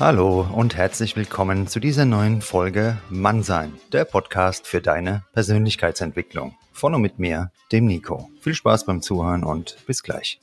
Hallo 0.00 0.48
und 0.50 0.78
herzlich 0.78 1.14
willkommen 1.14 1.66
zu 1.66 1.78
dieser 1.78 2.06
neuen 2.06 2.40
Folge 2.40 2.96
Mannsein, 3.10 3.74
der 3.92 4.06
Podcast 4.06 4.66
für 4.66 4.80
deine 4.80 5.24
Persönlichkeitsentwicklung. 5.34 6.56
Von 6.72 6.94
und 6.94 7.02
mit 7.02 7.18
mir, 7.18 7.52
dem 7.70 7.84
Nico. 7.84 8.30
Viel 8.40 8.54
Spaß 8.54 8.86
beim 8.86 9.02
Zuhören 9.02 9.44
und 9.44 9.76
bis 9.86 10.02
gleich. 10.02 10.40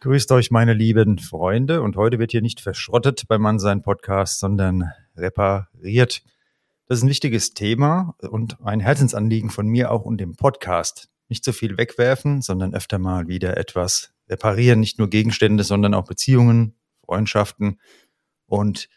Grüßt 0.00 0.30
euch, 0.32 0.50
meine 0.50 0.74
lieben 0.74 1.18
Freunde. 1.18 1.80
Und 1.80 1.96
heute 1.96 2.18
wird 2.18 2.32
hier 2.32 2.42
nicht 2.42 2.60
verschrottet 2.60 3.24
beim 3.28 3.40
Mannsein 3.40 3.80
Podcast, 3.80 4.40
sondern 4.40 4.90
repariert. 5.16 6.22
Das 6.86 6.98
ist 6.98 7.04
ein 7.04 7.08
wichtiges 7.08 7.54
Thema 7.54 8.14
und 8.20 8.58
ein 8.62 8.80
Herzensanliegen 8.80 9.48
von 9.48 9.66
mir 9.66 9.90
auch 9.90 10.04
und 10.04 10.18
dem 10.18 10.36
Podcast 10.36 11.08
nicht 11.28 11.44
so 11.44 11.52
viel 11.52 11.78
wegwerfen, 11.78 12.42
sondern 12.42 12.74
öfter 12.74 12.98
mal 12.98 13.28
wieder 13.28 13.56
etwas 13.56 14.12
reparieren. 14.28 14.80
Nicht 14.80 14.98
nur 14.98 15.08
Gegenstände, 15.08 15.64
sondern 15.64 15.94
auch 15.94 16.04
Beziehungen, 16.04 16.74
Freundschaften. 17.04 17.80
Und 18.46 18.88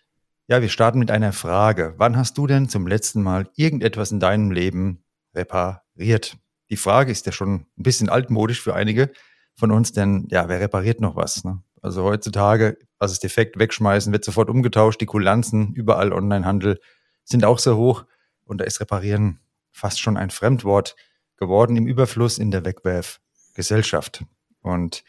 ja, 0.47 0.61
wir 0.61 0.69
starten 0.69 0.99
mit 0.99 1.11
einer 1.11 1.33
Frage. 1.33 1.93
Wann 1.97 2.15
hast 2.15 2.37
du 2.37 2.47
denn 2.47 2.69
zum 2.69 2.87
letzten 2.87 3.21
Mal 3.21 3.49
irgendetwas 3.55 4.11
in 4.11 4.19
deinem 4.19 4.51
Leben 4.51 5.03
repariert? 5.33 6.37
Die 6.69 6.77
Frage 6.77 7.11
ist 7.11 7.25
ja 7.25 7.31
schon 7.31 7.65
ein 7.77 7.83
bisschen 7.83 8.09
altmodisch 8.09 8.61
für 8.61 8.75
einige 8.75 9.11
von 9.55 9.71
uns, 9.71 9.91
denn 9.91 10.27
ja, 10.29 10.47
wer 10.47 10.59
repariert 10.59 11.01
noch 11.01 11.15
was? 11.15 11.43
Ne? 11.43 11.63
Also 11.81 12.03
heutzutage, 12.03 12.77
was 12.99 13.11
ist 13.11 13.23
defekt, 13.23 13.59
wegschmeißen, 13.59 14.11
wird 14.11 14.23
sofort 14.23 14.49
umgetauscht. 14.49 15.01
Die 15.01 15.05
Kulanzen, 15.05 15.73
überall 15.73 16.13
Onlinehandel 16.13 16.79
sind 17.23 17.45
auch 17.45 17.59
sehr 17.59 17.77
hoch. 17.77 18.05
Und 18.43 18.59
da 18.59 18.65
ist 18.65 18.79
reparieren 18.79 19.39
fast 19.71 19.99
schon 19.99 20.17
ein 20.17 20.29
Fremdwort 20.29 20.95
geworden 21.37 21.77
im 21.77 21.87
Überfluss 21.87 22.37
in 22.37 22.51
der 22.51 22.65
Wegwerfgesellschaft. 22.65 24.25
Und 24.61 25.03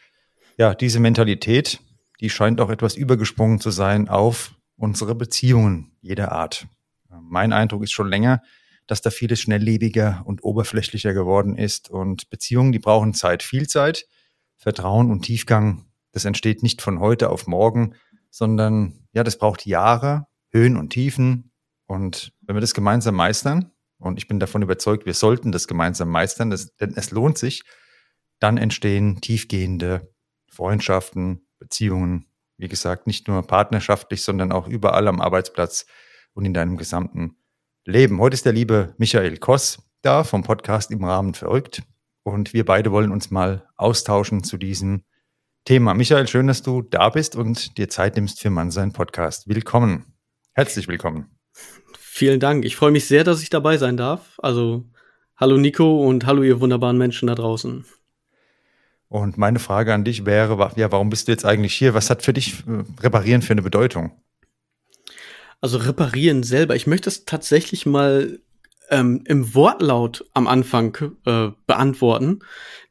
ja, 0.57 0.73
diese 0.73 0.99
Mentalität, 0.99 1.79
die 2.19 2.29
scheint 2.29 2.61
auch 2.61 2.69
etwas 2.69 2.95
übergesprungen 2.95 3.59
zu 3.59 3.71
sein 3.71 4.09
auf 4.09 4.55
unsere 4.75 5.15
Beziehungen 5.15 5.91
jeder 6.01 6.31
Art. 6.31 6.67
Mein 7.21 7.53
Eindruck 7.53 7.83
ist 7.83 7.91
schon 7.91 8.09
länger, 8.09 8.41
dass 8.87 9.01
da 9.01 9.11
vieles 9.11 9.39
schnelllebiger 9.39 10.23
und 10.25 10.43
oberflächlicher 10.43 11.13
geworden 11.13 11.55
ist 11.55 11.89
und 11.89 12.29
Beziehungen, 12.29 12.71
die 12.71 12.79
brauchen 12.79 13.13
Zeit, 13.13 13.43
viel 13.43 13.67
Zeit. 13.67 14.07
Vertrauen 14.57 15.11
und 15.11 15.21
Tiefgang, 15.21 15.85
das 16.11 16.25
entsteht 16.25 16.63
nicht 16.63 16.81
von 16.81 16.99
heute 16.99 17.29
auf 17.29 17.47
morgen, 17.47 17.95
sondern 18.29 19.07
ja, 19.13 19.23
das 19.23 19.37
braucht 19.37 19.65
Jahre, 19.65 20.27
Höhen 20.49 20.75
und 20.75 20.89
Tiefen. 20.89 21.51
Und 21.85 22.33
wenn 22.41 22.55
wir 22.55 22.61
das 22.61 22.73
gemeinsam 22.73 23.15
meistern, 23.15 23.71
und 23.99 24.17
ich 24.17 24.27
bin 24.27 24.39
davon 24.39 24.61
überzeugt, 24.61 25.05
wir 25.05 25.13
sollten 25.13 25.51
das 25.51 25.67
gemeinsam 25.67 26.09
meistern, 26.09 26.49
das, 26.49 26.75
denn 26.77 26.93
es 26.95 27.11
lohnt 27.11 27.37
sich. 27.37 27.63
Dann 28.39 28.57
entstehen 28.57 29.19
tiefgehende 29.21 30.13
Freundschaften, 30.49 31.47
Beziehungen, 31.59 32.25
wie 32.57 32.69
gesagt, 32.69 33.07
nicht 33.07 33.27
nur 33.27 33.45
partnerschaftlich, 33.45 34.23
sondern 34.23 34.51
auch 34.51 34.67
überall 34.67 35.07
am 35.07 35.21
Arbeitsplatz 35.21 35.85
und 36.33 36.45
in 36.45 36.53
deinem 36.53 36.77
gesamten 36.77 37.35
Leben. 37.85 38.19
Heute 38.19 38.35
ist 38.35 38.45
der 38.45 38.53
liebe 38.53 38.95
Michael 38.97 39.37
Koss 39.37 39.79
da 40.01 40.23
vom 40.23 40.43
Podcast 40.43 40.91
im 40.91 41.03
Rahmen 41.03 41.33
verrückt 41.33 41.83
und 42.23 42.53
wir 42.53 42.65
beide 42.65 42.91
wollen 42.91 43.11
uns 43.11 43.31
mal 43.31 43.67
austauschen 43.75 44.43
zu 44.43 44.57
diesem 44.57 45.03
Thema. 45.65 45.93
Michael, 45.93 46.27
schön, 46.27 46.47
dass 46.47 46.61
du 46.61 46.81
da 46.81 47.09
bist 47.09 47.35
und 47.35 47.77
dir 47.77 47.89
Zeit 47.89 48.15
nimmst 48.15 48.39
für 48.39 48.49
Mannsein 48.49 48.93
Podcast. 48.93 49.47
Willkommen. 49.47 50.05
Herzlich 50.53 50.87
willkommen. 50.87 51.37
Vielen 52.19 52.41
Dank. 52.41 52.65
Ich 52.65 52.75
freue 52.75 52.91
mich 52.91 53.07
sehr, 53.07 53.23
dass 53.23 53.41
ich 53.41 53.49
dabei 53.49 53.77
sein 53.77 53.95
darf. 53.95 54.37
Also, 54.39 54.83
hallo 55.37 55.55
Nico 55.55 56.05
und 56.05 56.25
hallo 56.25 56.43
ihr 56.43 56.59
wunderbaren 56.59 56.97
Menschen 56.97 57.27
da 57.27 57.35
draußen. 57.35 57.85
Und 59.07 59.37
meine 59.37 59.59
Frage 59.59 59.93
an 59.93 60.03
dich 60.03 60.25
wäre, 60.25 60.69
ja, 60.75 60.91
warum 60.91 61.09
bist 61.09 61.29
du 61.29 61.31
jetzt 61.31 61.45
eigentlich 61.45 61.73
hier? 61.73 61.93
Was 61.93 62.09
hat 62.09 62.21
für 62.21 62.33
dich 62.33 62.65
äh, 62.67 62.83
Reparieren 63.01 63.41
für 63.41 63.53
eine 63.53 63.61
Bedeutung? 63.61 64.11
Also 65.61 65.77
Reparieren 65.77 66.43
selber. 66.43 66.75
Ich 66.75 66.87
möchte 66.87 67.07
es 67.07 67.23
tatsächlich 67.23 67.85
mal 67.85 68.41
ähm, 68.89 69.23
im 69.25 69.53
Wortlaut 69.55 70.25
am 70.33 70.47
Anfang 70.47 70.97
äh, 71.25 71.49
beantworten. 71.67 72.39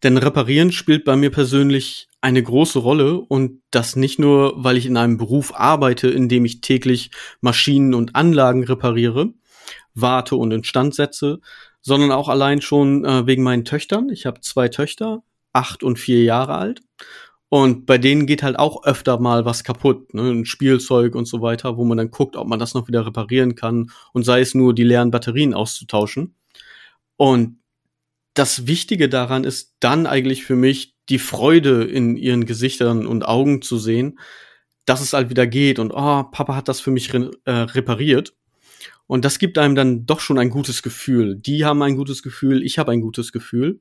Denn 0.02 0.16
Reparieren 0.16 0.72
spielt 0.72 1.04
bei 1.04 1.16
mir 1.16 1.30
persönlich 1.30 2.08
eine 2.20 2.42
große 2.42 2.78
Rolle 2.78 3.20
und 3.20 3.62
das 3.70 3.96
nicht 3.96 4.18
nur, 4.18 4.54
weil 4.56 4.76
ich 4.76 4.86
in 4.86 4.96
einem 4.96 5.18
Beruf 5.18 5.54
arbeite, 5.54 6.08
in 6.08 6.28
dem 6.28 6.44
ich 6.44 6.60
täglich 6.60 7.10
Maschinen 7.40 7.94
und 7.94 8.16
Anlagen 8.16 8.64
repariere, 8.64 9.32
warte 9.94 10.36
und 10.36 10.50
instand 10.52 10.94
setze, 10.94 11.40
sondern 11.80 12.10
auch 12.10 12.28
allein 12.28 12.60
schon 12.60 13.04
äh, 13.04 13.26
wegen 13.26 13.42
meinen 13.42 13.64
Töchtern. 13.64 14.08
Ich 14.10 14.26
habe 14.26 14.40
zwei 14.40 14.68
Töchter, 14.68 15.22
acht 15.52 15.82
und 15.82 15.98
vier 15.98 16.22
Jahre 16.24 16.56
alt. 16.56 16.80
Und 17.50 17.86
bei 17.86 17.96
denen 17.96 18.26
geht 18.26 18.42
halt 18.42 18.58
auch 18.58 18.84
öfter 18.84 19.18
mal 19.18 19.44
was 19.46 19.64
kaputt, 19.64 20.12
ne? 20.12 20.30
ein 20.30 20.44
Spielzeug 20.44 21.14
und 21.14 21.26
so 21.26 21.40
weiter, 21.40 21.78
wo 21.78 21.84
man 21.84 21.96
dann 21.96 22.10
guckt, 22.10 22.36
ob 22.36 22.46
man 22.46 22.58
das 22.58 22.74
noch 22.74 22.88
wieder 22.88 23.06
reparieren 23.06 23.54
kann 23.54 23.90
und 24.12 24.24
sei 24.24 24.40
es 24.40 24.54
nur 24.54 24.74
die 24.74 24.84
leeren 24.84 25.10
Batterien 25.10 25.54
auszutauschen. 25.54 26.34
Und 27.16 27.58
das 28.34 28.66
Wichtige 28.66 29.08
daran 29.08 29.44
ist 29.44 29.74
dann 29.80 30.06
eigentlich 30.06 30.44
für 30.44 30.56
mich 30.56 30.94
die 31.08 31.18
Freude 31.18 31.84
in 31.84 32.16
ihren 32.16 32.44
Gesichtern 32.44 33.06
und 33.06 33.26
Augen 33.26 33.62
zu 33.62 33.78
sehen, 33.78 34.18
dass 34.84 35.00
es 35.00 35.14
halt 35.14 35.30
wieder 35.30 35.46
geht 35.46 35.78
und 35.78 35.90
oh, 35.90 36.24
Papa 36.24 36.54
hat 36.54 36.68
das 36.68 36.80
für 36.80 36.90
mich 36.90 37.12
re 37.14 37.30
äh, 37.44 37.50
repariert. 37.50 38.34
Und 39.06 39.24
das 39.24 39.38
gibt 39.38 39.56
einem 39.56 39.74
dann 39.74 40.04
doch 40.04 40.20
schon 40.20 40.38
ein 40.38 40.50
gutes 40.50 40.82
Gefühl. 40.82 41.34
Die 41.34 41.64
haben 41.64 41.82
ein 41.82 41.96
gutes 41.96 42.22
Gefühl, 42.22 42.62
ich 42.62 42.78
habe 42.78 42.92
ein 42.92 43.00
gutes 43.00 43.32
Gefühl. 43.32 43.80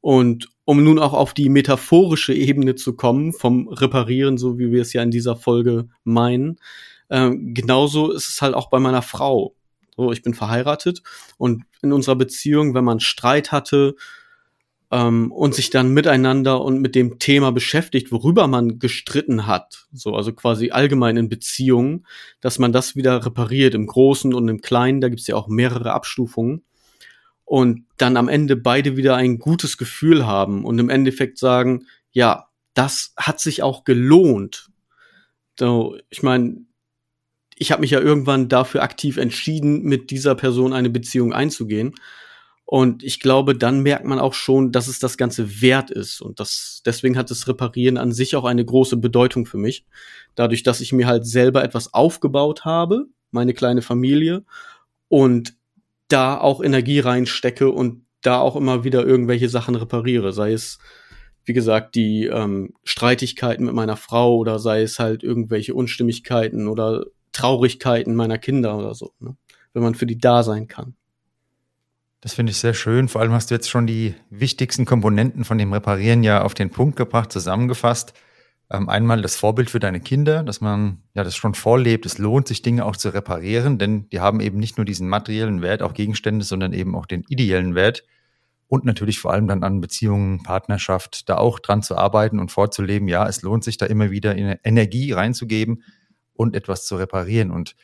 Und 0.00 0.48
um 0.64 0.84
nun 0.84 0.98
auch 0.98 1.12
auf 1.12 1.34
die 1.34 1.48
metaphorische 1.48 2.34
Ebene 2.34 2.74
zu 2.74 2.94
kommen, 2.94 3.32
vom 3.32 3.68
Reparieren, 3.68 4.38
so 4.38 4.58
wie 4.58 4.70
wir 4.70 4.82
es 4.82 4.92
ja 4.92 5.02
in 5.02 5.10
dieser 5.10 5.34
Folge 5.34 5.88
meinen, 6.04 6.58
äh, 7.08 7.30
genauso 7.34 8.12
ist 8.12 8.28
es 8.28 8.42
halt 8.42 8.54
auch 8.54 8.70
bei 8.70 8.78
meiner 8.78 9.02
Frau. 9.02 9.54
So, 9.96 10.12
ich 10.12 10.22
bin 10.22 10.34
verheiratet 10.34 11.02
und 11.38 11.64
in 11.82 11.92
unserer 11.92 12.16
Beziehung, 12.16 12.74
wenn 12.74 12.84
man 12.84 13.00
Streit 13.00 13.50
hatte 13.50 13.96
ähm, 14.92 15.32
und 15.32 15.54
sich 15.54 15.70
dann 15.70 15.92
miteinander 15.92 16.60
und 16.62 16.80
mit 16.80 16.94
dem 16.94 17.18
Thema 17.18 17.50
beschäftigt, 17.50 18.12
worüber 18.12 18.46
man 18.46 18.78
gestritten 18.78 19.46
hat, 19.46 19.86
so 19.92 20.14
also 20.14 20.32
quasi 20.32 20.70
allgemein 20.70 21.16
in 21.16 21.28
Beziehungen, 21.28 22.06
dass 22.40 22.58
man 22.58 22.72
das 22.72 22.94
wieder 22.94 23.26
repariert 23.26 23.74
im 23.74 23.86
Großen 23.86 24.32
und 24.32 24.48
im 24.48 24.60
Kleinen. 24.60 25.00
Da 25.00 25.08
gibt 25.08 25.20
es 25.20 25.26
ja 25.26 25.34
auch 25.34 25.48
mehrere 25.48 25.92
Abstufungen 25.92 26.62
und 27.48 27.86
dann 27.96 28.18
am 28.18 28.28
Ende 28.28 28.56
beide 28.56 28.98
wieder 28.98 29.16
ein 29.16 29.38
gutes 29.38 29.78
Gefühl 29.78 30.26
haben 30.26 30.66
und 30.66 30.78
im 30.78 30.90
Endeffekt 30.90 31.38
sagen, 31.38 31.86
ja, 32.12 32.48
das 32.74 33.14
hat 33.16 33.40
sich 33.40 33.62
auch 33.62 33.84
gelohnt. 33.84 34.68
So, 35.58 35.96
ich 36.10 36.22
meine, 36.22 36.66
ich 37.56 37.72
habe 37.72 37.80
mich 37.80 37.90
ja 37.90 38.00
irgendwann 38.00 38.50
dafür 38.50 38.82
aktiv 38.82 39.16
entschieden, 39.16 39.82
mit 39.82 40.10
dieser 40.10 40.34
Person 40.34 40.74
eine 40.74 40.90
Beziehung 40.90 41.32
einzugehen. 41.32 41.94
Und 42.66 43.02
ich 43.02 43.18
glaube, 43.18 43.56
dann 43.56 43.80
merkt 43.80 44.04
man 44.04 44.18
auch 44.18 44.34
schon, 44.34 44.70
dass 44.70 44.86
es 44.86 44.98
das 44.98 45.16
Ganze 45.16 45.62
wert 45.62 45.90
ist. 45.90 46.20
Und 46.20 46.40
das, 46.40 46.82
deswegen 46.84 47.16
hat 47.16 47.30
das 47.30 47.48
Reparieren 47.48 47.96
an 47.96 48.12
sich 48.12 48.36
auch 48.36 48.44
eine 48.44 48.64
große 48.64 48.98
Bedeutung 48.98 49.46
für 49.46 49.56
mich. 49.56 49.86
Dadurch, 50.34 50.62
dass 50.64 50.82
ich 50.82 50.92
mir 50.92 51.06
halt 51.06 51.26
selber 51.26 51.64
etwas 51.64 51.94
aufgebaut 51.94 52.66
habe, 52.66 53.06
meine 53.30 53.54
kleine 53.54 53.80
Familie, 53.80 54.44
und 55.08 55.57
da 56.08 56.38
auch 56.38 56.62
Energie 56.62 57.00
reinstecke 57.00 57.70
und 57.70 58.04
da 58.22 58.38
auch 58.40 58.56
immer 58.56 58.84
wieder 58.84 59.06
irgendwelche 59.06 59.48
Sachen 59.48 59.74
repariere. 59.74 60.32
Sei 60.32 60.52
es, 60.52 60.78
wie 61.44 61.52
gesagt, 61.52 61.94
die 61.94 62.26
ähm, 62.26 62.74
Streitigkeiten 62.84 63.64
mit 63.64 63.74
meiner 63.74 63.96
Frau 63.96 64.36
oder 64.36 64.58
sei 64.58 64.82
es 64.82 64.98
halt 64.98 65.22
irgendwelche 65.22 65.74
Unstimmigkeiten 65.74 66.66
oder 66.66 67.04
Traurigkeiten 67.32 68.14
meiner 68.14 68.38
Kinder 68.38 68.76
oder 68.76 68.94
so. 68.94 69.12
Ne? 69.20 69.36
Wenn 69.72 69.82
man 69.82 69.94
für 69.94 70.06
die 70.06 70.18
da 70.18 70.42
sein 70.42 70.66
kann. 70.66 70.94
Das 72.20 72.34
finde 72.34 72.50
ich 72.50 72.58
sehr 72.58 72.74
schön. 72.74 73.08
Vor 73.08 73.20
allem 73.20 73.32
hast 73.32 73.50
du 73.50 73.54
jetzt 73.54 73.70
schon 73.70 73.86
die 73.86 74.14
wichtigsten 74.28 74.84
Komponenten 74.84 75.44
von 75.44 75.56
dem 75.56 75.72
Reparieren 75.72 76.24
ja 76.24 76.42
auf 76.42 76.54
den 76.54 76.70
Punkt 76.70 76.96
gebracht, 76.96 77.30
zusammengefasst. 77.30 78.12
Ähm, 78.70 78.88
einmal 78.88 79.22
das 79.22 79.36
Vorbild 79.36 79.70
für 79.70 79.80
deine 79.80 80.00
Kinder, 80.00 80.42
dass 80.42 80.60
man 80.60 81.02
ja 81.14 81.24
das 81.24 81.36
schon 81.36 81.54
vorlebt. 81.54 82.04
Es 82.04 82.18
lohnt 82.18 82.48
sich, 82.48 82.60
Dinge 82.60 82.84
auch 82.84 82.96
zu 82.96 83.08
reparieren, 83.08 83.78
denn 83.78 84.08
die 84.10 84.20
haben 84.20 84.40
eben 84.40 84.58
nicht 84.58 84.76
nur 84.76 84.84
diesen 84.84 85.08
materiellen 85.08 85.62
Wert, 85.62 85.82
auch 85.82 85.94
Gegenstände, 85.94 86.44
sondern 86.44 86.72
eben 86.72 86.94
auch 86.94 87.06
den 87.06 87.24
ideellen 87.28 87.74
Wert. 87.74 88.04
Und 88.66 88.84
natürlich 88.84 89.18
vor 89.18 89.32
allem 89.32 89.48
dann 89.48 89.64
an 89.64 89.80
Beziehungen, 89.80 90.42
Partnerschaft, 90.42 91.30
da 91.30 91.38
auch 91.38 91.58
dran 91.58 91.82
zu 91.82 91.96
arbeiten 91.96 92.38
und 92.38 92.52
vorzuleben. 92.52 93.08
Ja, 93.08 93.26
es 93.26 93.40
lohnt 93.40 93.64
sich 93.64 93.78
da 93.78 93.86
immer 93.86 94.10
wieder 94.10 94.36
Energie 94.36 95.12
reinzugeben 95.12 95.82
und 96.34 96.54
etwas 96.54 96.84
zu 96.84 96.96
reparieren. 96.96 97.50
Und 97.50 97.74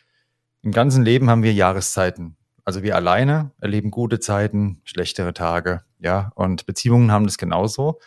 im 0.61 0.73
ganzen 0.73 1.03
Leben 1.03 1.31
haben 1.31 1.43
wir 1.43 1.55
Jahreszeiten. 1.55 2.37
Also 2.67 2.83
wir 2.83 2.97
alleine 2.97 3.53
erleben 3.61 3.91
gute 3.91 4.21
Zeiten, 4.21 4.83
schlechtere 4.85 5.33
Tage, 5.33 5.83
ja, 5.99 6.33
und 6.35 6.67
Beziehungen 6.67 7.13
haben 7.13 7.25
das 7.25 7.39
genauso. 7.39 7.99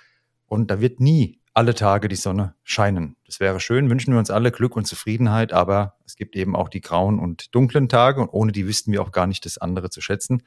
Und 0.46 0.70
da 0.70 0.80
wird 0.80 1.00
nie 1.00 1.40
alle 1.58 1.74
Tage 1.74 2.08
die 2.08 2.16
Sonne 2.16 2.54
scheinen. 2.64 3.16
Das 3.26 3.40
wäre 3.40 3.60
schön, 3.60 3.90
wünschen 3.90 4.14
wir 4.14 4.20
uns 4.20 4.30
alle 4.30 4.52
Glück 4.52 4.76
und 4.76 4.86
Zufriedenheit, 4.86 5.54
aber 5.54 5.96
es 6.06 6.16
gibt 6.16 6.36
eben 6.36 6.56
auch 6.56 6.70
die 6.70 6.82
grauen 6.82 7.18
und 7.18 7.56
dunklen 7.56 7.90
Tage 7.90 8.22
und 8.22 8.30
ohne 8.30 8.52
die 8.52 8.68
wüssten 8.68 8.92
wir 8.92 9.02
auch 9.02 9.12
gar 9.12 9.26
nicht 9.26 9.44
das 9.44 9.58
andere 9.58 9.90
zu 9.90 10.00
schätzen. 10.00 10.44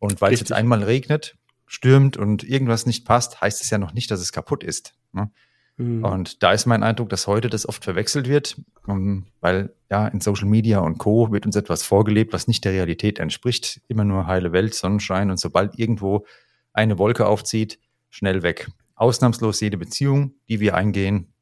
Und 0.00 0.20
weil 0.20 0.32
es 0.32 0.40
jetzt 0.40 0.52
einmal 0.52 0.82
regnet, 0.82 1.36
stürmt 1.66 2.16
und 2.16 2.42
irgendwas 2.42 2.84
nicht 2.84 3.04
passt, 3.04 3.40
heißt 3.40 3.62
es 3.62 3.70
ja 3.70 3.78
noch 3.78 3.92
nicht, 3.92 4.10
dass 4.10 4.18
es 4.18 4.32
kaputt 4.32 4.64
ist. 4.64 4.96
Ne? 5.12 5.30
Mhm. 5.76 6.04
Und 6.04 6.42
da 6.42 6.50
ist 6.52 6.66
mein 6.66 6.82
Eindruck, 6.82 7.10
dass 7.10 7.28
heute 7.28 7.48
das 7.48 7.68
oft 7.68 7.84
verwechselt 7.84 8.26
wird, 8.26 8.60
ähm, 8.88 9.26
weil 9.40 9.72
ja 9.88 10.08
in 10.08 10.20
Social 10.20 10.48
Media 10.48 10.80
und 10.80 10.98
Co. 10.98 11.30
wird 11.30 11.46
uns 11.46 11.54
etwas 11.54 11.84
vorgelebt, 11.84 12.32
was 12.32 12.48
nicht 12.48 12.64
der 12.64 12.72
Realität 12.72 13.20
entspricht. 13.20 13.82
Immer 13.86 14.02
nur 14.02 14.26
heile 14.26 14.50
Welt, 14.50 14.74
Sonnenschein 14.74 15.30
und 15.30 15.38
sobald 15.38 15.78
irgendwo 15.78 16.26
eine 16.72 16.98
Wolke 16.98 17.28
aufzieht, 17.28 17.78
schnell 18.08 18.42
weg. 18.42 18.68
Ausnahmslos 19.00 19.60
jede 19.60 19.78
Beziehung, 19.78 20.34
die 20.48 20.60
wir 20.60 20.74
eingehen, 20.74 21.32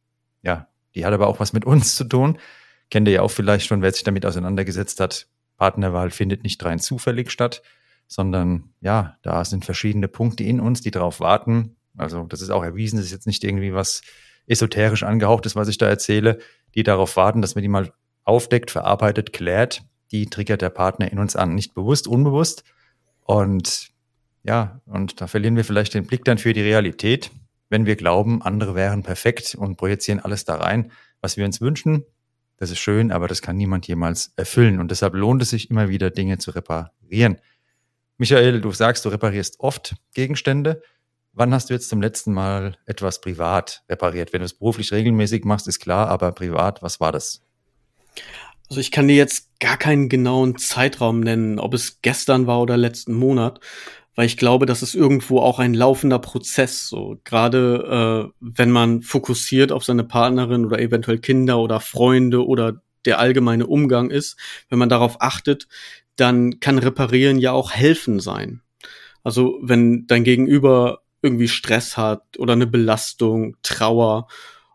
ja, 0.43 0.69
die 0.95 1.05
hat 1.05 1.13
aber 1.13 1.27
auch 1.27 1.41
was 1.41 1.53
mit 1.53 1.65
uns 1.65 1.97
zu 1.97 2.05
tun. 2.05 2.39
Kennt 2.91 3.09
ihr 3.09 3.15
ja 3.15 3.23
auch 3.23 3.31
vielleicht 3.31 3.67
schon, 3.67 3.83
wer 3.83 3.93
sich 3.93 4.05
damit 4.05 4.25
auseinandergesetzt 4.25 5.01
hat. 5.01 5.29
Partnerwahl 5.57 6.11
findet 6.11 6.45
nicht 6.45 6.65
rein 6.65 6.79
zufällig 6.79 7.31
statt, 7.31 7.63
sondern 8.07 8.71
ja, 8.81 9.19
da 9.23 9.45
sind 9.45 9.65
verschiedene 9.65 10.09
Punkte 10.09 10.45
in 10.45 10.61
uns, 10.61 10.81
die 10.81 10.93
darauf 10.93 11.21
warten. 11.21 11.77
Also 11.97 12.23
das 12.25 12.43
ist 12.43 12.51
auch 12.51 12.63
erwiesen, 12.63 12.97
das 12.97 13.07
ist 13.07 13.13
jetzt 13.13 13.27
nicht 13.27 13.43
irgendwie 13.43 13.75
was 13.75 14.03
esoterisch 14.47 15.03
angehaucht 15.03 15.45
ist, 15.45 15.57
was 15.57 15.69
ich 15.69 15.79
da 15.79 15.89
erzähle, 15.89 16.39
die 16.75 16.85
darauf 16.85 17.17
warten, 17.17 17.43
dass 17.43 17.55
man 17.55 17.63
die 17.63 17.69
mal 17.69 17.93
aufdeckt, 18.25 18.71
verarbeitet, 18.71 19.33
klärt. 19.33 19.83
Die 20.11 20.27
triggert 20.27 20.63
der 20.63 20.71
Partner 20.71 21.11
in 21.11 21.19
uns 21.19 21.37
an, 21.37 21.55
nicht 21.55 21.75
bewusst, 21.75 22.07
unbewusst. 22.07 22.65
Und 23.25 23.91
ja, 24.43 24.81
und 24.87 25.21
da 25.21 25.27
verlieren 25.27 25.57
wir 25.57 25.65
vielleicht 25.65 25.93
den 25.93 26.07
Blick 26.07 26.25
dann 26.25 26.39
für 26.39 26.55
die 26.55 26.63
Realität, 26.63 27.31
wenn 27.69 27.87
wir 27.87 27.97
glauben, 27.97 28.43
andere 28.43 28.75
wären 28.75 29.03
perfekt 29.03 29.55
und 29.55 29.77
projizieren 29.77 30.21
alles 30.21 30.45
da 30.45 30.57
rein, 30.57 30.93
was 31.21 31.37
wir 31.37 31.45
uns 31.45 31.61
wünschen. 31.61 32.05
Das 32.57 32.71
ist 32.71 32.79
schön, 32.79 33.13
aber 33.13 33.29
das 33.29 33.43
kann 33.43 33.57
niemand 33.57 33.87
jemals 33.87 34.33
erfüllen. 34.37 34.81
Und 34.81 34.91
deshalb 34.91 35.15
lohnt 35.15 35.43
es 35.43 35.51
sich 35.51 35.71
immer 35.71 35.89
wieder, 35.89 36.11
Dinge 36.11 36.39
zu 36.39 36.51
reparieren. 36.51 37.39
Michael, 38.17 38.61
du 38.61 38.73
sagst, 38.73 39.05
du 39.05 39.11
reparierst 39.11 39.61
oft 39.61 39.95
Gegenstände. 40.13 40.83
Wann 41.33 41.55
hast 41.55 41.71
du 41.71 41.75
jetzt 41.75 41.89
zum 41.89 42.03
letzten 42.03 42.33
Mal 42.33 42.77
etwas 42.85 43.21
privat 43.21 43.85
repariert? 43.89 44.33
Wenn 44.33 44.41
du 44.41 44.47
es 44.47 44.55
beruflich 44.55 44.91
regelmäßig 44.91 45.45
machst, 45.45 45.69
ist 45.69 45.79
klar, 45.79 46.09
aber 46.09 46.33
privat, 46.33 46.83
was 46.83 46.99
war 46.99 47.13
das? 47.13 47.43
Also 48.69 48.81
ich 48.81 48.91
kann 48.91 49.07
dir 49.07 49.15
jetzt 49.15 49.61
gar 49.61 49.77
keinen 49.77 50.09
genauen 50.09 50.59
Zeitraum 50.59 51.21
nennen, 51.21 51.61
ob 51.61 51.75
es 51.75 52.03
gestern 52.03 52.49
war 52.49 52.61
oder 52.61 52.77
letzten 52.77 53.15
Monat, 53.15 53.61
weil 54.19 54.27
ich 54.27 54.37
glaube, 54.37 54.67
das 54.67 54.83
ist 54.83 54.97
irgendwo 54.97 55.39
auch 55.39 55.61
ein 55.61 55.75
laufender 55.75 56.19
Prozess. 56.19 56.89
So 56.89 57.21
gerade 57.23 58.33
äh, 58.33 58.33
wenn 58.41 58.73
man 58.73 59.01
fokussiert 59.01 59.71
auf 59.71 59.85
seine 59.85 60.03
Partnerin 60.03 60.67
oder 60.67 60.81
eventuell 60.81 61.21
Kinder 61.21 61.61
oder 61.61 61.79
Freunde 61.79 62.45
oder 62.45 62.83
der 63.05 63.21
allgemeine 63.21 63.69
Umgang 63.69 64.11
ist, 64.11 64.37
wenn 64.71 64.81
man 64.81 64.89
darauf 64.89 65.23
achtet, 65.23 65.69
dann 66.17 66.59
kann 66.59 66.79
Reparieren 66.79 67.39
ja 67.39 67.53
auch 67.53 67.71
helfen 67.71 68.19
sein. 68.19 68.61
Also 69.23 69.61
wenn 69.63 70.09
dein 70.09 70.25
Gegenüber 70.25 71.03
irgendwie 71.23 71.47
Stress 71.47 71.97
hat 71.97 72.25
oder 72.39 72.55
eine 72.55 72.67
Belastung, 72.67 73.57
Trauer. 73.63 74.27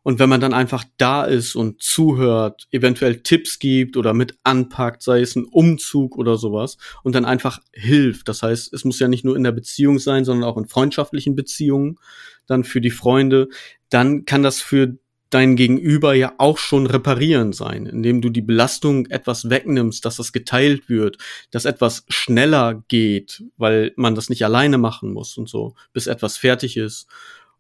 Und 0.04 0.20
wenn 0.20 0.30
man 0.30 0.42
dann 0.42 0.54
einfach 0.54 0.84
da 0.98 1.24
ist 1.24 1.56
und 1.56 1.82
zuhört, 1.82 2.68
eventuell 2.72 3.22
Tipps 3.22 3.58
gibt 3.58 3.98
oder 3.98 4.14
mit 4.14 4.38
anpackt, 4.44 5.02
sei 5.02 5.22
es 5.22 5.36
ein 5.36 5.46
Umzug 5.46 6.18
oder 6.18 6.38
sowas, 6.38 6.78
und 7.04 7.16
dann 7.16 7.26
einfach 7.26 7.60
hilft. 7.72 8.28
Das 8.28 8.44
heißt, 8.44 8.74
es 8.74 8.84
muss 8.84 9.00
ja 9.00 9.08
nicht 9.08 9.24
nur 9.24 9.36
in 9.36 9.44
der 9.44 9.54
Beziehung 9.54 10.00
sein, 10.00 10.26
sondern 10.26 10.50
auch 10.50 10.58
in 10.58 10.68
freundschaftlichen 10.68 11.36
Beziehungen, 11.36 11.98
dann 12.46 12.66
für 12.66 12.82
die 12.82 12.92
Freunde, 12.92 13.48
dann 13.90 14.26
kann 14.26 14.44
das 14.44 14.62
für 14.62 14.98
dein 15.34 15.56
Gegenüber 15.56 16.14
ja 16.14 16.34
auch 16.38 16.58
schon 16.58 16.86
reparieren 16.86 17.54
sein, 17.54 17.88
indem 17.88 18.22
du 18.22 18.30
die 18.30 18.42
Belastung 18.42 19.08
etwas 19.08 19.50
wegnimmst, 19.50 20.06
dass 20.06 20.18
das 20.18 20.32
geteilt 20.32 20.90
wird, 20.90 21.18
dass 21.50 21.66
etwas 21.66 22.06
schneller 22.08 22.84
geht, 22.88 23.44
weil 23.58 23.94
man 23.96 24.14
das 24.14 24.30
nicht 24.30 24.46
alleine 24.46 24.78
machen 24.78 25.12
muss 25.12 25.38
und 25.38 25.50
so, 25.50 25.74
bis 25.92 26.08
etwas 26.08 26.38
fertig 26.38 26.78
ist. 26.78 27.08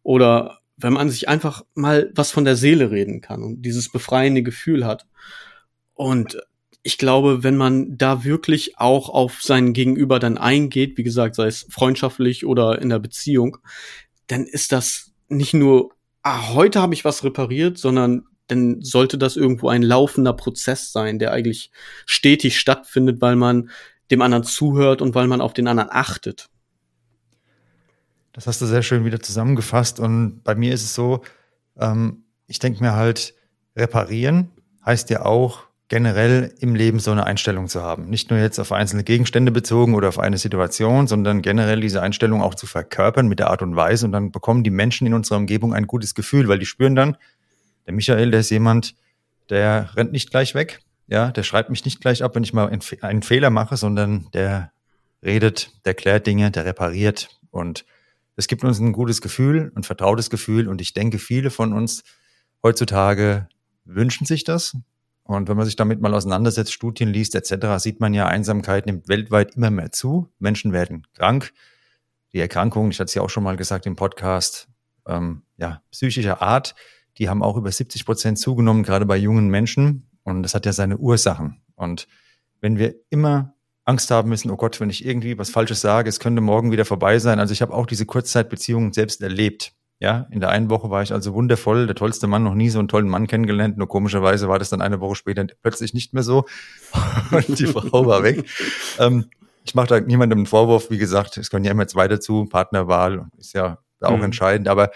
Oder 0.03 0.59
wenn 0.83 0.93
man 0.93 1.09
sich 1.09 1.27
einfach 1.29 1.63
mal 1.73 2.11
was 2.13 2.31
von 2.31 2.45
der 2.45 2.55
Seele 2.55 2.91
reden 2.91 3.21
kann 3.21 3.43
und 3.43 3.61
dieses 3.61 3.91
befreiende 3.91 4.43
Gefühl 4.43 4.85
hat. 4.85 5.07
Und 5.93 6.37
ich 6.83 6.97
glaube, 6.97 7.43
wenn 7.43 7.55
man 7.55 7.97
da 7.97 8.23
wirklich 8.23 8.77
auch 8.77 9.09
auf 9.09 9.41
sein 9.41 9.73
Gegenüber 9.73 10.19
dann 10.19 10.37
eingeht, 10.37 10.97
wie 10.97 11.03
gesagt, 11.03 11.35
sei 11.35 11.47
es 11.47 11.65
freundschaftlich 11.69 12.45
oder 12.45 12.81
in 12.81 12.89
der 12.89 12.99
Beziehung, 12.99 13.57
dann 14.27 14.45
ist 14.45 14.71
das 14.71 15.13
nicht 15.29 15.53
nur 15.53 15.91
ah, 16.23 16.53
heute 16.53 16.81
habe 16.81 16.93
ich 16.93 17.05
was 17.05 17.23
repariert, 17.23 17.77
sondern 17.77 18.23
dann 18.47 18.81
sollte 18.81 19.17
das 19.17 19.35
irgendwo 19.35 19.69
ein 19.69 19.83
laufender 19.83 20.33
Prozess 20.33 20.91
sein, 20.91 21.19
der 21.19 21.31
eigentlich 21.31 21.71
stetig 22.05 22.59
stattfindet, 22.59 23.21
weil 23.21 23.35
man 23.35 23.69
dem 24.09 24.21
anderen 24.21 24.43
zuhört 24.43 25.01
und 25.01 25.15
weil 25.15 25.27
man 25.27 25.41
auf 25.41 25.53
den 25.53 25.67
anderen 25.67 25.89
achtet. 25.91 26.49
Das 28.33 28.47
hast 28.47 28.61
du 28.61 28.65
sehr 28.65 28.81
schön 28.81 29.05
wieder 29.05 29.19
zusammengefasst. 29.19 29.99
Und 29.99 30.43
bei 30.43 30.55
mir 30.55 30.73
ist 30.73 30.83
es 30.83 30.93
so, 30.93 31.21
ähm, 31.79 32.23
ich 32.47 32.59
denke 32.59 32.83
mir 32.83 32.93
halt, 32.93 33.35
reparieren 33.75 34.51
heißt 34.85 35.09
ja 35.09 35.23
auch, 35.23 35.63
generell 35.89 36.55
im 36.59 36.73
Leben 36.73 36.97
so 36.97 37.11
eine 37.11 37.25
Einstellung 37.25 37.67
zu 37.67 37.83
haben. 37.83 38.09
Nicht 38.09 38.31
nur 38.31 38.39
jetzt 38.39 38.57
auf 38.57 38.71
einzelne 38.71 39.03
Gegenstände 39.03 39.51
bezogen 39.51 39.93
oder 39.93 40.09
auf 40.09 40.17
eine 40.17 40.39
Situation, 40.39 41.05
sondern 41.05 41.43
generell 41.43 41.81
diese 41.81 42.01
Einstellung 42.01 42.41
auch 42.41 42.55
zu 42.55 42.65
verkörpern 42.65 43.27
mit 43.27 43.37
der 43.37 43.51
Art 43.51 43.61
und 43.61 43.75
Weise. 43.75 44.07
Und 44.07 44.11
dann 44.11 44.31
bekommen 44.31 44.63
die 44.63 44.71
Menschen 44.71 45.05
in 45.05 45.13
unserer 45.13 45.37
Umgebung 45.37 45.73
ein 45.73 45.85
gutes 45.85 46.15
Gefühl, 46.15 46.47
weil 46.47 46.57
die 46.57 46.65
spüren 46.65 46.95
dann, 46.95 47.17
der 47.85 47.93
Michael, 47.93 48.31
der 48.31 48.39
ist 48.39 48.49
jemand, 48.49 48.95
der 49.49 49.95
rennt 49.95 50.13
nicht 50.13 50.31
gleich 50.31 50.55
weg. 50.55 50.79
Ja, 51.07 51.31
der 51.31 51.43
schreibt 51.43 51.69
mich 51.69 51.85
nicht 51.85 52.01
gleich 52.01 52.23
ab, 52.23 52.33
wenn 52.33 52.43
ich 52.43 52.53
mal 52.53 52.75
einen 53.01 53.21
Fehler 53.21 53.51
mache, 53.51 53.77
sondern 53.77 54.27
der 54.33 54.71
redet, 55.21 55.73
der 55.85 55.93
klärt 55.93 56.25
Dinge, 56.25 56.49
der 56.49 56.65
repariert. 56.65 57.39
Und 57.51 57.85
es 58.35 58.47
gibt 58.47 58.63
uns 58.63 58.79
ein 58.79 58.93
gutes 58.93 59.21
Gefühl, 59.21 59.71
ein 59.75 59.83
vertrautes 59.83 60.29
Gefühl. 60.29 60.67
Und 60.67 60.81
ich 60.81 60.93
denke, 60.93 61.19
viele 61.19 61.49
von 61.49 61.73
uns 61.73 62.03
heutzutage 62.63 63.47
wünschen 63.85 64.25
sich 64.25 64.43
das, 64.43 64.75
und 65.23 65.47
wenn 65.47 65.55
man 65.55 65.65
sich 65.65 65.77
damit 65.77 66.01
mal 66.01 66.13
auseinandersetzt, 66.13 66.73
Studien 66.73 67.09
liest 67.09 67.35
etc., 67.35 67.81
sieht 67.81 67.99
man 67.99 68.13
ja, 68.13 68.27
Einsamkeit 68.27 68.85
nimmt 68.85 69.07
weltweit 69.07 69.55
immer 69.55 69.71
mehr 69.71 69.91
zu. 69.91 70.29
Menschen 70.39 70.73
werden 70.73 71.07
krank. 71.13 71.53
Die 72.33 72.39
Erkrankungen, 72.39 72.91
ich 72.91 72.99
hatte 72.99 73.07
es 73.07 73.13
ja 73.13 73.21
auch 73.21 73.29
schon 73.29 73.43
mal 73.43 73.55
gesagt 73.55 73.85
im 73.85 73.95
Podcast, 73.95 74.67
ähm, 75.07 75.43
ja, 75.57 75.81
psychischer 75.91 76.41
Art, 76.41 76.75
die 77.17 77.29
haben 77.29 77.43
auch 77.43 77.55
über 77.55 77.71
70 77.71 78.05
Prozent 78.05 78.39
zugenommen, 78.39 78.83
gerade 78.83 79.05
bei 79.05 79.17
jungen 79.17 79.47
Menschen. 79.47 80.09
Und 80.23 80.43
das 80.43 80.55
hat 80.55 80.65
ja 80.65 80.73
seine 80.73 80.97
Ursachen. 80.97 81.61
Und 81.75 82.07
wenn 82.59 82.77
wir 82.77 82.95
immer 83.09 83.52
Angst 83.85 84.11
haben 84.11 84.29
müssen, 84.29 84.49
oh 84.49 84.55
Gott, 84.55 84.79
wenn 84.79 84.89
ich 84.89 85.05
irgendwie 85.05 85.37
was 85.37 85.49
Falsches 85.49 85.81
sage, 85.81 86.09
es 86.09 86.19
könnte 86.19 86.41
morgen 86.41 86.71
wieder 86.71 86.85
vorbei 86.85 87.19
sein. 87.19 87.39
Also 87.39 87.51
ich 87.51 87.61
habe 87.61 87.73
auch 87.73 87.85
diese 87.85 88.05
Kurzzeitbeziehungen 88.05 88.93
selbst 88.93 89.21
erlebt. 89.21 89.73
Ja, 89.99 90.27
in 90.31 90.41
der 90.41 90.49
einen 90.49 90.69
Woche 90.69 90.89
war 90.89 91.01
ich 91.01 91.13
also 91.13 91.33
wundervoll, 91.33 91.87
der 91.87 91.95
tollste 91.95 92.27
Mann, 92.27 92.43
noch 92.43 92.55
nie 92.55 92.69
so 92.69 92.79
einen 92.79 92.89
tollen 92.89 93.07
Mann 93.07 93.27
kennengelernt. 93.27 93.77
Nur 93.77 93.87
komischerweise 93.87 94.49
war 94.49 94.59
das 94.59 94.69
dann 94.69 94.81
eine 94.81 94.99
Woche 94.99 95.15
später 95.15 95.45
plötzlich 95.61 95.93
nicht 95.93 96.13
mehr 96.13 96.23
so. 96.23 96.45
Und 97.31 97.59
die 97.59 97.67
Frau 97.67 98.05
war 98.05 98.23
weg. 98.23 98.43
Ähm, 98.99 99.29
ich 99.63 99.75
mache 99.75 99.87
da 99.87 99.99
niemandem 99.99 100.39
einen 100.39 100.45
Vorwurf, 100.45 100.89
wie 100.89 100.97
gesagt, 100.97 101.37
es 101.37 101.49
können 101.49 101.65
ja 101.65 101.71
immer 101.71 101.87
zwei 101.87 102.07
dazu, 102.07 102.45
Partnerwahl 102.45 103.27
ist 103.37 103.53
ja 103.53 103.79
auch 104.01 104.17
mhm. 104.17 104.25
entscheidend, 104.25 104.67
aber 104.67 104.91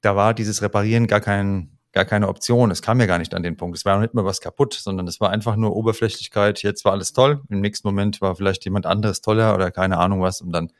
da 0.00 0.16
war 0.16 0.34
dieses 0.34 0.62
Reparieren 0.62 1.06
gar 1.06 1.20
kein, 1.20 1.77
gar 1.92 2.04
keine 2.04 2.28
Option. 2.28 2.70
Es 2.70 2.82
kam 2.82 3.00
ja 3.00 3.06
gar 3.06 3.18
nicht 3.18 3.34
an 3.34 3.42
den 3.42 3.56
Punkt. 3.56 3.76
Es 3.76 3.84
war 3.84 3.94
noch 3.94 4.02
nicht 4.02 4.14
mal 4.14 4.24
was 4.24 4.40
kaputt, 4.40 4.74
sondern 4.74 5.06
es 5.08 5.20
war 5.20 5.30
einfach 5.30 5.56
nur 5.56 5.74
Oberflächlichkeit. 5.74 6.62
Jetzt 6.62 6.84
war 6.84 6.92
alles 6.92 7.12
toll. 7.12 7.42
Im 7.48 7.60
nächsten 7.60 7.88
Moment 7.88 8.20
war 8.20 8.36
vielleicht 8.36 8.64
jemand 8.64 8.86
anderes 8.86 9.20
toller 9.20 9.54
oder 9.54 9.70
keine 9.70 9.98
Ahnung 9.98 10.20
was 10.20 10.40
und 10.40 10.52
dann 10.52 10.70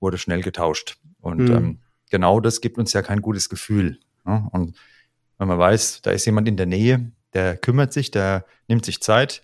wurde 0.00 0.18
schnell 0.18 0.42
getauscht. 0.42 0.98
Und 1.20 1.48
mhm. 1.48 1.52
ähm, 1.52 1.78
genau 2.10 2.40
das 2.40 2.60
gibt 2.60 2.78
uns 2.78 2.92
ja 2.92 3.02
kein 3.02 3.20
gutes 3.20 3.48
Gefühl. 3.48 3.98
Ne? 4.24 4.48
Und 4.52 4.76
wenn 5.38 5.48
man 5.48 5.58
weiß, 5.58 6.02
da 6.02 6.10
ist 6.12 6.24
jemand 6.24 6.48
in 6.48 6.56
der 6.56 6.66
Nähe, 6.66 7.10
der 7.32 7.56
kümmert 7.56 7.92
sich, 7.92 8.10
der 8.10 8.44
nimmt 8.68 8.84
sich 8.84 9.00
Zeit, 9.00 9.42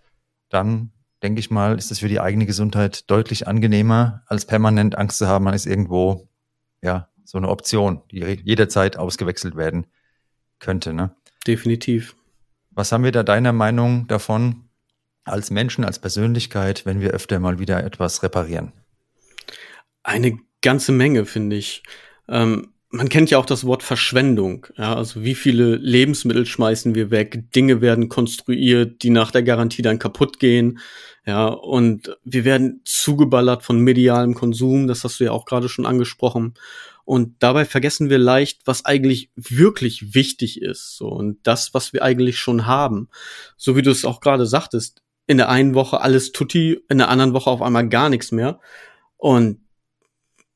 dann 0.49 0.93
denke 1.23 1.41
ich 1.41 1.51
mal, 1.51 1.77
ist 1.77 1.91
es 1.91 1.99
für 1.99 2.09
die 2.09 2.21
eigene 2.21 2.47
Gesundheit 2.47 3.11
deutlich 3.11 3.49
angenehmer, 3.49 4.23
als 4.27 4.47
permanent 4.47 4.97
Angst 4.97 5.19
zu 5.19 5.27
haben, 5.27 5.45
man 5.45 5.55
ist 5.55 5.67
irgendwo, 5.67 6.29
ja, 6.83 7.09
so 7.25 7.37
eine 7.37 7.49
Option, 7.49 8.03
die 8.11 8.21
jederzeit 8.43 8.97
ausgewechselt 8.97 9.55
werden 9.55 9.87
könnte. 10.61 10.93
Ne? 10.93 11.15
Definitiv. 11.47 12.15
Was 12.71 12.93
haben 12.93 13.05
wir 13.05 13.13
da 13.13 13.23
deiner 13.23 13.53
Meinung 13.53 14.07
davon 14.07 14.69
als 15.25 15.51
Menschen, 15.51 15.85
als 15.85 15.99
Persönlichkeit, 15.99 16.87
wenn 16.87 17.01
wir 17.01 17.11
öfter 17.11 17.39
mal 17.41 17.59
wieder 17.59 17.83
etwas 17.85 18.23
reparieren? 18.23 18.73
Eine 20.03 20.39
ganze 20.63 20.93
Menge, 20.93 21.27
finde 21.27 21.57
ich. 21.57 21.83
Ähm, 22.29 22.73
man 22.91 23.09
kennt 23.09 23.31
ja 23.31 23.39
auch 23.39 23.47
das 23.47 23.65
Wort 23.65 23.83
Verschwendung. 23.83 24.67
Ja, 24.77 24.97
also 24.97 25.23
wie 25.23 25.37
viele 25.37 25.77
Lebensmittel 25.77 26.45
schmeißen 26.45 26.95
wir 26.95 27.11
weg? 27.11 27.53
Dinge 27.55 27.81
werden 27.81 28.09
konstruiert, 28.09 29.03
die 29.03 29.11
nach 29.11 29.31
der 29.31 29.45
Garantie 29.45 29.83
dann 29.83 30.01
kaputt 30.01 30.41
gehen. 30.41 30.81
Ja, 31.25 31.47
und 31.47 32.17
wir 32.25 32.45
werden 32.45 32.81
zugeballert 32.85 33.63
von 33.63 33.79
medialem 33.79 34.35
Konsum. 34.35 34.89
Das 34.89 35.05
hast 35.05 35.21
du 35.21 35.25
ja 35.25 35.33
auch 35.33 35.45
gerade 35.45 35.69
schon 35.69 35.87
angesprochen. 35.87 36.55
Und 37.11 37.43
dabei 37.43 37.65
vergessen 37.65 38.09
wir 38.09 38.19
leicht, 38.19 38.61
was 38.67 38.85
eigentlich 38.85 39.33
wirklich 39.35 40.15
wichtig 40.15 40.63
ist. 40.63 40.97
So, 40.97 41.09
und 41.09 41.41
das, 41.43 41.75
was 41.75 41.93
wir 41.93 42.05
eigentlich 42.05 42.39
schon 42.39 42.67
haben. 42.67 43.09
So 43.57 43.75
wie 43.75 43.83
du 43.83 43.91
es 43.91 44.05
auch 44.05 44.21
gerade 44.21 44.47
sagtest. 44.47 45.03
In 45.27 45.37
der 45.37 45.49
einen 45.49 45.75
Woche 45.75 46.03
alles 46.03 46.31
tutti, 46.31 46.79
in 46.89 46.99
der 46.99 47.09
anderen 47.09 47.33
Woche 47.33 47.51
auf 47.51 47.63
einmal 47.63 47.89
gar 47.89 48.11
nichts 48.11 48.31
mehr. 48.31 48.61
Und 49.17 49.59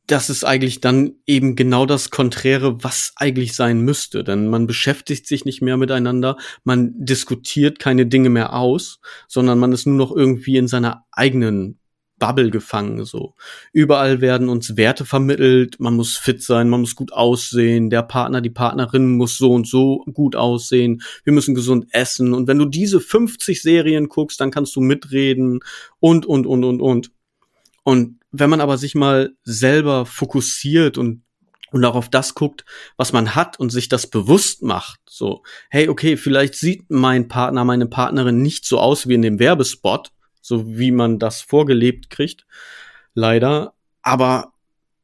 das 0.07 0.31
ist 0.31 0.45
eigentlich 0.45 0.81
dann 0.81 1.15
eben 1.27 1.57
genau 1.57 1.87
das 1.87 2.11
Konträre, 2.11 2.85
was 2.85 3.15
eigentlich 3.17 3.57
sein 3.57 3.81
müsste. 3.81 4.23
Denn 4.23 4.47
man 4.47 4.69
beschäftigt 4.69 5.27
sich 5.27 5.45
nicht 5.45 5.61
mehr 5.61 5.77
miteinander, 5.77 6.37
man 6.63 6.93
diskutiert 6.97 7.81
keine 7.81 8.07
Dinge 8.07 8.31
mehr 8.31 8.55
aus, 8.55 9.01
sondern 9.27 9.59
man 9.59 9.73
ist 9.73 9.89
nur 9.89 9.97
noch 9.97 10.15
irgendwie 10.15 10.57
in 10.57 10.69
seiner 10.69 11.05
eigenen 11.11 11.81
Bubble 12.25 12.51
gefangen, 12.51 13.05
so. 13.05 13.35
Überall 13.75 14.23
werden 14.23 14.49
uns 14.49 14.79
Werte 14.79 15.05
vermittelt, 15.05 15.79
man 15.79 15.95
muss 15.95 16.17
fit 16.17 16.43
sein, 16.43 16.71
man 16.71 16.81
muss 16.81 16.95
gut 16.95 17.13
aussehen, 17.13 17.91
der 17.91 18.03
Partner, 18.03 18.41
die 18.41 18.49
Partnerin 18.49 19.19
muss 19.19 19.37
so 19.37 19.53
und 19.53 19.69
so 19.69 20.03
gut 20.15 20.35
aussehen, 20.35 21.03
wir 21.25 21.35
müssen 21.35 21.55
gesund 21.55 21.85
essen 21.91 22.33
und 22.33 22.49
wenn 22.49 22.59
du 22.59 22.65
diese 22.65 22.99
50 22.99 23.61
Serien 23.61 24.09
guckst, 24.09 24.41
dann 24.41 24.51
kannst 24.51 24.75
du 24.75 24.81
mitreden 24.81 25.61
und, 26.01 26.25
und, 26.25 26.47
und, 26.47 26.65
und, 26.65 26.81
und. 26.81 27.11
Und 27.83 28.21
wenn 28.33 28.49
man 28.49 28.63
aber 28.63 28.79
sich 28.79 28.95
mal 28.95 29.35
selber 29.43 30.07
fokussiert 30.07 30.97
und 30.97 31.25
und 31.73 31.85
auch 31.85 31.97
auf 31.97 32.09
das 32.09 32.35
guckt, 32.35 32.65
was 32.97 33.13
man 33.13 33.35
hat 33.35 33.59
und 33.59 33.71
sich 33.71 33.89
das 33.89 34.07
bewusst 34.07 34.63
macht. 34.63 35.01
So, 35.11 35.43
hey, 35.71 35.89
okay, 35.89 36.17
vielleicht 36.17 36.55
sieht 36.55 36.85
mein 36.89 37.27
Partner, 37.27 37.65
meine 37.65 37.87
Partnerin 37.87 38.43
nicht 38.43 38.65
so 38.65 38.79
aus 38.79 39.09
wie 39.09 39.15
in 39.15 39.23
dem 39.23 39.41
Werbespot, 39.41 40.13
so 40.45 40.79
wie 40.79 40.91
man 40.91 41.19
das 41.19 41.41
vorgelebt 41.41 42.11
kriegt. 42.11 42.47
Leider. 43.15 43.75
Aber, 44.03 44.53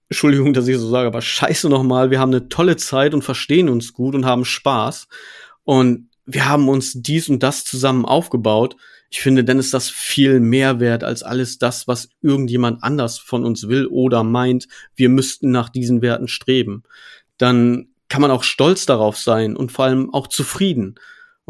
Entschuldigung, 0.09 0.53
dass 0.53 0.69
ich 0.69 0.77
so 0.77 0.89
sage, 0.89 1.07
aber 1.07 1.23
scheiße 1.23 1.69
nochmal, 1.69 2.11
wir 2.11 2.21
haben 2.21 2.33
eine 2.33 2.49
tolle 2.49 2.77
Zeit 2.77 3.15
und 3.15 3.23
verstehen 3.23 3.69
uns 3.69 3.93
gut 3.93 4.15
und 4.15 4.27
haben 4.27 4.45
Spaß. 4.45 5.09
Und 5.65 6.09
wir 6.27 6.49
haben 6.49 6.69
uns 6.69 6.93
dies 6.95 7.29
und 7.29 7.43
das 7.43 7.65
zusammen 7.65 8.05
aufgebaut 8.05 8.77
ich 9.11 9.21
finde, 9.21 9.43
dann 9.43 9.59
ist 9.59 9.75
das 9.75 9.91
viel 9.91 10.39
mehr 10.39 10.79
wert 10.79 11.03
als 11.03 11.25
alles 11.25 11.59
das, 11.59 11.89
was 11.89 12.11
irgendjemand 12.23 12.85
anders 12.85 13.19
von 13.19 13.45
uns 13.45 13.69
will 13.69 13.87
oder 13.87 14.23
meint, 14.23 14.69
wir 14.95 15.09
müssten 15.09 15.51
nach 15.51 15.69
diesen 15.69 16.01
Werten 16.01 16.29
streben. 16.29 16.85
Dann 17.37 17.89
kann 18.09 18.23
man 18.23 18.31
auch 18.31 18.45
stolz 18.45 18.87
darauf 18.87 19.17
sein 19.17 19.57
und 19.57 19.73
vor 19.73 19.87
allem 19.87 20.15
auch 20.15 20.29
zufrieden. 20.29 20.95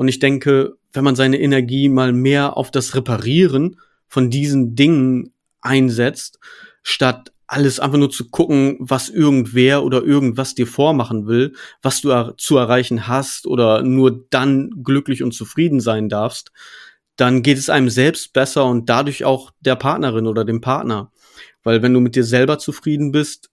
Und 0.00 0.08
ich 0.08 0.18
denke, 0.18 0.78
wenn 0.94 1.04
man 1.04 1.14
seine 1.14 1.38
Energie 1.38 1.90
mal 1.90 2.14
mehr 2.14 2.56
auf 2.56 2.70
das 2.70 2.94
Reparieren 2.94 3.78
von 4.08 4.30
diesen 4.30 4.74
Dingen 4.74 5.34
einsetzt, 5.60 6.38
statt 6.82 7.34
alles 7.46 7.80
einfach 7.80 7.98
nur 7.98 8.08
zu 8.08 8.30
gucken, 8.30 8.78
was 8.78 9.10
irgendwer 9.10 9.84
oder 9.84 10.02
irgendwas 10.02 10.54
dir 10.54 10.66
vormachen 10.66 11.26
will, 11.26 11.52
was 11.82 12.00
du 12.00 12.32
zu 12.38 12.56
erreichen 12.56 13.08
hast 13.08 13.46
oder 13.46 13.82
nur 13.82 14.24
dann 14.30 14.70
glücklich 14.82 15.22
und 15.22 15.34
zufrieden 15.34 15.80
sein 15.80 16.08
darfst, 16.08 16.50
dann 17.16 17.42
geht 17.42 17.58
es 17.58 17.68
einem 17.68 17.90
selbst 17.90 18.32
besser 18.32 18.64
und 18.64 18.88
dadurch 18.88 19.26
auch 19.26 19.50
der 19.60 19.76
Partnerin 19.76 20.26
oder 20.26 20.46
dem 20.46 20.62
Partner. 20.62 21.12
Weil 21.62 21.82
wenn 21.82 21.92
du 21.92 22.00
mit 22.00 22.16
dir 22.16 22.24
selber 22.24 22.58
zufrieden 22.58 23.12
bist, 23.12 23.50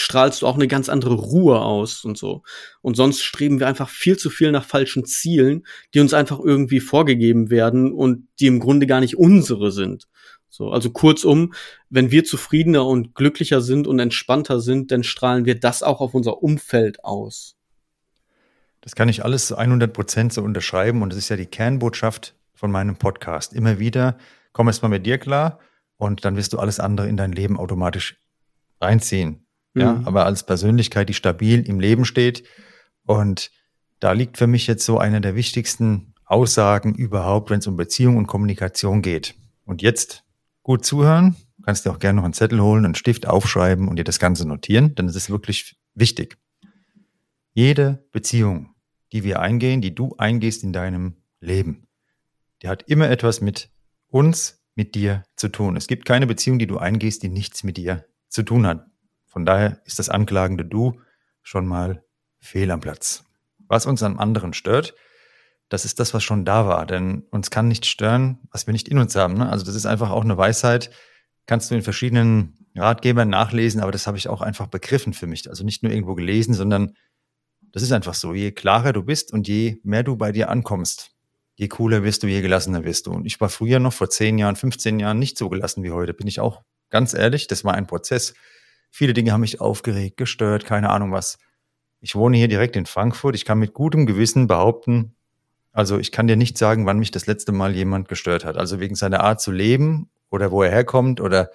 strahlst 0.00 0.42
du 0.42 0.46
auch 0.46 0.54
eine 0.54 0.68
ganz 0.68 0.88
andere 0.88 1.14
Ruhe 1.14 1.60
aus 1.60 2.04
und 2.04 2.16
so. 2.16 2.42
Und 2.80 2.96
sonst 2.96 3.22
streben 3.22 3.60
wir 3.60 3.66
einfach 3.66 3.88
viel 3.88 4.16
zu 4.16 4.30
viel 4.30 4.50
nach 4.52 4.64
falschen 4.64 5.04
Zielen, 5.04 5.66
die 5.94 6.00
uns 6.00 6.14
einfach 6.14 6.40
irgendwie 6.40 6.80
vorgegeben 6.80 7.50
werden 7.50 7.92
und 7.92 8.28
die 8.40 8.46
im 8.46 8.60
Grunde 8.60 8.86
gar 8.86 9.00
nicht 9.00 9.16
unsere 9.16 9.72
sind. 9.72 10.08
So, 10.48 10.70
also 10.70 10.90
kurzum, 10.90 11.52
wenn 11.90 12.10
wir 12.10 12.24
zufriedener 12.24 12.86
und 12.86 13.14
glücklicher 13.14 13.60
sind 13.60 13.86
und 13.86 13.98
entspannter 13.98 14.60
sind, 14.60 14.90
dann 14.90 15.02
strahlen 15.02 15.44
wir 15.44 15.58
das 15.58 15.82
auch 15.82 16.00
auf 16.00 16.14
unser 16.14 16.42
Umfeld 16.42 17.04
aus. 17.04 17.56
Das 18.80 18.94
kann 18.94 19.08
ich 19.08 19.24
alles 19.24 19.48
zu 19.48 19.56
100 19.56 19.92
Prozent 19.92 20.32
so 20.32 20.42
unterschreiben 20.42 21.02
und 21.02 21.10
das 21.10 21.18
ist 21.18 21.28
ja 21.28 21.36
die 21.36 21.46
Kernbotschaft 21.46 22.34
von 22.54 22.70
meinem 22.70 22.96
Podcast. 22.96 23.52
Immer 23.52 23.78
wieder, 23.78 24.16
komm 24.52 24.68
erst 24.68 24.82
mal 24.82 24.88
mit 24.88 25.04
dir 25.04 25.18
klar 25.18 25.58
und 25.96 26.24
dann 26.24 26.36
wirst 26.36 26.52
du 26.52 26.58
alles 26.58 26.80
andere 26.80 27.08
in 27.08 27.16
dein 27.16 27.32
Leben 27.32 27.58
automatisch 27.58 28.20
reinziehen. 28.80 29.47
Mhm. 29.74 29.80
Ja, 29.80 30.02
aber 30.04 30.26
als 30.26 30.44
Persönlichkeit, 30.44 31.08
die 31.08 31.14
stabil 31.14 31.66
im 31.68 31.80
Leben 31.80 32.04
steht. 32.04 32.44
Und 33.04 33.50
da 34.00 34.12
liegt 34.12 34.38
für 34.38 34.46
mich 34.46 34.66
jetzt 34.66 34.84
so 34.84 34.98
eine 34.98 35.20
der 35.20 35.34
wichtigsten 35.34 36.14
Aussagen 36.24 36.94
überhaupt, 36.94 37.50
wenn 37.50 37.58
es 37.58 37.66
um 37.66 37.76
Beziehung 37.76 38.16
und 38.16 38.26
Kommunikation 38.26 39.02
geht. 39.02 39.34
Und 39.64 39.82
jetzt 39.82 40.24
gut 40.62 40.84
zuhören. 40.84 41.36
Du 41.56 41.62
kannst 41.64 41.86
dir 41.86 41.90
auch 41.90 41.98
gerne 41.98 42.16
noch 42.16 42.24
einen 42.24 42.34
Zettel 42.34 42.60
holen, 42.60 42.84
einen 42.84 42.94
Stift 42.94 43.26
aufschreiben 43.26 43.88
und 43.88 43.96
dir 43.96 44.04
das 44.04 44.18
Ganze 44.18 44.46
notieren, 44.46 44.94
denn 44.94 45.08
es 45.08 45.16
ist 45.16 45.30
wirklich 45.30 45.76
wichtig. 45.94 46.38
Jede 47.54 48.06
Beziehung, 48.12 48.74
die 49.12 49.24
wir 49.24 49.40
eingehen, 49.40 49.80
die 49.80 49.94
du 49.94 50.14
eingehst 50.18 50.62
in 50.62 50.72
deinem 50.72 51.16
Leben, 51.40 51.88
der 52.62 52.70
hat 52.70 52.84
immer 52.84 53.08
etwas 53.10 53.40
mit 53.40 53.70
uns, 54.08 54.62
mit 54.74 54.94
dir 54.94 55.24
zu 55.36 55.48
tun. 55.48 55.76
Es 55.76 55.86
gibt 55.86 56.04
keine 56.04 56.26
Beziehung, 56.26 56.58
die 56.58 56.66
du 56.66 56.78
eingehst, 56.78 57.22
die 57.22 57.28
nichts 57.28 57.64
mit 57.64 57.76
dir 57.76 58.04
zu 58.28 58.42
tun 58.42 58.66
hat. 58.66 58.86
Von 59.28 59.46
daher 59.46 59.80
ist 59.84 59.98
das 59.98 60.08
anklagende 60.08 60.64
Du 60.64 61.00
schon 61.42 61.66
mal 61.66 62.02
fehl 62.38 62.70
am 62.70 62.80
Platz. 62.80 63.24
Was 63.68 63.86
uns 63.86 64.02
am 64.02 64.18
anderen 64.18 64.54
stört, 64.54 64.94
das 65.68 65.84
ist 65.84 66.00
das, 66.00 66.14
was 66.14 66.24
schon 66.24 66.44
da 66.44 66.66
war. 66.66 66.86
Denn 66.86 67.24
uns 67.30 67.50
kann 67.50 67.68
nicht 67.68 67.86
stören, 67.86 68.38
was 68.50 68.66
wir 68.66 68.72
nicht 68.72 68.88
in 68.88 68.98
uns 68.98 69.14
haben. 69.16 69.34
Ne? 69.34 69.48
Also 69.48 69.64
das 69.64 69.74
ist 69.74 69.86
einfach 69.86 70.10
auch 70.10 70.24
eine 70.24 70.36
Weisheit. 70.36 70.90
Kannst 71.46 71.70
du 71.70 71.74
in 71.74 71.82
verschiedenen 71.82 72.68
Ratgebern 72.74 73.28
nachlesen, 73.28 73.80
aber 73.80 73.92
das 73.92 74.06
habe 74.06 74.16
ich 74.16 74.28
auch 74.28 74.40
einfach 74.40 74.66
begriffen 74.66 75.12
für 75.12 75.26
mich. 75.26 75.48
Also 75.48 75.64
nicht 75.64 75.82
nur 75.82 75.92
irgendwo 75.92 76.14
gelesen, 76.14 76.54
sondern 76.54 76.94
das 77.72 77.82
ist 77.82 77.92
einfach 77.92 78.14
so. 78.14 78.34
Je 78.34 78.52
klarer 78.52 78.92
du 78.92 79.02
bist 79.02 79.32
und 79.32 79.48
je 79.48 79.78
mehr 79.82 80.02
du 80.02 80.16
bei 80.16 80.32
dir 80.32 80.48
ankommst, 80.48 81.10
je 81.56 81.68
cooler 81.68 82.02
wirst 82.02 82.22
du, 82.22 82.26
je 82.26 82.40
gelassener 82.40 82.84
wirst 82.84 83.06
du. 83.06 83.12
Und 83.12 83.26
ich 83.26 83.40
war 83.40 83.48
früher 83.48 83.78
noch 83.78 83.92
vor 83.92 84.08
10 84.08 84.38
Jahren, 84.38 84.56
15 84.56 84.98
Jahren 85.00 85.18
nicht 85.18 85.36
so 85.36 85.48
gelassen 85.48 85.82
wie 85.82 85.90
heute, 85.90 86.14
bin 86.14 86.26
ich 86.26 86.40
auch 86.40 86.62
ganz 86.90 87.14
ehrlich. 87.14 87.46
Das 87.46 87.64
war 87.64 87.74
ein 87.74 87.86
Prozess. 87.86 88.34
Viele 88.90 89.12
Dinge 89.12 89.32
haben 89.32 89.42
mich 89.42 89.60
aufgeregt, 89.60 90.16
gestört, 90.16 90.64
keine 90.64 90.90
Ahnung 90.90 91.12
was. 91.12 91.38
Ich 92.00 92.14
wohne 92.14 92.36
hier 92.36 92.48
direkt 92.48 92.76
in 92.76 92.86
Frankfurt. 92.86 93.34
Ich 93.34 93.44
kann 93.44 93.58
mit 93.58 93.74
gutem 93.74 94.06
Gewissen 94.06 94.46
behaupten, 94.46 95.16
also 95.72 95.98
ich 95.98 96.10
kann 96.10 96.26
dir 96.26 96.34
nicht 96.34 96.58
sagen, 96.58 96.86
wann 96.86 96.98
mich 96.98 97.12
das 97.12 97.26
letzte 97.26 97.52
Mal 97.52 97.74
jemand 97.74 98.08
gestört 98.08 98.44
hat. 98.44 98.56
Also 98.56 98.80
wegen 98.80 98.96
seiner 98.96 99.20
Art 99.20 99.40
zu 99.40 99.52
leben 99.52 100.10
oder 100.28 100.50
wo 100.50 100.62
er 100.64 100.70
herkommt 100.70 101.20
oder 101.20 101.50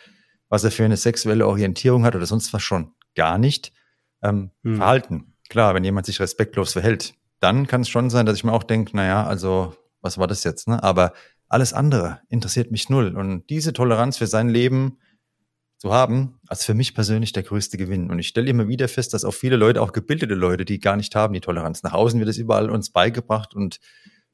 was 0.47 0.63
er 0.63 0.71
für 0.71 0.85
eine 0.85 0.95
sexuelle 0.95 1.45
Orientierung 1.45 2.05
hat 2.05 2.15
oder 2.15 2.25
sonst 2.25 2.53
was 2.53 2.61
schon. 2.61 2.93
Gar 3.15 3.37
nicht. 3.37 3.73
Ähm, 4.21 4.51
hm. 4.63 4.77
Verhalten. 4.77 5.33
Klar, 5.49 5.75
wenn 5.75 5.83
jemand 5.83 6.05
sich 6.05 6.21
respektlos 6.21 6.71
verhält, 6.71 7.15
dann 7.41 7.67
kann 7.67 7.81
es 7.81 7.89
schon 7.89 8.09
sein, 8.09 8.25
dass 8.25 8.37
ich 8.37 8.45
mir 8.45 8.53
auch 8.53 8.63
denke, 8.63 8.95
naja, 8.95 9.25
also 9.25 9.75
was 9.99 10.17
war 10.17 10.27
das 10.27 10.45
jetzt, 10.45 10.69
ne? 10.69 10.81
Aber 10.81 11.11
alles 11.49 11.73
andere 11.73 12.21
interessiert 12.29 12.71
mich 12.71 12.89
null. 12.89 13.17
Und 13.17 13.49
diese 13.49 13.73
Toleranz 13.73 14.17
für 14.17 14.27
sein 14.27 14.47
Leben 14.47 14.99
zu 15.83 15.91
haben, 15.91 16.39
als 16.47 16.63
für 16.63 16.73
mich 16.73 16.95
persönlich 16.95 17.33
der 17.33 17.43
größte 17.43 17.75
Gewinn. 17.77 18.09
Und 18.09 18.17
ich 18.17 18.29
stelle 18.29 18.49
immer 18.49 18.69
wieder 18.69 18.87
fest, 18.87 19.13
dass 19.13 19.25
auch 19.25 19.33
viele 19.33 19.57
Leute, 19.57 19.81
auch 19.81 19.91
gebildete 19.91 20.33
Leute, 20.33 20.63
die 20.63 20.79
gar 20.79 20.95
nicht 20.95 21.13
haben, 21.13 21.33
die 21.33 21.41
Toleranz. 21.41 21.83
Nach 21.83 21.91
außen 21.91 22.17
wird 22.21 22.29
es 22.29 22.37
überall 22.37 22.69
uns 22.69 22.89
beigebracht 22.89 23.53
und 23.53 23.81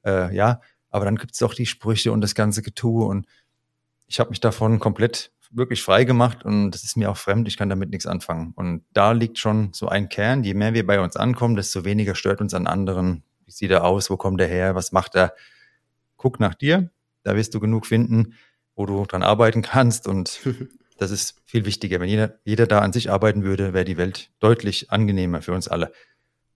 äh, 0.06 0.32
ja, 0.36 0.62
aber 0.92 1.06
dann 1.06 1.16
gibt 1.16 1.34
es 1.34 1.42
auch 1.42 1.56
die 1.56 1.66
Sprüche 1.66 2.12
und 2.12 2.22
das 2.22 2.36
ganze 2.36 2.62
Getue. 2.62 3.04
Und 3.04 3.26
ich 4.06 4.20
habe 4.20 4.30
mich 4.30 4.40
davon 4.40 4.78
komplett 4.78 5.32
wirklich 5.50 5.82
frei 5.82 6.04
gemacht 6.04 6.46
und 6.46 6.70
das 6.70 6.84
ist 6.84 6.96
mir 6.96 7.10
auch 7.10 7.18
fremd, 7.18 7.48
ich 7.48 7.58
kann 7.58 7.70
damit 7.70 7.90
nichts 7.90 8.06
anfangen. 8.06 8.54
Und 8.56 8.84
da 8.94 9.14
liegt 9.14 9.40
schon 9.40 9.72
so 9.74 9.88
ein 9.88 10.08
Kern, 10.08 10.44
je 10.44 10.54
mehr 10.54 10.76
wir 10.76 10.86
bei 10.86 11.00
uns 11.00 11.16
ankommen, 11.16 11.56
desto 11.56 11.84
weniger 11.84 12.14
stört 12.14 12.42
uns 12.42 12.54
an 12.54 12.68
anderen. 12.68 13.24
Wie 13.46 13.52
sieht 13.52 13.72
er 13.72 13.86
aus? 13.86 14.12
Wo 14.12 14.18
kommt 14.18 14.40
er 14.40 14.48
her? 14.48 14.76
Was 14.76 14.92
macht 14.92 15.16
er? 15.16 15.34
guck 16.20 16.40
nach 16.40 16.54
dir, 16.54 16.92
da 17.24 17.36
wirst 17.36 17.56
du 17.56 17.60
genug 17.60 17.88
finden, 17.88 18.36
wo 18.76 18.86
du 18.86 19.06
dran 19.06 19.24
arbeiten 19.24 19.64
kannst 19.64 20.08
und 20.08 20.42
das 21.00 21.12
ist 21.12 21.42
viel 21.46 21.66
wichtiger. 21.66 22.00
Wenn 22.00 22.10
jeder, 22.10 22.40
jeder 22.44 22.68
da 22.68 22.80
an 22.80 22.94
sich 22.94 23.10
arbeiten 23.10 23.44
würde, 23.44 23.74
wäre 23.74 23.86
die 23.86 23.98
Welt 23.98 24.32
deutlich 24.40 24.92
angenehmer 24.92 25.42
für 25.42 25.54
uns 25.54 25.68
alle. 25.68 25.92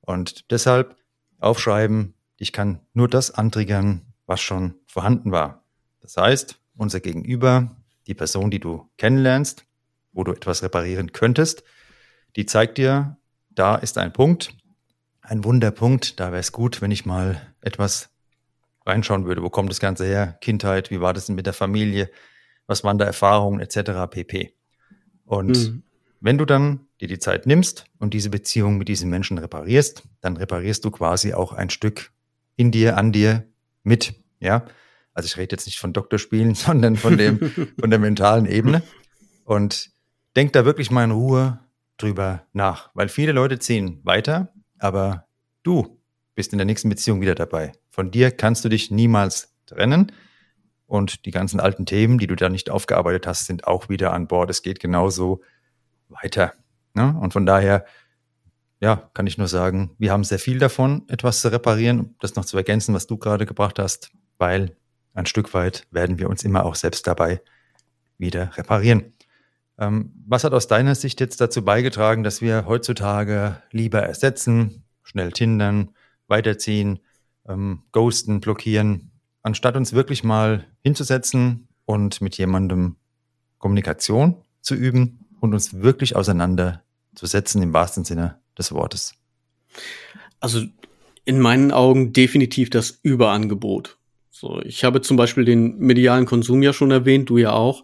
Und 0.01 0.51
deshalb 0.51 0.97
aufschreiben, 1.39 2.13
ich 2.37 2.51
kann 2.51 2.81
nur 2.93 3.07
das 3.07 3.31
antriggern, 3.31 4.01
was 4.25 4.41
schon 4.41 4.75
vorhanden 4.85 5.31
war. 5.31 5.63
Das 6.01 6.17
heißt, 6.17 6.59
unser 6.75 6.99
Gegenüber, 6.99 7.75
die 8.07 8.13
Person, 8.13 8.51
die 8.51 8.59
du 8.59 8.89
kennenlernst, 8.97 9.65
wo 10.11 10.23
du 10.23 10.33
etwas 10.33 10.61
reparieren 10.61 11.13
könntest, 11.13 11.63
die 12.35 12.45
zeigt 12.45 12.77
dir, 12.77 13.17
da 13.49 13.75
ist 13.75 13.97
ein 13.97 14.11
Punkt, 14.11 14.55
ein 15.21 15.43
Wunderpunkt, 15.45 16.19
da 16.19 16.31
wäre 16.31 16.39
es 16.39 16.51
gut, 16.51 16.81
wenn 16.81 16.91
ich 16.91 17.05
mal 17.05 17.41
etwas 17.61 18.09
reinschauen 18.85 19.25
würde. 19.25 19.41
Wo 19.41 19.49
kommt 19.49 19.69
das 19.69 19.79
Ganze 19.79 20.05
her? 20.05 20.37
Kindheit, 20.41 20.91
wie 20.91 20.99
war 20.99 21.13
das 21.13 21.27
denn 21.27 21.35
mit 21.35 21.45
der 21.45 21.53
Familie? 21.53 22.09
Was 22.67 22.83
waren 22.83 22.97
da 22.97 23.05
Erfahrungen 23.05 23.59
etc. 23.59 24.09
pp. 24.09 24.53
Und 25.25 25.57
mhm. 25.57 25.83
wenn 26.19 26.37
du 26.37 26.45
dann 26.45 26.87
dir 27.01 27.07
die 27.07 27.19
Zeit 27.19 27.45
nimmst 27.45 27.85
und 27.99 28.13
diese 28.13 28.29
Beziehung 28.29 28.77
mit 28.77 28.87
diesen 28.87 29.09
Menschen 29.09 29.37
reparierst, 29.37 30.03
dann 30.21 30.37
reparierst 30.37 30.85
du 30.85 30.91
quasi 30.91 31.33
auch 31.33 31.53
ein 31.53 31.69
Stück 31.69 32.11
in 32.55 32.71
dir, 32.71 32.97
an 32.97 33.11
dir 33.11 33.45
mit. 33.83 34.13
Ja, 34.39 34.65
also 35.13 35.27
ich 35.27 35.37
rede 35.37 35.53
jetzt 35.53 35.65
nicht 35.65 35.79
von 35.79 35.93
Doktorspielen, 35.93 36.55
sondern 36.55 36.95
von 36.95 37.17
dem, 37.17 37.39
von 37.79 37.89
der 37.89 37.99
mentalen 37.99 38.45
Ebene. 38.45 38.83
Und 39.45 39.91
denk 40.35 40.53
da 40.53 40.65
wirklich 40.65 40.91
mal 40.91 41.03
in 41.03 41.11
Ruhe 41.11 41.59
drüber 41.97 42.45
nach, 42.53 42.89
weil 42.93 43.09
viele 43.09 43.31
Leute 43.31 43.59
ziehen 43.59 43.99
weiter, 44.03 44.53
aber 44.79 45.27
du 45.63 45.99
bist 46.35 46.53
in 46.53 46.57
der 46.57 46.65
nächsten 46.65 46.89
Beziehung 46.89 47.21
wieder 47.21 47.35
dabei. 47.35 47.73
Von 47.89 48.11
dir 48.11 48.31
kannst 48.31 48.65
du 48.65 48.69
dich 48.69 48.89
niemals 48.89 49.53
trennen. 49.65 50.11
Und 50.85 51.25
die 51.25 51.31
ganzen 51.31 51.59
alten 51.59 51.85
Themen, 51.85 52.17
die 52.17 52.27
du 52.27 52.35
da 52.35 52.49
nicht 52.49 52.69
aufgearbeitet 52.69 53.25
hast, 53.25 53.45
sind 53.45 53.67
auch 53.67 53.89
wieder 53.89 54.13
an 54.13 54.27
Bord. 54.27 54.49
Es 54.49 54.61
geht 54.61 54.79
genauso 54.79 55.41
weiter. 56.09 56.53
Ne? 56.93 57.17
Und 57.19 57.33
von 57.33 57.45
daher, 57.45 57.85
ja, 58.79 59.09
kann 59.13 59.27
ich 59.27 59.37
nur 59.37 59.47
sagen, 59.47 59.95
wir 59.97 60.11
haben 60.11 60.23
sehr 60.23 60.39
viel 60.39 60.59
davon, 60.59 61.03
etwas 61.07 61.41
zu 61.41 61.51
reparieren, 61.51 62.15
das 62.19 62.35
noch 62.35 62.45
zu 62.45 62.57
ergänzen, 62.57 62.93
was 62.93 63.07
du 63.07 63.17
gerade 63.17 63.45
gebracht 63.45 63.79
hast, 63.79 64.11
weil 64.37 64.75
ein 65.13 65.25
Stück 65.25 65.53
weit 65.53 65.87
werden 65.91 66.19
wir 66.19 66.29
uns 66.29 66.43
immer 66.43 66.65
auch 66.65 66.75
selbst 66.75 67.07
dabei 67.07 67.41
wieder 68.17 68.55
reparieren. 68.57 69.13
Ähm, 69.77 70.11
was 70.27 70.43
hat 70.43 70.53
aus 70.53 70.67
deiner 70.67 70.95
Sicht 70.95 71.19
jetzt 71.19 71.41
dazu 71.41 71.63
beigetragen, 71.63 72.23
dass 72.23 72.41
wir 72.41 72.65
heutzutage 72.67 73.61
lieber 73.71 74.01
ersetzen, 74.01 74.83
schnell 75.01 75.31
tindern, 75.31 75.89
weiterziehen, 76.27 76.99
ähm, 77.47 77.83
ghosten, 77.91 78.39
blockieren, 78.39 79.11
anstatt 79.43 79.77
uns 79.77 79.93
wirklich 79.93 80.23
mal 80.23 80.65
hinzusetzen 80.81 81.67
und 81.85 82.21
mit 82.21 82.37
jemandem 82.37 82.95
Kommunikation 83.59 84.37
zu 84.61 84.73
üben 84.73 85.25
und 85.39 85.53
uns 85.53 85.81
wirklich 85.81 86.15
auseinanderzusetzen 86.15 87.61
im 87.61 87.73
wahrsten 87.73 88.05
Sinne 88.05 88.39
des 88.57 88.71
Wortes? 88.71 89.15
Also 90.39 90.61
in 91.25 91.39
meinen 91.39 91.71
Augen 91.71 92.13
definitiv 92.13 92.69
das 92.69 92.99
Überangebot. 93.03 93.97
So, 94.29 94.61
ich 94.61 94.83
habe 94.83 95.01
zum 95.01 95.15
Beispiel 95.15 95.45
den 95.45 95.77
medialen 95.77 96.25
Konsum 96.25 96.63
ja 96.63 96.73
schon 96.73 96.91
erwähnt, 96.91 97.29
du 97.29 97.37
ja 97.37 97.51
auch. 97.51 97.83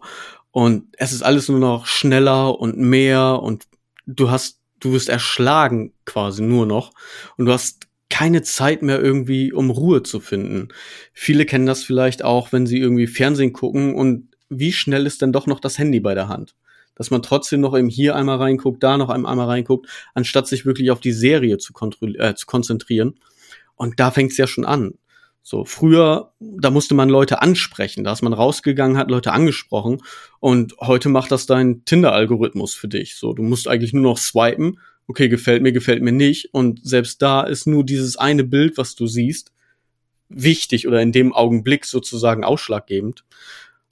Und 0.50 0.88
es 0.98 1.12
ist 1.12 1.22
alles 1.22 1.48
nur 1.48 1.60
noch 1.60 1.86
schneller 1.86 2.58
und 2.58 2.76
mehr 2.76 3.40
und 3.40 3.66
du 4.06 4.30
hast, 4.30 4.60
du 4.80 4.92
wirst 4.92 5.08
erschlagen 5.08 5.92
quasi 6.04 6.42
nur 6.42 6.66
noch. 6.66 6.92
Und 7.36 7.46
du 7.46 7.52
hast 7.52 7.86
keine 8.10 8.42
Zeit 8.42 8.82
mehr 8.82 9.00
irgendwie, 9.00 9.52
um 9.52 9.70
Ruhe 9.70 10.02
zu 10.02 10.20
finden. 10.20 10.68
Viele 11.14 11.46
kennen 11.46 11.66
das 11.66 11.82
vielleicht 11.82 12.22
auch, 12.22 12.52
wenn 12.52 12.66
sie 12.66 12.78
irgendwie 12.78 13.06
Fernsehen 13.06 13.52
gucken 13.52 13.94
und 13.94 14.28
wie 14.50 14.72
schnell 14.72 15.06
ist 15.06 15.22
denn 15.22 15.32
doch 15.32 15.46
noch 15.46 15.60
das 15.60 15.78
Handy 15.78 16.00
bei 16.00 16.14
der 16.14 16.28
Hand? 16.28 16.54
Dass 16.96 17.10
man 17.10 17.22
trotzdem 17.22 17.60
noch 17.60 17.76
eben 17.78 17.88
hier 17.88 18.16
einmal 18.16 18.36
reinguckt, 18.36 18.82
da 18.82 18.98
noch 18.98 19.08
einmal 19.08 19.46
reinguckt, 19.46 19.88
anstatt 20.12 20.48
sich 20.48 20.66
wirklich 20.66 20.90
auf 20.90 21.00
die 21.00 21.12
Serie 21.12 21.56
zu, 21.56 21.72
äh, 22.18 22.34
zu 22.34 22.46
konzentrieren. 22.46 23.14
Und 23.76 24.00
da 24.00 24.10
fängt 24.10 24.32
es 24.32 24.36
ja 24.36 24.46
schon 24.46 24.66
an. 24.66 24.94
So, 25.42 25.64
früher, 25.64 26.32
da 26.38 26.70
musste 26.70 26.94
man 26.94 27.08
Leute 27.08 27.40
ansprechen, 27.40 28.04
da 28.04 28.12
ist 28.12 28.22
man 28.22 28.34
rausgegangen, 28.34 28.98
hat 28.98 29.10
Leute 29.10 29.32
angesprochen 29.32 30.02
und 30.38 30.76
heute 30.80 31.08
macht 31.08 31.32
das 31.32 31.46
dein 31.46 31.84
Tinder-Algorithmus 31.86 32.74
für 32.74 32.88
dich. 32.88 33.16
So, 33.16 33.32
du 33.32 33.42
musst 33.42 33.66
eigentlich 33.66 33.94
nur 33.94 34.02
noch 34.02 34.18
swipen, 34.18 34.78
okay, 35.10 35.28
gefällt 35.28 35.60
mir, 35.60 35.72
gefällt 35.72 36.02
mir 36.02 36.12
nicht 36.12 36.54
und 36.54 36.80
selbst 36.84 37.20
da 37.20 37.42
ist 37.42 37.66
nur 37.66 37.84
dieses 37.84 38.16
eine 38.16 38.44
Bild, 38.44 38.78
was 38.78 38.94
du 38.94 39.08
siehst, 39.08 39.52
wichtig 40.28 40.86
oder 40.86 41.02
in 41.02 41.10
dem 41.10 41.32
Augenblick 41.32 41.84
sozusagen 41.84 42.44
ausschlaggebend. 42.44 43.24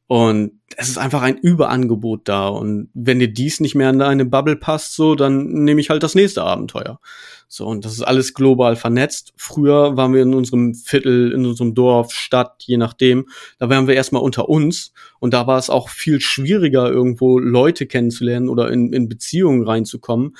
Und 0.06 0.52
es 0.76 0.88
ist 0.88 0.96
einfach 0.96 1.20
ein 1.20 1.36
Überangebot 1.36 2.22
da. 2.28 2.48
Und 2.48 2.88
wenn 2.94 3.18
dir 3.18 3.28
dies 3.28 3.60
nicht 3.60 3.74
mehr 3.74 3.90
in 3.90 3.98
deine 3.98 4.24
Bubble 4.24 4.56
passt, 4.56 4.94
so, 4.94 5.14
dann 5.14 5.64
nehme 5.64 5.82
ich 5.82 5.90
halt 5.90 6.02
das 6.02 6.14
nächste 6.14 6.42
Abenteuer. 6.42 6.98
So, 7.46 7.66
und 7.66 7.84
das 7.84 7.92
ist 7.92 8.02
alles 8.02 8.32
global 8.32 8.76
vernetzt. 8.76 9.34
Früher 9.36 9.98
waren 9.98 10.14
wir 10.14 10.22
in 10.22 10.32
unserem 10.32 10.74
Viertel, 10.74 11.32
in 11.32 11.44
unserem 11.44 11.74
Dorf, 11.74 12.12
Stadt, 12.12 12.62
je 12.64 12.78
nachdem. 12.78 13.26
Da 13.58 13.68
waren 13.68 13.86
wir 13.86 13.96
erstmal 13.96 14.22
unter 14.22 14.48
uns. 14.48 14.92
Und 15.18 15.34
da 15.34 15.46
war 15.46 15.58
es 15.58 15.68
auch 15.68 15.90
viel 15.90 16.22
schwieriger, 16.22 16.88
irgendwo 16.90 17.38
Leute 17.38 17.86
kennenzulernen 17.86 18.48
oder 18.48 18.70
in, 18.70 18.94
in 18.94 19.10
Beziehungen 19.10 19.64
reinzukommen, 19.66 20.36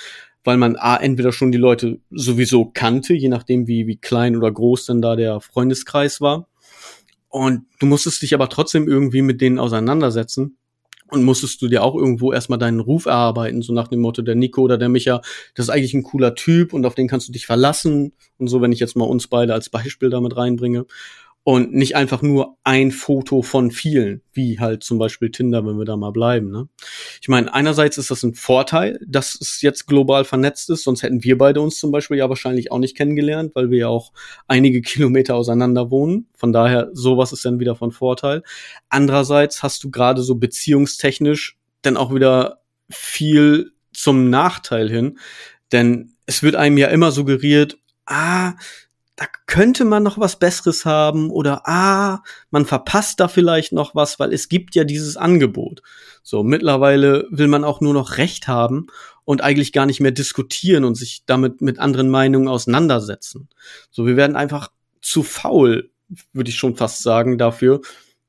weil 0.48 0.56
man 0.56 0.76
A, 0.76 0.96
entweder 0.96 1.30
schon 1.30 1.52
die 1.52 1.58
Leute 1.58 2.00
sowieso 2.10 2.64
kannte, 2.64 3.12
je 3.12 3.28
nachdem, 3.28 3.66
wie, 3.66 3.86
wie 3.86 3.98
klein 3.98 4.34
oder 4.34 4.50
groß 4.50 4.86
denn 4.86 5.02
da 5.02 5.14
der 5.14 5.42
Freundeskreis 5.42 6.22
war. 6.22 6.48
Und 7.28 7.66
du 7.80 7.84
musstest 7.84 8.22
dich 8.22 8.32
aber 8.32 8.48
trotzdem 8.48 8.88
irgendwie 8.88 9.20
mit 9.20 9.42
denen 9.42 9.58
auseinandersetzen 9.58 10.56
und 11.10 11.22
musstest 11.22 11.60
du 11.60 11.68
dir 11.68 11.82
auch 11.82 11.94
irgendwo 11.94 12.32
erstmal 12.32 12.58
deinen 12.58 12.80
Ruf 12.80 13.04
erarbeiten, 13.04 13.60
so 13.60 13.74
nach 13.74 13.88
dem 13.88 14.00
Motto, 14.00 14.22
der 14.22 14.36
Nico 14.36 14.62
oder 14.62 14.78
der 14.78 14.88
Micha, 14.88 15.20
das 15.54 15.66
ist 15.66 15.70
eigentlich 15.70 15.92
ein 15.92 16.02
cooler 16.02 16.34
Typ 16.34 16.72
und 16.72 16.86
auf 16.86 16.94
den 16.94 17.08
kannst 17.08 17.28
du 17.28 17.32
dich 17.32 17.44
verlassen 17.44 18.14
und 18.38 18.48
so, 18.48 18.62
wenn 18.62 18.72
ich 18.72 18.80
jetzt 18.80 18.96
mal 18.96 19.04
uns 19.04 19.26
beide 19.26 19.52
als 19.52 19.68
Beispiel 19.68 20.08
damit 20.08 20.34
reinbringe 20.34 20.86
und 21.44 21.72
nicht 21.72 21.96
einfach 21.96 22.20
nur 22.20 22.58
ein 22.62 22.92
Foto 22.92 23.40
von 23.40 23.70
vielen, 23.70 24.20
wie 24.34 24.60
halt 24.60 24.84
zum 24.84 24.98
Beispiel 24.98 25.30
Tinder, 25.30 25.64
wenn 25.64 25.78
wir 25.78 25.86
da 25.86 25.96
mal 25.96 26.10
bleiben. 26.10 26.50
Ne? 26.50 26.68
Ich 27.22 27.28
meine, 27.28 27.54
einerseits 27.54 27.96
ist 27.96 28.10
das 28.10 28.22
ein 28.22 28.34
Vorteil, 28.34 29.00
dass 29.06 29.34
es 29.40 29.62
jetzt 29.62 29.86
global 29.86 30.24
vernetzt 30.24 30.68
ist, 30.68 30.84
sonst 30.84 31.02
hätten 31.02 31.24
wir 31.24 31.38
beide 31.38 31.62
uns 31.62 31.78
zum 31.78 31.90
Beispiel 31.90 32.18
ja 32.18 32.28
wahrscheinlich 32.28 32.70
auch 32.70 32.78
nicht 32.78 32.96
kennengelernt, 32.96 33.52
weil 33.54 33.70
wir 33.70 33.78
ja 33.78 33.88
auch 33.88 34.12
einige 34.46 34.82
Kilometer 34.82 35.36
auseinander 35.36 35.90
wohnen. 35.90 36.28
Von 36.34 36.52
daher, 36.52 36.90
sowas 36.92 37.32
ist 37.32 37.46
dann 37.46 37.60
wieder 37.60 37.76
von 37.76 37.92
Vorteil. 37.92 38.42
Andererseits 38.90 39.62
hast 39.62 39.82
du 39.84 39.90
gerade 39.90 40.22
so 40.22 40.34
beziehungstechnisch 40.34 41.56
dann 41.80 41.96
auch 41.96 42.14
wieder 42.14 42.60
viel 42.90 43.72
zum 43.94 44.28
Nachteil 44.28 44.90
hin, 44.90 45.18
denn 45.72 46.12
es 46.26 46.42
wird 46.42 46.56
einem 46.56 46.76
ja 46.76 46.88
immer 46.88 47.10
suggeriert, 47.10 47.78
ah, 48.04 48.52
da 49.18 49.26
könnte 49.46 49.84
man 49.84 50.04
noch 50.04 50.18
was 50.18 50.38
Besseres 50.38 50.84
haben 50.84 51.30
oder 51.30 51.62
ah, 51.64 52.22
man 52.52 52.64
verpasst 52.64 53.18
da 53.18 53.26
vielleicht 53.26 53.72
noch 53.72 53.96
was, 53.96 54.20
weil 54.20 54.32
es 54.32 54.48
gibt 54.48 54.76
ja 54.76 54.84
dieses 54.84 55.16
Angebot. 55.16 55.82
So, 56.22 56.44
mittlerweile 56.44 57.26
will 57.28 57.48
man 57.48 57.64
auch 57.64 57.80
nur 57.80 57.94
noch 57.94 58.16
Recht 58.16 58.46
haben 58.46 58.86
und 59.24 59.42
eigentlich 59.42 59.72
gar 59.72 59.86
nicht 59.86 59.98
mehr 59.98 60.12
diskutieren 60.12 60.84
und 60.84 60.94
sich 60.94 61.24
damit 61.26 61.60
mit 61.60 61.80
anderen 61.80 62.10
Meinungen 62.10 62.46
auseinandersetzen. 62.46 63.48
So, 63.90 64.06
wir 64.06 64.16
werden 64.16 64.36
einfach 64.36 64.70
zu 65.02 65.24
faul, 65.24 65.90
würde 66.32 66.50
ich 66.50 66.56
schon 66.56 66.76
fast 66.76 67.02
sagen, 67.02 67.38
dafür. 67.38 67.80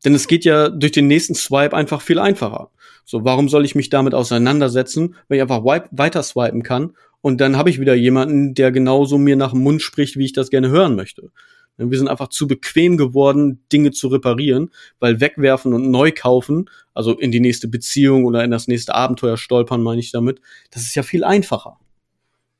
Denn 0.03 0.15
es 0.15 0.27
geht 0.27 0.43
ja 0.43 0.69
durch 0.69 0.93
den 0.93 1.05
nächsten 1.05 1.35
Swipe 1.35 1.77
einfach 1.77 2.01
viel 2.01 2.17
einfacher. 2.17 2.71
So, 3.05 3.23
warum 3.25 3.47
soll 3.47 3.63
ich 3.63 3.75
mich 3.75 3.91
damit 3.91 4.15
auseinandersetzen, 4.15 5.15
wenn 5.27 5.37
ich 5.37 5.43
einfach 5.43 5.63
weiter 5.63 6.23
swipen 6.23 6.63
kann 6.63 6.95
und 7.21 7.41
dann 7.41 7.57
habe 7.57 7.69
ich 7.69 7.79
wieder 7.79 7.95
jemanden, 7.95 8.53
der 8.53 8.71
genauso 8.71 9.17
mir 9.17 9.35
nach 9.35 9.51
dem 9.51 9.61
Mund 9.61 9.81
spricht, 9.81 10.17
wie 10.17 10.25
ich 10.25 10.33
das 10.33 10.49
gerne 10.49 10.69
hören 10.69 10.95
möchte. 10.95 11.31
Wir 11.77 11.97
sind 11.97 12.09
einfach 12.09 12.27
zu 12.27 12.45
bequem 12.45 12.97
geworden, 12.97 13.63
Dinge 13.71 13.91
zu 13.91 14.09
reparieren, 14.09 14.71
weil 14.99 15.21
wegwerfen 15.21 15.73
und 15.73 15.89
neu 15.89 16.11
kaufen, 16.11 16.69
also 16.93 17.17
in 17.17 17.31
die 17.31 17.39
nächste 17.39 17.69
Beziehung 17.69 18.25
oder 18.25 18.43
in 18.43 18.51
das 18.51 18.67
nächste 18.67 18.95
Abenteuer 18.95 19.37
stolpern, 19.37 19.81
meine 19.81 20.01
ich 20.01 20.11
damit, 20.11 20.41
das 20.71 20.81
ist 20.81 20.95
ja 20.95 21.03
viel 21.03 21.23
einfacher. 21.23 21.79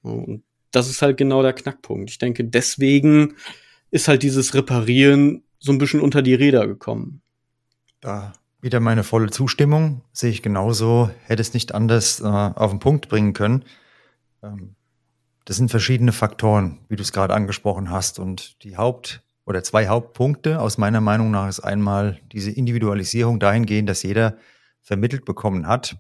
Und 0.02 0.43
das 0.72 0.89
ist 0.89 1.02
halt 1.02 1.17
genau 1.17 1.41
der 1.41 1.52
Knackpunkt. 1.52 2.10
Ich 2.10 2.17
denke, 2.17 2.45
deswegen 2.45 3.36
ist 3.91 4.08
halt 4.08 4.24
dieses 4.24 4.54
Reparieren 4.54 5.43
so 5.60 5.74
ein 5.74 5.80
bisschen 5.80 6.00
unter 6.00 6.22
die 6.22 6.36
Räder 6.36 6.65
gekommen. 6.65 7.22
Da 8.00 8.32
wieder 8.62 8.80
meine 8.80 9.04
volle 9.04 9.30
Zustimmung, 9.30 10.02
sehe 10.13 10.32
ich 10.32 10.41
genauso, 10.41 11.10
hätte 11.26 11.41
es 11.41 11.54
nicht 11.54 11.74
anders 11.74 12.22
äh, 12.22 12.26
auf 12.26 12.72
den 12.72 12.80
Punkt 12.80 13.10
bringen 13.10 13.34
können. 13.34 13.65
Ähm, 14.43 14.75
das 15.45 15.58
sind 15.58 15.71
verschiedene 15.71 16.12
Faktoren, 16.12 16.80
wie 16.89 16.95
du 16.95 17.02
es 17.02 17.12
gerade 17.12 17.34
angesprochen 17.34 17.89
hast. 17.89 18.19
Und 18.19 18.63
die 18.63 18.78
Haupt- 18.78 19.23
oder 19.45 19.63
zwei 19.63 19.88
Hauptpunkte 19.88 20.62
aus 20.62 20.78
meiner 20.78 21.02
Meinung 21.02 21.32
nach 21.32 21.49
ist 21.49 21.62
einmal 21.62 22.19
diese 22.32 22.52
Individualisierung 22.52 23.39
dahingehend, 23.39 23.89
dass 23.89 24.04
jeder 24.04 24.38
vermittelt 24.82 25.25
bekommen 25.25 25.65
hat. 25.65 25.97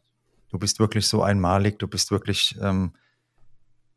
Du 0.51 0.59
bist 0.59 0.79
wirklich 0.79 1.07
so 1.07 1.23
einmalig, 1.23 1.79
du 1.79 1.87
bist 1.87 2.11
wirklich, 2.11 2.57
ähm, 2.61 2.93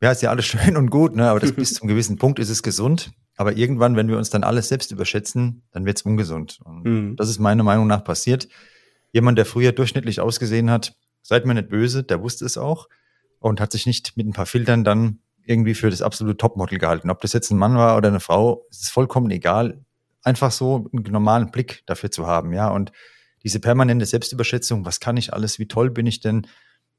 ja, 0.01 0.11
ist 0.11 0.23
ja 0.23 0.31
alles 0.31 0.47
schön 0.47 0.77
und 0.77 0.91
gut, 0.91 1.15
ne? 1.15 1.29
aber 1.29 1.41
das 1.41 1.53
bis 1.57 1.75
zum 1.75 1.87
gewissen 1.87 2.17
Punkt 2.17 2.39
ist 2.39 2.49
es 2.49 2.63
gesund. 2.63 3.13
Aber 3.37 3.57
irgendwann, 3.57 3.97
wenn 3.97 4.09
wir 4.09 4.19
uns 4.19 4.31
dann 4.31 4.45
alles 4.45 4.69
selbst 4.69 4.91
überschätzen, 4.91 5.63
dann 5.73 5.85
wird 5.85 5.99
es 5.99 6.03
ungesund. 6.03 6.61
Und 6.65 6.85
mhm. 6.85 7.17
das 7.17 7.29
ist 7.29 7.39
meiner 7.39 7.63
Meinung 7.63 7.87
nach 7.87 8.05
passiert. 8.05 8.49
Jemand, 9.13 9.37
der 9.37 9.45
früher 9.45 9.73
durchschnittlich 9.73 10.21
ausgesehen 10.21 10.71
hat, 10.71 10.97
seid 11.23 11.45
mir 11.45 11.55
nicht 11.55 11.69
böse, 11.69 12.03
der 12.03 12.23
wusste 12.23 12.47
es 12.47 12.57
auch 12.57 12.89
und 13.43 13.61
hat 13.61 13.73
sich 13.73 13.87
nicht 13.87 14.17
mit 14.17 14.27
ein 14.27 14.33
paar 14.33 14.47
Filtern 14.47 14.85
dann 14.85 15.19
irgendwie 15.45 15.75
für 15.75 15.91
das 15.91 16.03
absolute 16.03 16.37
Topmodel 16.37 16.79
gehalten. 16.79 17.11
Ob 17.11 17.21
das 17.21 17.33
jetzt 17.33 17.51
ein 17.51 17.59
Mann 17.59 17.77
war 17.77 17.97
oder 17.97 18.09
eine 18.09 18.21
Frau, 18.21 18.67
ist 18.71 18.91
vollkommen 18.91 19.31
egal. 19.31 19.85
Einfach 20.23 20.53
so 20.53 20.89
einen 20.93 21.03
normalen 21.11 21.51
Blick 21.51 21.83
dafür 21.87 22.11
zu 22.11 22.27
haben, 22.27 22.53
ja. 22.53 22.69
Und 22.69 22.93
diese 23.43 23.59
permanente 23.59 24.07
Selbstüberschätzung, 24.07 24.85
was 24.85 25.01
kann 25.01 25.17
ich 25.17 25.33
alles, 25.33 25.59
wie 25.59 25.67
toll 25.67 25.91
bin 25.91 26.07
ich 26.07 26.21
denn, 26.21 26.47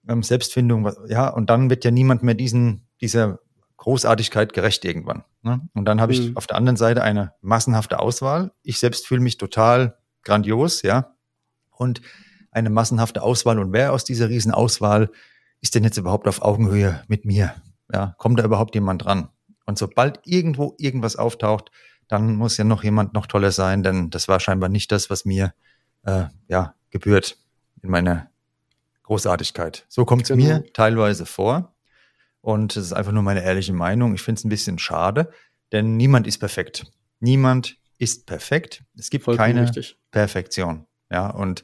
ähm, 0.09 0.23
Selbstfindung, 0.23 0.83
was, 0.83 0.99
ja, 1.07 1.29
und 1.29 1.49
dann 1.49 1.69
wird 1.69 1.85
ja 1.85 1.91
niemand 1.91 2.21
mehr 2.21 2.35
diesen, 2.35 2.85
dieser 2.99 3.39
Großartigkeit 3.77 4.51
gerecht 4.51 4.83
irgendwann. 4.83 5.23
Ne? 5.41 5.61
Und 5.73 5.85
dann 5.85 6.01
habe 6.01 6.11
ich 6.11 6.29
mhm. 6.29 6.37
auf 6.37 6.47
der 6.47 6.57
anderen 6.57 6.75
Seite 6.75 7.01
eine 7.01 7.33
massenhafte 7.41 7.99
Auswahl. 7.99 8.51
Ich 8.61 8.79
selbst 8.79 9.07
fühle 9.07 9.21
mich 9.21 9.37
total 9.37 9.97
grandios, 10.23 10.81
ja. 10.81 11.15
Und 11.71 12.01
eine 12.51 12.69
massenhafte 12.69 13.21
Auswahl. 13.21 13.59
Und 13.59 13.71
wer 13.71 13.93
aus 13.93 14.03
dieser 14.03 14.29
riesen 14.29 14.51
Auswahl 14.51 15.09
ist 15.63 15.73
denn 15.75 15.85
jetzt 15.85 15.97
überhaupt 15.97 16.27
auf 16.27 16.41
Augenhöhe 16.41 17.01
mit 17.07 17.23
mir? 17.23 17.55
Ja, 17.91 18.15
kommt 18.17 18.37
da 18.37 18.43
überhaupt 18.43 18.75
jemand 18.75 19.05
dran? 19.05 19.29
Und 19.65 19.77
sobald 19.77 20.19
irgendwo 20.25 20.75
irgendwas 20.77 21.15
auftaucht, 21.15 21.71
dann 22.09 22.35
muss 22.35 22.57
ja 22.57 22.65
noch 22.65 22.83
jemand 22.83 23.13
noch 23.13 23.27
toller 23.27 23.51
sein, 23.51 23.81
denn 23.81 24.09
das 24.09 24.27
war 24.27 24.41
scheinbar 24.41 24.67
nicht 24.67 24.91
das, 24.91 25.09
was 25.09 25.23
mir 25.23 25.53
äh, 26.03 26.25
ja 26.49 26.75
gebührt 26.91 27.37
in 27.81 27.89
meiner 27.89 28.29
Großartigkeit. 29.03 29.85
So 29.87 30.03
kommt 30.03 30.23
es 30.23 30.27
genau. 30.27 30.43
mir 30.43 30.73
teilweise 30.73 31.25
vor. 31.25 31.73
Und 32.41 32.75
es 32.75 32.87
ist 32.87 32.93
einfach 32.93 33.13
nur 33.13 33.23
meine 33.23 33.41
ehrliche 33.41 33.71
Meinung. 33.71 34.13
Ich 34.15 34.21
finde 34.21 34.39
es 34.39 34.43
ein 34.43 34.49
bisschen 34.49 34.79
schade, 34.79 35.31
denn 35.71 35.95
niemand 35.95 36.27
ist 36.27 36.39
perfekt. 36.39 36.91
Niemand 37.21 37.77
ist 37.97 38.25
perfekt. 38.25 38.83
Es 38.97 39.09
gibt 39.09 39.23
Vollkommen 39.23 39.47
keine 39.47 39.61
richtig. 39.63 39.97
Perfektion. 40.11 40.87
Ja, 41.09 41.29
und 41.29 41.63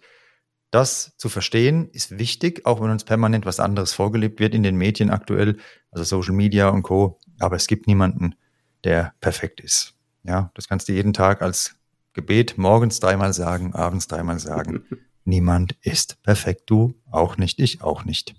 das 0.72 1.14
zu 1.18 1.30
verstehen 1.30 1.90
ist 1.92 2.20
wichtig, 2.20 2.66
auch 2.66 2.82
wenn 2.82 2.92
uns 2.92 3.04
permanent 3.04 3.46
was 3.46 3.60
anderes 3.60 3.94
vorgelebt 3.94 4.40
wird 4.40 4.54
in 4.54 4.64
den 4.64 4.76
Medien 4.76 5.10
aktuell, 5.10 5.58
also 5.92 6.04
Social 6.04 6.36
Media 6.36 6.70
und 6.70 6.84
Co. 6.84 7.20
Aber 7.40 7.56
es 7.56 7.68
gibt 7.68 7.88
niemanden, 7.88 8.36
der 8.84 9.14
perfekt 9.20 9.62
ist. 9.62 9.96
Ja, 10.24 10.52
das 10.54 10.68
kannst 10.68 10.88
du 10.88 10.94
jeden 10.94 11.14
Tag 11.14 11.42
als 11.42 11.76
Gebet 12.14 12.58
morgens 12.58 13.00
dreimal 13.00 13.34
sagen, 13.34 13.74
abends 13.74 14.08
dreimal 14.08 14.40
sagen. 14.40 14.84
Niemand 15.26 15.76
ist 15.82 16.22
perfekt. 16.24 16.64
Du 16.68 16.94
auch 17.10 17.38
nicht, 17.38 17.60
ich 17.60 17.82
auch 17.82 18.06
nicht. 18.06 18.36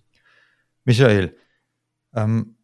Michael, 0.85 1.37
ähm, 2.14 2.57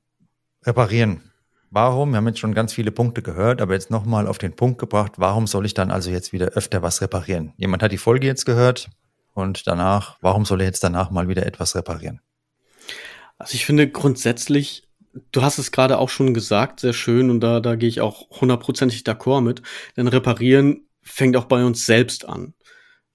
reparieren. 0.65 1.23
Warum? 1.71 2.11
Wir 2.11 2.19
haben 2.19 2.29
jetzt 2.29 2.39
schon 2.39 2.55
ganz 2.55 2.73
viele 2.73 2.93
Punkte 2.93 3.23
gehört, 3.23 3.61
aber 3.61 3.75
jetzt 3.75 3.91
nochmal 3.91 4.27
auf 4.27 4.39
den 4.39 4.55
Punkt 4.55 4.79
gebracht. 4.79 5.13
Warum 5.17 5.47
soll 5.47 5.67
ich 5.67 5.75
dann 5.75 5.91
also 5.91 6.11
jetzt 6.11 6.33
wieder 6.33 6.49
öfter 6.51 6.83
was 6.83 7.03
reparieren? 7.03 7.53
Jemand 7.57 7.83
hat 7.83 7.93
die 7.93 7.99
Folge 7.99 8.27
jetzt 8.27 8.47
gehört 8.47 8.91
und 9.37 9.67
danach, 9.67 10.17
warum 10.21 10.45
soll 10.45 10.61
er 10.61 10.67
jetzt 10.67 10.83
danach 10.83 11.11
mal 11.11 11.29
wieder 11.29 11.47
etwas 11.47 11.77
reparieren? 11.77 12.21
Also 13.39 13.55
ich 13.55 13.67
finde 13.67 13.89
grundsätzlich 13.89 14.87
du 15.33 15.43
hast 15.43 15.59
es 15.59 15.73
gerade 15.73 15.99
auch 15.99 16.09
schon 16.09 16.35
gesagt, 16.35 16.81
sehr 16.81 16.93
schön, 16.93 17.31
und 17.31 17.41
da, 17.41 17.61
da 17.61 17.77
gehe 17.77 17.89
ich 17.89 18.01
auch 18.01 18.29
hundertprozentig 18.41 19.03
d'accord 19.03 19.43
mit. 19.43 19.63
Denn 19.97 20.09
reparieren 20.09 20.89
fängt 21.03 21.37
auch 21.37 21.47
bei 21.47 21.65
uns 21.65 21.87
selbst 21.87 22.29
an. 22.29 22.55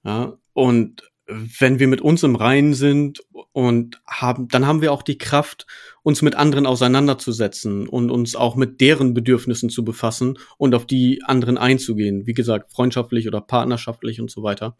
Ja, 0.03 0.33
und 0.53 1.03
wenn 1.27 1.79
wir 1.79 1.87
mit 1.87 2.01
uns 2.01 2.23
im 2.23 2.35
Reinen 2.35 2.73
sind 2.73 3.21
und 3.53 4.01
haben, 4.05 4.47
dann 4.49 4.67
haben 4.67 4.81
wir 4.81 4.91
auch 4.91 5.03
die 5.03 5.17
Kraft, 5.17 5.65
uns 6.03 6.21
mit 6.21 6.35
anderen 6.35 6.65
auseinanderzusetzen 6.65 7.87
und 7.87 8.09
uns 8.09 8.35
auch 8.35 8.55
mit 8.55 8.81
deren 8.81 9.13
Bedürfnissen 9.13 9.69
zu 9.69 9.85
befassen 9.85 10.37
und 10.57 10.75
auf 10.75 10.85
die 10.85 11.21
anderen 11.23 11.57
einzugehen. 11.57 12.25
Wie 12.25 12.33
gesagt, 12.33 12.73
freundschaftlich 12.73 13.27
oder 13.27 13.39
partnerschaftlich 13.39 14.19
und 14.19 14.29
so 14.29 14.43
weiter. 14.43 14.75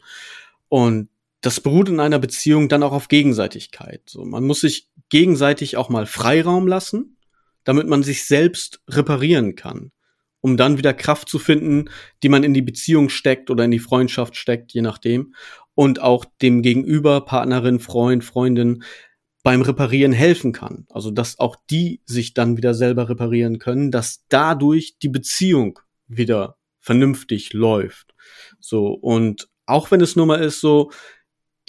Und 0.68 1.08
das 1.42 1.60
beruht 1.60 1.88
in 1.88 2.00
einer 2.00 2.20
Beziehung 2.20 2.68
dann 2.68 2.82
auch 2.82 2.92
auf 2.92 3.08
Gegenseitigkeit. 3.08 4.02
So, 4.06 4.24
man 4.24 4.44
muss 4.44 4.60
sich 4.60 4.88
gegenseitig 5.10 5.76
auch 5.76 5.90
mal 5.90 6.06
Freiraum 6.06 6.66
lassen, 6.66 7.18
damit 7.64 7.86
man 7.86 8.02
sich 8.02 8.24
selbst 8.26 8.80
reparieren 8.88 9.56
kann, 9.56 9.90
um 10.40 10.56
dann 10.56 10.78
wieder 10.78 10.94
Kraft 10.94 11.28
zu 11.28 11.38
finden, 11.38 11.90
die 12.22 12.28
man 12.28 12.44
in 12.44 12.54
die 12.54 12.62
Beziehung 12.62 13.08
steckt 13.08 13.50
oder 13.50 13.64
in 13.64 13.72
die 13.72 13.80
Freundschaft 13.80 14.36
steckt, 14.36 14.72
je 14.72 14.82
nachdem, 14.82 15.34
und 15.74 16.00
auch 16.00 16.24
dem 16.40 16.62
Gegenüber, 16.62 17.24
Partnerin, 17.24 17.80
Freund, 17.80 18.24
Freundin 18.24 18.84
beim 19.42 19.62
Reparieren 19.62 20.12
helfen 20.12 20.52
kann. 20.52 20.86
Also 20.90 21.10
dass 21.10 21.40
auch 21.40 21.56
die 21.70 22.00
sich 22.04 22.34
dann 22.34 22.56
wieder 22.56 22.74
selber 22.74 23.08
reparieren 23.08 23.58
können, 23.58 23.90
dass 23.90 24.24
dadurch 24.28 24.98
die 25.02 25.08
Beziehung 25.08 25.80
wieder 26.06 26.56
vernünftig 26.78 27.52
läuft. 27.52 28.14
So 28.60 28.88
und 28.92 29.48
auch 29.66 29.90
wenn 29.90 30.00
es 30.00 30.14
nur 30.14 30.26
mal 30.26 30.42
ist 30.42 30.60
so, 30.60 30.90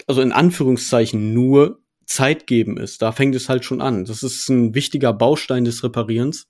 also 0.07 0.21
in 0.21 0.31
Anführungszeichen 0.31 1.33
nur 1.33 1.79
Zeit 2.05 2.47
geben 2.47 2.77
ist. 2.77 3.01
Da 3.01 3.11
fängt 3.11 3.35
es 3.35 3.49
halt 3.49 3.65
schon 3.65 3.81
an. 3.81 4.05
Das 4.05 4.23
ist 4.23 4.49
ein 4.49 4.75
wichtiger 4.75 5.13
Baustein 5.13 5.65
des 5.65 5.83
Reparierens. 5.83 6.47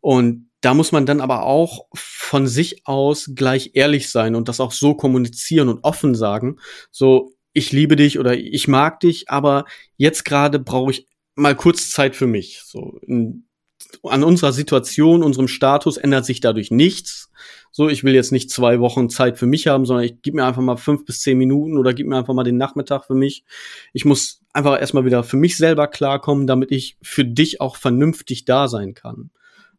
Und 0.00 0.50
da 0.60 0.74
muss 0.74 0.92
man 0.92 1.06
dann 1.06 1.20
aber 1.20 1.44
auch 1.44 1.86
von 1.94 2.46
sich 2.46 2.86
aus 2.86 3.30
gleich 3.34 3.72
ehrlich 3.74 4.10
sein 4.10 4.34
und 4.34 4.48
das 4.48 4.60
auch 4.60 4.72
so 4.72 4.94
kommunizieren 4.94 5.68
und 5.68 5.84
offen 5.84 6.14
sagen. 6.14 6.56
So, 6.90 7.32
ich 7.52 7.72
liebe 7.72 7.96
dich 7.96 8.18
oder 8.18 8.36
ich 8.36 8.68
mag 8.68 9.00
dich, 9.00 9.30
aber 9.30 9.64
jetzt 9.96 10.24
gerade 10.24 10.58
brauche 10.58 10.92
ich 10.92 11.08
mal 11.34 11.54
kurz 11.54 11.90
Zeit 11.90 12.16
für 12.16 12.26
mich. 12.26 12.62
So, 12.64 12.98
in, 13.02 13.46
an 14.02 14.24
unserer 14.24 14.52
Situation, 14.52 15.22
unserem 15.22 15.48
Status 15.48 15.96
ändert 15.96 16.24
sich 16.24 16.40
dadurch 16.40 16.70
nichts. 16.70 17.30
So, 17.78 17.88
ich 17.88 18.02
will 18.02 18.12
jetzt 18.12 18.32
nicht 18.32 18.50
zwei 18.50 18.80
Wochen 18.80 19.08
Zeit 19.08 19.38
für 19.38 19.46
mich 19.46 19.68
haben, 19.68 19.86
sondern 19.86 20.04
ich 20.04 20.20
gebe 20.20 20.38
mir 20.38 20.44
einfach 20.44 20.62
mal 20.62 20.76
fünf 20.76 21.04
bis 21.04 21.20
zehn 21.20 21.38
Minuten 21.38 21.78
oder 21.78 21.94
gib 21.94 22.08
mir 22.08 22.16
einfach 22.16 22.34
mal 22.34 22.42
den 22.42 22.56
Nachmittag 22.56 23.04
für 23.04 23.14
mich. 23.14 23.44
Ich 23.92 24.04
muss 24.04 24.40
einfach 24.52 24.80
erstmal 24.80 25.04
wieder 25.04 25.22
für 25.22 25.36
mich 25.36 25.56
selber 25.56 25.86
klarkommen, 25.86 26.48
damit 26.48 26.72
ich 26.72 26.96
für 27.02 27.24
dich 27.24 27.60
auch 27.60 27.76
vernünftig 27.76 28.44
da 28.44 28.66
sein 28.66 28.94
kann. 28.94 29.30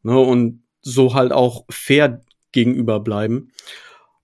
Ne, 0.01 0.17
und 0.17 0.63
so 0.81 1.13
halt 1.13 1.33
auch 1.33 1.65
fair 1.69 2.21
gegenüber 2.53 3.01
bleiben. 3.01 3.51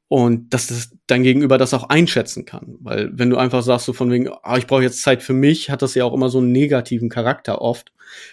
Und 0.08 0.54
dass 0.54 0.68
das 0.68 0.92
dein 1.06 1.24
Gegenüber 1.24 1.58
das 1.58 1.74
auch 1.74 1.90
einschätzen 1.90 2.46
kann. 2.46 2.78
Weil 2.80 3.10
wenn 3.12 3.30
du 3.30 3.36
einfach 3.36 3.62
sagst, 3.62 3.88
so 3.88 3.92
von 3.92 4.10
wegen, 4.10 4.30
ah, 4.44 4.58
ich 4.58 4.68
brauche 4.68 4.84
jetzt 4.84 5.02
Zeit 5.02 5.22
für 5.22 5.34
mich, 5.34 5.70
hat 5.70 5.82
das 5.82 5.96
ja 5.96 6.06
auch 6.06 6.14
immer 6.14 6.30
so 6.30 6.38
einen 6.38 6.54
negativen 6.54 7.10
Charakter 7.10 7.62
oft, 7.62 7.92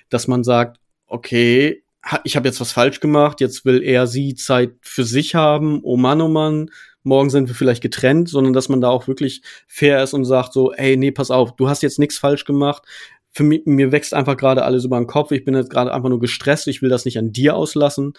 dass 0.08 0.28
man 0.28 0.44
sagt, 0.44 0.78
okay, 1.08 1.82
ich 2.24 2.36
habe 2.36 2.48
jetzt 2.48 2.60
was 2.60 2.72
falsch 2.72 3.00
gemacht, 3.00 3.40
jetzt 3.40 3.64
will 3.64 3.82
er 3.82 4.06
sie 4.06 4.34
Zeit 4.34 4.72
für 4.82 5.04
sich 5.04 5.34
haben, 5.34 5.80
oh 5.82 5.96
Mann, 5.96 6.20
oh 6.20 6.28
Mann, 6.28 6.70
morgen 7.04 7.30
sind 7.30 7.48
wir 7.48 7.54
vielleicht 7.54 7.82
getrennt, 7.82 8.28
sondern 8.28 8.52
dass 8.52 8.68
man 8.68 8.80
da 8.80 8.88
auch 8.88 9.08
wirklich 9.08 9.42
fair 9.66 10.02
ist 10.02 10.14
und 10.14 10.24
sagt 10.24 10.52
so, 10.52 10.72
ey, 10.72 10.96
nee, 10.96 11.10
pass 11.10 11.30
auf, 11.30 11.56
du 11.56 11.68
hast 11.68 11.82
jetzt 11.82 11.98
nichts 11.98 12.18
falsch 12.18 12.44
gemacht. 12.44 12.82
Für 13.30 13.44
mich, 13.44 13.62
mir 13.64 13.92
wächst 13.92 14.14
einfach 14.14 14.36
gerade 14.36 14.64
alles 14.64 14.84
über 14.84 14.98
den 14.98 15.06
Kopf. 15.06 15.30
Ich 15.32 15.44
bin 15.44 15.54
jetzt 15.54 15.70
gerade 15.70 15.92
einfach 15.94 16.10
nur 16.10 16.20
gestresst. 16.20 16.68
Ich 16.68 16.82
will 16.82 16.90
das 16.90 17.06
nicht 17.06 17.18
an 17.18 17.32
dir 17.32 17.56
auslassen. 17.56 18.12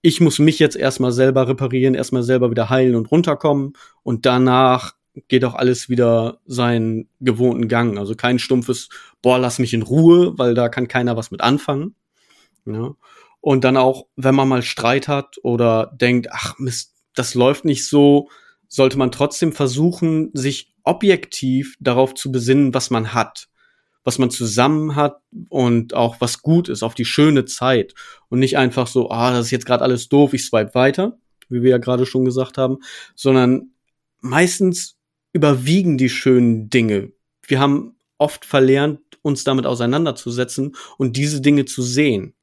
Ich 0.00 0.20
muss 0.20 0.38
mich 0.38 0.60
jetzt 0.60 0.76
erstmal 0.76 1.10
selber 1.12 1.48
reparieren, 1.48 1.94
erstmal 1.94 2.22
selber 2.22 2.50
wieder 2.50 2.70
heilen 2.70 2.94
und 2.94 3.10
runterkommen. 3.10 3.72
Und 4.04 4.26
danach 4.26 4.94
geht 5.28 5.44
auch 5.44 5.54
alles 5.54 5.88
wieder 5.88 6.38
seinen 6.46 7.08
gewohnten 7.20 7.68
Gang. 7.68 7.98
Also 7.98 8.14
kein 8.14 8.38
stumpfes, 8.38 8.90
boah, 9.22 9.38
lass 9.38 9.58
mich 9.58 9.74
in 9.74 9.82
Ruhe, 9.82 10.38
weil 10.38 10.54
da 10.54 10.68
kann 10.68 10.88
keiner 10.88 11.16
was 11.16 11.30
mit 11.30 11.40
anfangen. 11.40 11.96
Ja. 12.66 12.94
Und 13.40 13.64
dann 13.64 13.76
auch, 13.76 14.06
wenn 14.16 14.34
man 14.34 14.48
mal 14.48 14.62
Streit 14.62 15.08
hat 15.08 15.36
oder 15.42 15.92
denkt, 15.94 16.28
ach 16.30 16.58
Mist, 16.58 16.94
das 17.14 17.34
läuft 17.34 17.64
nicht 17.64 17.86
so, 17.86 18.28
sollte 18.68 18.98
man 18.98 19.12
trotzdem 19.12 19.52
versuchen, 19.52 20.30
sich 20.32 20.74
objektiv 20.82 21.76
darauf 21.80 22.14
zu 22.14 22.32
besinnen, 22.32 22.74
was 22.74 22.90
man 22.90 23.14
hat, 23.14 23.48
was 24.02 24.18
man 24.18 24.30
zusammen 24.30 24.96
hat 24.96 25.20
und 25.48 25.94
auch 25.94 26.20
was 26.20 26.42
gut 26.42 26.68
ist, 26.68 26.82
auf 26.82 26.94
die 26.94 27.04
schöne 27.04 27.44
Zeit 27.44 27.94
und 28.28 28.38
nicht 28.38 28.58
einfach 28.58 28.86
so, 28.86 29.10
ah, 29.10 29.30
das 29.30 29.46
ist 29.46 29.50
jetzt 29.50 29.66
gerade 29.66 29.82
alles 29.82 30.08
doof, 30.08 30.34
ich 30.34 30.44
swipe 30.44 30.74
weiter, 30.74 31.18
wie 31.48 31.62
wir 31.62 31.70
ja 31.70 31.78
gerade 31.78 32.06
schon 32.06 32.24
gesagt 32.24 32.58
haben, 32.58 32.78
sondern 33.14 33.70
meistens 34.20 34.96
überwiegen 35.32 35.98
die 35.98 36.08
schönen 36.08 36.70
Dinge. 36.70 37.12
Wir 37.46 37.60
haben 37.60 37.96
oft 38.18 38.44
verlernt, 38.44 39.00
uns 39.22 39.44
damit 39.44 39.66
auseinanderzusetzen 39.66 40.76
und 40.98 41.16
diese 41.16 41.40
Dinge 41.40 41.64
zu 41.64 41.82
sehen. 41.82 42.34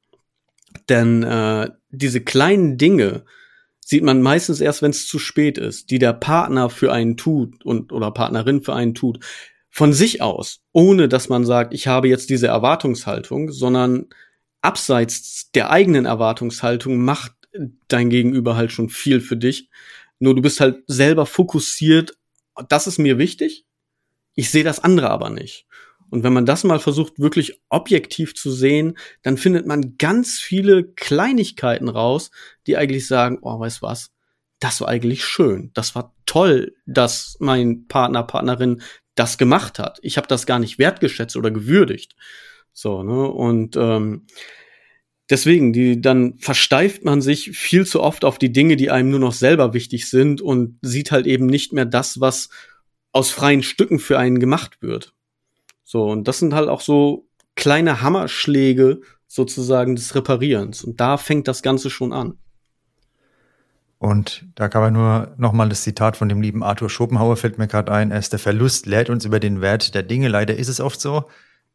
Denn 0.90 1.24
äh, 1.24 1.70
diese 1.90 2.22
kleinen 2.22 2.78
Dinge 2.78 3.24
sieht 3.80 4.04
man 4.04 4.22
meistens 4.22 4.62
erst, 4.62 4.82
wenn 4.82 4.92
es 4.92 5.08
zu 5.08 5.20
spät 5.20 5.58
ist, 5.58 5.90
die 5.92 6.00
der 6.00 6.14
Partner 6.14 6.70
für 6.70 6.92
einen 6.94 7.18
tut 7.18 7.66
und 7.66 7.92
oder 7.92 8.12
Partnerin 8.12 8.62
für 8.62 8.74
einen 8.74 8.94
tut, 8.94 9.20
von 9.70 9.94
sich 9.94 10.22
aus, 10.22 10.62
ohne 10.74 11.08
dass 11.08 11.30
man 11.30 11.46
sagt, 11.46 11.74
ich 11.74 11.88
habe 11.88 12.08
jetzt 12.08 12.30
diese 12.30 12.48
Erwartungshaltung, 12.48 13.52
sondern 13.52 14.08
abseits 14.62 15.52
der 15.52 15.72
eigenen 15.72 16.06
Erwartungshaltung 16.06 17.04
macht 17.04 17.34
dein 17.88 18.10
Gegenüber 18.10 18.56
halt 18.56 18.72
schon 18.72 18.90
viel 18.90 19.22
für 19.22 19.38
dich. 19.38 19.70
Nur 20.20 20.36
du 20.36 20.42
bist 20.42 20.60
halt 20.60 20.84
selber 20.88 21.26
fokussiert, 21.26 22.18
das 22.70 22.88
ist 22.88 22.98
mir 22.98 23.18
wichtig. 23.18 23.66
Ich 24.36 24.50
sehe 24.50 24.64
das 24.64 24.80
andere 24.80 25.10
aber 25.10 25.30
nicht. 25.30 25.66
Und 26.12 26.24
wenn 26.24 26.34
man 26.34 26.46
das 26.46 26.66
mal 26.66 26.80
versucht, 26.80 27.20
wirklich 27.20 27.62
objektiv 27.70 28.36
zu 28.36 28.52
sehen, 28.52 28.98
dann 29.24 29.38
findet 29.38 29.66
man 29.66 29.98
ganz 29.98 30.40
viele 30.40 30.84
Kleinigkeiten 30.84 31.88
raus, 31.88 32.32
die 32.68 32.76
eigentlich 32.76 33.08
sagen, 33.08 33.40
oh, 33.42 33.60
weißt 33.60 33.82
was? 33.82 34.12
Das 34.60 34.82
war 34.82 34.90
eigentlich 34.90 35.24
schön. 35.24 35.72
Das 35.74 35.96
war 35.96 36.14
toll, 36.26 36.76
dass 36.86 37.38
mein 37.40 37.88
Partner, 37.88 38.24
Partnerin 38.24 38.82
das 39.16 39.38
gemacht 39.38 39.80
hat. 39.80 40.00
Ich 40.04 40.18
habe 40.18 40.28
das 40.28 40.46
gar 40.46 40.60
nicht 40.60 40.78
wertgeschätzt 40.78 41.38
oder 41.38 41.50
gewürdigt. 41.50 42.16
So, 42.74 43.04
ne? 43.04 43.28
Und 43.28 43.78
ähm, 43.78 44.28
deswegen, 45.30 45.72
die, 45.72 46.02
dann 46.02 46.38
versteift 46.40 47.06
man 47.06 47.22
sich 47.22 47.58
viel 47.58 47.86
zu 47.86 48.04
oft 48.04 48.26
auf 48.26 48.38
die 48.38 48.52
Dinge, 48.52 48.76
die 48.76 48.92
einem 48.92 49.10
nur 49.10 49.20
noch 49.20 49.34
selber 49.34 49.74
wichtig 49.74 50.10
sind 50.10 50.42
und 50.42 50.78
sieht 50.82 51.12
halt 51.12 51.26
eben 51.26 51.46
nicht 51.46 51.72
mehr 51.72 51.86
das, 51.86 52.20
was 52.20 52.50
aus 53.14 53.32
freien 53.32 53.64
Stücken 53.64 53.98
für 53.98 54.20
einen 54.20 54.40
gemacht 54.40 54.82
wird. 54.82 55.14
So, 55.92 56.06
und 56.06 56.26
das 56.30 56.40
sind 56.40 56.54
halt 56.54 56.70
auch 56.70 56.80
so 56.80 57.28
kleine 57.56 58.02
Hammerschläge 58.02 59.02
sozusagen 59.28 59.98
des 59.98 60.16
Reparierens. 60.16 60.86
Und 60.86 61.02
da 61.02 61.18
fängt 61.18 61.50
das 61.50 61.62
Ganze 61.62 61.90
schon 61.90 62.14
an. 62.14 62.38
Und 63.98 64.46
da 64.56 64.70
kann 64.70 64.84
man 64.84 64.94
nur 64.94 65.34
nochmal 65.36 65.68
das 65.68 65.84
Zitat 65.84 66.16
von 66.16 66.30
dem 66.30 66.42
lieben 66.42 66.64
Arthur 66.64 66.90
Schopenhauer 66.90 67.36
fällt 67.36 67.58
mir 67.58 67.68
gerade 67.68 67.92
ein. 67.92 68.10
Erst 68.10 68.32
der 68.32 68.40
Verlust 68.40 68.86
lehrt 68.86 69.10
uns 69.10 69.26
über 69.26 69.42
den 69.42 69.60
Wert 69.60 69.94
der 69.94 70.04
Dinge. 70.04 70.30
Leider 70.30 70.56
ist 70.56 70.70
es 70.70 70.80
oft 70.80 71.02
so. 71.02 71.26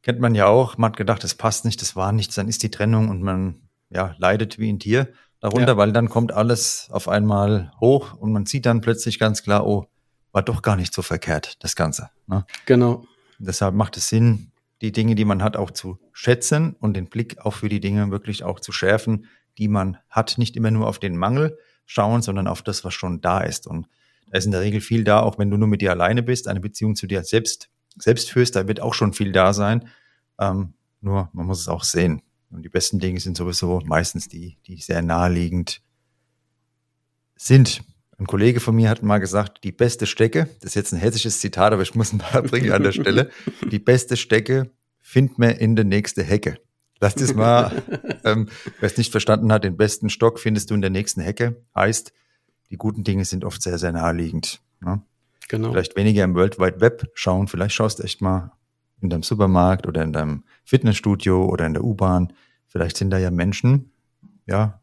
Kennt 0.00 0.18
man 0.18 0.34
ja 0.34 0.46
auch. 0.46 0.78
Man 0.78 0.92
hat 0.92 0.96
gedacht, 0.96 1.22
das 1.22 1.34
passt 1.34 1.66
nicht, 1.66 1.82
das 1.82 1.94
war 1.94 2.12
nichts, 2.12 2.36
dann 2.36 2.48
ist 2.48 2.62
die 2.62 2.70
Trennung 2.70 3.10
und 3.10 3.20
man 3.20 3.68
ja, 3.90 4.14
leidet 4.16 4.58
wie 4.58 4.72
ein 4.72 4.78
Tier 4.78 5.08
darunter, 5.40 5.72
ja. 5.72 5.76
weil 5.76 5.92
dann 5.92 6.08
kommt 6.08 6.32
alles 6.32 6.88
auf 6.90 7.06
einmal 7.06 7.70
hoch 7.82 8.14
und 8.14 8.32
man 8.32 8.46
sieht 8.46 8.64
dann 8.64 8.80
plötzlich 8.80 9.18
ganz 9.18 9.42
klar, 9.42 9.66
oh, 9.66 9.88
war 10.32 10.42
doch 10.42 10.62
gar 10.62 10.76
nicht 10.76 10.94
so 10.94 11.02
verkehrt, 11.02 11.62
das 11.62 11.76
Ganze. 11.76 12.08
Ne? 12.26 12.46
Genau. 12.64 13.04
Deshalb 13.38 13.74
macht 13.74 13.96
es 13.96 14.08
Sinn, 14.08 14.52
die 14.82 14.92
Dinge, 14.92 15.14
die 15.14 15.24
man 15.24 15.42
hat, 15.42 15.56
auch 15.56 15.70
zu 15.70 15.98
schätzen 16.12 16.74
und 16.80 16.94
den 16.94 17.06
Blick 17.08 17.38
auch 17.38 17.54
für 17.54 17.68
die 17.68 17.80
Dinge 17.80 18.10
wirklich 18.10 18.44
auch 18.44 18.60
zu 18.60 18.72
schärfen, 18.72 19.26
die 19.58 19.68
man 19.68 19.98
hat. 20.10 20.38
Nicht 20.38 20.56
immer 20.56 20.70
nur 20.70 20.86
auf 20.86 20.98
den 20.98 21.16
Mangel 21.16 21.58
schauen, 21.86 22.22
sondern 22.22 22.46
auf 22.46 22.62
das, 22.62 22.84
was 22.84 22.94
schon 22.94 23.20
da 23.20 23.40
ist. 23.40 23.66
Und 23.66 23.88
Da 24.30 24.38
ist 24.38 24.44
in 24.44 24.50
der 24.50 24.60
Regel 24.60 24.80
viel 24.80 25.04
da, 25.04 25.20
auch 25.20 25.38
wenn 25.38 25.50
du 25.50 25.56
nur 25.56 25.68
mit 25.68 25.80
dir 25.80 25.92
alleine 25.92 26.22
bist, 26.22 26.48
eine 26.48 26.60
Beziehung 26.60 26.96
zu 26.96 27.06
dir 27.06 27.22
selbst, 27.22 27.70
selbst 27.96 28.30
führst, 28.30 28.56
da 28.56 28.66
wird 28.66 28.80
auch 28.80 28.92
schon 28.92 29.12
viel 29.12 29.32
da 29.32 29.52
sein. 29.52 29.88
Ähm, 30.38 30.74
nur 31.00 31.30
man 31.32 31.46
muss 31.46 31.60
es 31.60 31.68
auch 31.68 31.84
sehen. 31.84 32.22
Und 32.50 32.62
die 32.62 32.68
besten 32.68 32.98
Dinge 32.98 33.20
sind 33.20 33.36
sowieso 33.36 33.80
meistens 33.84 34.28
die, 34.28 34.58
die 34.66 34.78
sehr 34.78 35.02
naheliegend 35.02 35.80
sind. 37.36 37.82
Ein 38.18 38.26
Kollege 38.26 38.60
von 38.60 38.74
mir 38.74 38.88
hat 38.88 39.02
mal 39.02 39.18
gesagt, 39.18 39.62
die 39.64 39.72
beste 39.72 40.06
Stecke, 40.06 40.48
das 40.60 40.70
ist 40.70 40.74
jetzt 40.74 40.92
ein 40.92 40.98
hessisches 40.98 41.40
Zitat, 41.40 41.72
aber 41.72 41.82
ich 41.82 41.94
muss 41.94 42.12
ein 42.12 42.18
paar 42.18 42.42
bringen 42.42 42.72
an 42.72 42.82
der 42.82 42.92
Stelle, 42.92 43.30
die 43.70 43.78
beste 43.78 44.16
Stecke 44.16 44.70
findet 45.00 45.38
man 45.38 45.50
in 45.50 45.76
der 45.76 45.84
nächste 45.84 46.22
Hecke. 46.22 46.58
Lass 46.98 47.14
das 47.14 47.34
mal, 47.34 47.82
ähm, 48.24 48.48
wer 48.80 48.86
es 48.86 48.96
nicht 48.96 49.12
verstanden 49.12 49.52
hat, 49.52 49.64
den 49.64 49.76
besten 49.76 50.08
Stock 50.08 50.40
findest 50.40 50.70
du 50.70 50.74
in 50.74 50.80
der 50.80 50.90
nächsten 50.90 51.20
Hecke. 51.20 51.62
Heißt, 51.74 52.12
die 52.70 52.76
guten 52.76 53.04
Dinge 53.04 53.26
sind 53.26 53.44
oft 53.44 53.62
sehr, 53.62 53.78
sehr 53.78 53.92
naheliegend. 53.92 54.62
Ne? 54.80 55.02
Genau. 55.48 55.72
Vielleicht 55.72 55.94
weniger 55.96 56.24
im 56.24 56.34
World 56.34 56.58
Wide 56.58 56.80
Web 56.80 57.10
schauen, 57.14 57.48
vielleicht 57.48 57.74
schaust 57.74 57.98
du 57.98 58.02
echt 58.02 58.22
mal 58.22 58.52
in 59.02 59.10
deinem 59.10 59.22
Supermarkt 59.22 59.86
oder 59.86 60.02
in 60.02 60.14
deinem 60.14 60.44
Fitnessstudio 60.64 61.44
oder 61.44 61.66
in 61.66 61.74
der 61.74 61.84
U-Bahn. 61.84 62.32
Vielleicht 62.66 62.96
sind 62.96 63.10
da 63.10 63.18
ja 63.18 63.30
Menschen, 63.30 63.92
ja, 64.46 64.80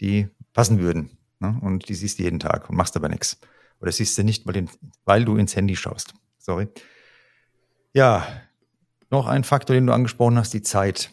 die 0.00 0.28
passen 0.52 0.78
würden. 0.78 1.10
Ne? 1.42 1.58
Und 1.60 1.88
die 1.88 1.94
siehst 1.94 2.18
du 2.18 2.22
jeden 2.22 2.38
Tag 2.38 2.70
und 2.70 2.76
machst 2.76 2.96
aber 2.96 3.08
nichts. 3.08 3.38
Oder 3.80 3.92
siehst 3.92 4.16
du 4.16 4.22
nicht, 4.22 4.46
weil, 4.46 4.54
den, 4.54 4.70
weil 5.04 5.24
du 5.24 5.36
ins 5.36 5.56
Handy 5.56 5.76
schaust. 5.76 6.14
Sorry. 6.38 6.68
Ja, 7.92 8.26
noch 9.10 9.26
ein 9.26 9.44
Faktor, 9.44 9.74
den 9.74 9.86
du 9.86 9.92
angesprochen 9.92 10.38
hast, 10.38 10.54
die 10.54 10.62
Zeit. 10.62 11.10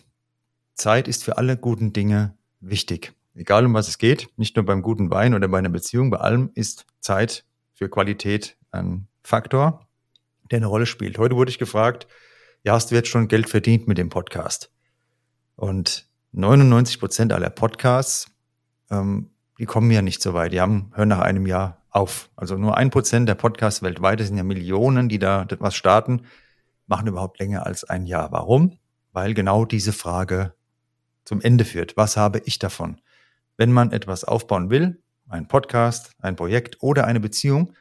Zeit 0.76 1.08
ist 1.08 1.24
für 1.24 1.38
alle 1.38 1.58
guten 1.58 1.92
Dinge 1.92 2.38
wichtig. 2.60 3.14
Egal 3.34 3.66
um 3.66 3.74
was 3.74 3.88
es 3.88 3.98
geht, 3.98 4.30
nicht 4.38 4.56
nur 4.56 4.66
beim 4.66 4.82
guten 4.82 5.12
Wein 5.12 5.34
oder 5.34 5.48
bei 5.48 5.58
einer 5.58 5.70
Beziehung, 5.70 6.10
bei 6.10 6.18
allem 6.18 6.52
ist 6.54 6.86
Zeit 7.00 7.44
für 7.74 7.90
Qualität 7.90 8.56
ein 8.72 9.08
Faktor, 9.24 9.88
der 10.52 10.58
eine 10.58 10.68
Rolle 10.68 10.86
spielt. 10.86 11.18
Heute 11.18 11.36
wurde 11.36 11.50
ich 11.50 11.60
gefragt, 11.60 12.08
ja, 12.64 12.74
hast 12.74 12.92
du 12.92 12.96
jetzt 12.96 13.08
schon 13.08 13.28
Geld 13.28 13.50
verdient 13.50 13.88
mit 13.88 13.98
dem 13.98 14.10
Podcast? 14.10 14.72
Und 15.56 16.08
99 16.32 17.00
Prozent 17.00 17.34
aller 17.34 17.50
Podcasts 17.50 18.28
ähm, 18.92 19.32
die 19.60 19.66
kommen 19.66 19.92
ja 19.92 20.02
nicht 20.02 20.22
so 20.22 20.34
weit. 20.34 20.54
Die 20.54 20.62
haben, 20.62 20.92
hören 20.96 21.10
nach 21.10 21.20
einem 21.20 21.46
Jahr 21.46 21.84
auf. 21.90 22.30
Also 22.36 22.58
nur 22.58 22.78
ein 22.78 22.90
Prozent 22.90 23.28
der 23.28 23.36
Podcasts 23.36 23.84
weltweit, 23.84 24.20
das 24.20 24.28
sind 24.28 24.38
ja 24.38 24.44
Millionen, 24.44 25.10
die 25.10 25.20
da 25.20 25.46
was 25.60 25.76
starten, 25.76 26.22
machen 26.88 27.08
überhaupt 27.08 27.40
länger 27.40 27.66
als 27.66 27.84
ein 27.84 28.06
Jahr. 28.06 28.32
Warum? 28.32 28.80
Weil 29.12 29.34
genau 29.34 29.66
diese 29.66 29.92
Frage 29.92 30.54
zum 31.26 31.42
Ende 31.42 31.66
führt. 31.66 31.98
Was 31.98 32.16
habe 32.16 32.42
ich 32.46 32.58
davon? 32.58 33.02
Wenn 33.58 33.72
man 33.72 33.92
etwas 33.92 34.24
aufbauen 34.24 34.70
will, 34.70 35.04
ein 35.28 35.48
Podcast, 35.48 36.14
ein 36.20 36.36
Projekt 36.36 36.78
oder 36.82 37.06
eine 37.06 37.20
Beziehung, 37.20 37.74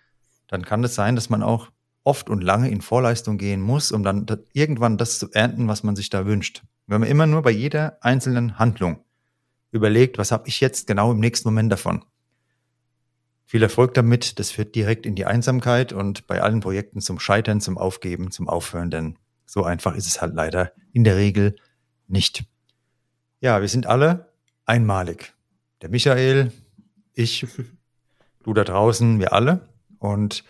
dann 0.49 0.65
kann 0.65 0.83
es 0.83 0.95
sein, 0.95 1.15
dass 1.15 1.31
man 1.31 1.43
auch 1.43 1.71
oft 2.03 2.29
und 2.29 2.43
lange 2.43 2.71
in 2.71 2.81
Vorleistung 2.81 3.39
gehen 3.39 3.61
muss, 3.61 3.93
um 3.93 4.03
dann 4.03 4.27
irgendwann 4.53 4.99
das 4.99 5.19
zu 5.19 5.31
ernten, 5.31 5.69
was 5.69 5.83
man 5.83 5.95
sich 5.95 6.11
da 6.11 6.27
wünscht. 6.27 6.63
Wenn 6.87 7.01
man 7.01 7.09
immer 7.09 7.27
nur 7.27 7.43
bei 7.43 7.51
jeder 7.51 7.99
einzelnen 8.03 8.59
Handlung 8.59 9.05
überlegt, 9.71 10.19
was 10.19 10.33
habe 10.33 10.49
ich 10.49 10.61
jetzt 10.61 10.87
genau 10.87 11.13
im 11.13 11.21
nächsten 11.21 11.49
Moment 11.49 11.71
davon. 11.71 12.05
Viel 13.45 13.63
Erfolg 13.63 13.95
damit, 13.95 14.39
das 14.39 14.51
führt 14.51 14.75
direkt 14.75 15.07
in 15.07 15.15
die 15.15 15.25
Einsamkeit 15.25 15.93
und 15.93 16.27
bei 16.27 16.43
allen 16.43 16.61
Projekten 16.61 17.01
zum 17.01 17.19
Scheitern, 17.19 17.61
zum 17.61 17.79
Aufgeben, 17.79 18.31
zum 18.31 18.49
Aufhören, 18.49 18.91
denn 18.91 19.19
so 19.47 19.65
einfach 19.65 19.95
ist 19.95 20.07
es 20.07 20.21
halt 20.21 20.35
leider 20.35 20.73
in 20.93 21.05
der 21.05 21.17
Regel 21.17 21.57
nicht. 22.07 22.45
Ja, 23.41 23.61
wir 23.61 23.69
sind 23.69 23.87
alle 23.87 24.33
einmalig. 24.67 25.33
Der 25.81 25.89
Michael, 25.89 26.53
ich, 27.15 27.47
du 28.43 28.53
da 28.53 28.65
draußen, 28.65 29.19
wir 29.19 29.33
alle. 29.33 29.69
Und 29.99 30.45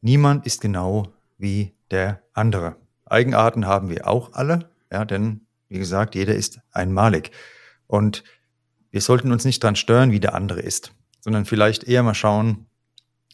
niemand 0.00 0.46
ist 0.46 0.60
genau 0.60 1.12
wie 1.38 1.72
der 1.90 2.22
andere. 2.32 2.76
Eigenarten 3.06 3.66
haben 3.66 3.88
wir 3.88 4.06
auch 4.08 4.32
alle, 4.32 4.70
ja, 4.90 5.04
denn 5.04 5.46
wie 5.68 5.78
gesagt, 5.78 6.14
jeder 6.14 6.34
ist 6.34 6.60
einmalig. 6.72 7.30
Und 7.86 8.24
wir 8.90 9.00
sollten 9.00 9.32
uns 9.32 9.44
nicht 9.44 9.62
dran 9.62 9.76
stören, 9.76 10.12
wie 10.12 10.20
der 10.20 10.34
andere 10.34 10.60
ist, 10.60 10.92
sondern 11.20 11.44
vielleicht 11.44 11.84
eher 11.84 12.02
mal 12.02 12.14
schauen, 12.14 12.66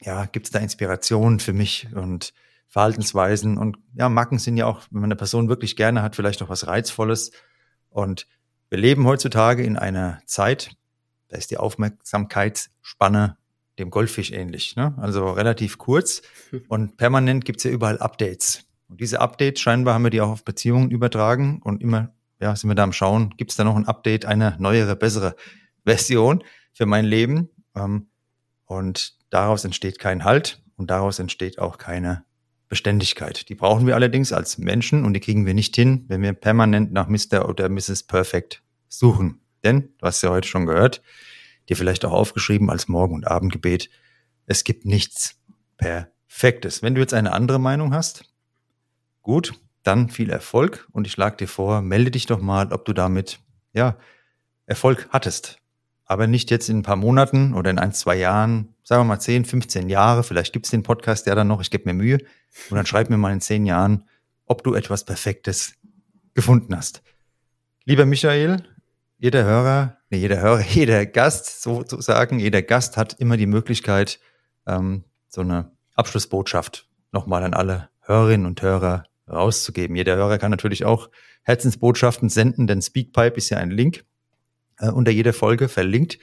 ja, 0.01 0.27
gibt 0.27 0.47
es 0.47 0.53
da 0.53 0.59
Inspirationen 0.59 1.40
für 1.40 1.53
mich 1.53 1.88
und 1.95 2.33
Verhaltensweisen 2.69 3.57
und 3.57 3.79
ja, 3.95 4.09
Macken 4.09 4.38
sind 4.38 4.57
ja 4.57 4.66
auch, 4.66 4.83
wenn 4.90 5.01
man 5.01 5.09
eine 5.09 5.16
Person 5.16 5.49
wirklich 5.49 5.77
gerne 5.77 6.03
hat, 6.03 6.16
vielleicht 6.16 6.42
auch 6.42 6.49
was 6.49 6.66
Reizvolles. 6.66 7.31
Und 7.88 8.27
wir 8.69 8.79
leben 8.79 9.07
heutzutage 9.07 9.62
in 9.62 9.79
einer 9.79 10.21
Zeit, 10.27 10.73
da 11.29 11.38
ist 11.38 11.51
die 11.51 11.59
Aufmerksamkeitsspanne 11.59 13.38
dem 13.79 13.90
Goldfisch 13.90 14.33
ähnlich, 14.33 14.77
ne? 14.77 14.95
also 14.99 15.31
relativ 15.31 15.79
kurz 15.79 16.23
und 16.69 16.97
permanent 16.97 17.45
gibt's 17.45 17.64
ja 17.64 17.71
überall 17.71 17.99
Updates. 17.99 18.64
Und 18.88 19.01
diese 19.01 19.21
Updates, 19.21 19.61
scheinbar 19.61 19.95
haben 19.95 20.05
wir 20.05 20.11
die 20.11 20.21
auch 20.21 20.31
auf 20.31 20.45
Beziehungen 20.45 20.90
übertragen 20.90 21.61
und 21.62 21.83
immer 21.83 22.14
ja, 22.40 22.55
sind 22.55 22.68
wir 22.70 22.75
da 22.75 22.85
am 22.85 22.92
Schauen, 22.92 23.35
gibt 23.37 23.51
es 23.51 23.57
da 23.57 23.64
noch 23.64 23.77
ein 23.77 23.87
Update, 23.87 24.25
eine 24.25 24.57
neuere, 24.59 24.96
bessere 24.96 25.37
Version 25.85 26.42
für 26.72 26.87
mein 26.87 27.05
Leben? 27.05 27.51
Ähm, 27.75 28.09
und 28.66 29.14
daraus 29.31 29.64
entsteht 29.64 29.99
kein 29.99 30.25
Halt 30.25 30.62
und 30.77 30.90
daraus 30.90 31.18
entsteht 31.18 31.59
auch 31.59 31.79
keine 31.79 32.25
Beständigkeit. 32.68 33.49
Die 33.49 33.55
brauchen 33.55 33.87
wir 33.87 33.94
allerdings 33.94 34.33
als 34.33 34.59
Menschen 34.59 35.05
und 35.05 35.14
die 35.14 35.20
kriegen 35.20 35.46
wir 35.46 35.55
nicht 35.55 35.77
hin, 35.77 36.05
wenn 36.09 36.22
wir 36.22 36.33
permanent 36.33 36.92
nach 36.92 37.09
Mr. 37.09 37.49
oder 37.49 37.68
Mrs. 37.68 38.03
Perfect 38.03 38.62
suchen. 38.88 39.40
Denn, 39.62 39.94
du 39.99 40.07
hast 40.07 40.22
ja 40.22 40.31
heute 40.31 40.49
schon 40.49 40.66
gehört, 40.66 41.03
dir 41.68 41.77
vielleicht 41.77 42.05
auch 42.05 42.12
aufgeschrieben 42.12 42.70
als 42.70 42.88
Morgen- 42.88 43.14
und 43.14 43.27
Abendgebet, 43.27 43.88
es 44.46 44.64
gibt 44.64 44.85
nichts 44.85 45.37
Perfektes. 45.77 46.83
Wenn 46.83 46.94
du 46.94 47.01
jetzt 47.01 47.14
eine 47.14 47.33
andere 47.33 47.59
Meinung 47.59 47.94
hast, 47.94 48.25
gut, 49.22 49.55
dann 49.87 50.09
viel 50.09 50.31
Erfolg. 50.31 50.88
Und 50.92 51.07
ich 51.07 51.12
schlage 51.12 51.37
dir 51.37 51.49
vor, 51.49 51.83
melde 51.83 52.11
dich 52.11 52.27
doch 52.27 52.40
mal, 52.40 52.72
ob 52.72 52.85
du 52.85 52.92
damit 52.92 53.40
ja 53.72 53.96
Erfolg 54.66 55.09
hattest. 55.11 55.59
Aber 56.05 56.27
nicht 56.27 56.51
jetzt 56.51 56.68
in 56.68 56.79
ein 56.79 56.83
paar 56.83 56.96
Monaten 56.96 57.55
oder 57.55 57.70
in 57.70 57.79
ein, 57.79 57.92
zwei 57.92 58.16
Jahren, 58.16 58.75
sagen 58.85 59.01
wir 59.01 59.05
mal 59.05 59.20
10, 59.20 59.44
15 59.44 59.88
Jahre, 59.88 60.22
vielleicht 60.22 60.53
gibt's 60.53 60.70
den 60.70 60.83
Podcast 60.83 61.27
ja 61.27 61.35
dann 61.35 61.49
noch, 61.49 61.61
ich 61.61 61.70
gebe 61.70 61.85
mir 61.85 61.94
Mühe. 61.94 62.18
Und 62.70 62.77
dann 62.77 62.87
schreib 62.87 63.11
mir 63.11 63.16
mal 63.16 63.33
in 63.33 63.40
zehn 63.40 63.66
Jahren, 63.66 64.05
ob 64.46 64.62
du 64.62 64.75
etwas 64.75 65.05
Perfektes 65.05 65.75
gefunden 66.35 66.77
hast. 66.77 67.03
Lieber 67.85 68.07
Michael, 68.07 68.62
jeder 69.18 69.44
Hörer, 69.44 69.99
nee, 70.11 70.18
jeder 70.18 70.40
Hörer, 70.40 70.61
jeder 70.68 71.07
Gast 71.07 71.62
sozusagen, 71.62 72.38
jeder 72.38 72.62
Gast 72.62 72.96
hat 72.96 73.14
immer 73.14 73.37
die 73.37 73.46
Möglichkeit, 73.46 74.20
ähm, 74.66 75.05
so 75.29 75.40
eine 75.40 75.72
Abschlussbotschaft 75.94 76.88
nochmal 77.12 77.42
an 77.42 77.55
alle 77.55 77.88
Hörerinnen 78.01 78.46
und 78.46 78.62
Hörer 78.62 79.05
rauszugeben. 79.30 79.96
Jeder 79.96 80.16
Hörer 80.16 80.38
kann 80.38 80.50
natürlich 80.50 80.84
auch 80.84 81.10
Herzensbotschaften 81.42 82.28
senden, 82.28 82.66
denn 82.66 82.82
Speakpipe 82.82 83.36
ist 83.36 83.50
ja 83.50 83.58
ein 83.58 83.70
Link 83.70 84.04
äh, 84.78 84.88
unter 84.88 85.10
jeder 85.10 85.32
Folge 85.32 85.68
verlinkt. 85.68 86.18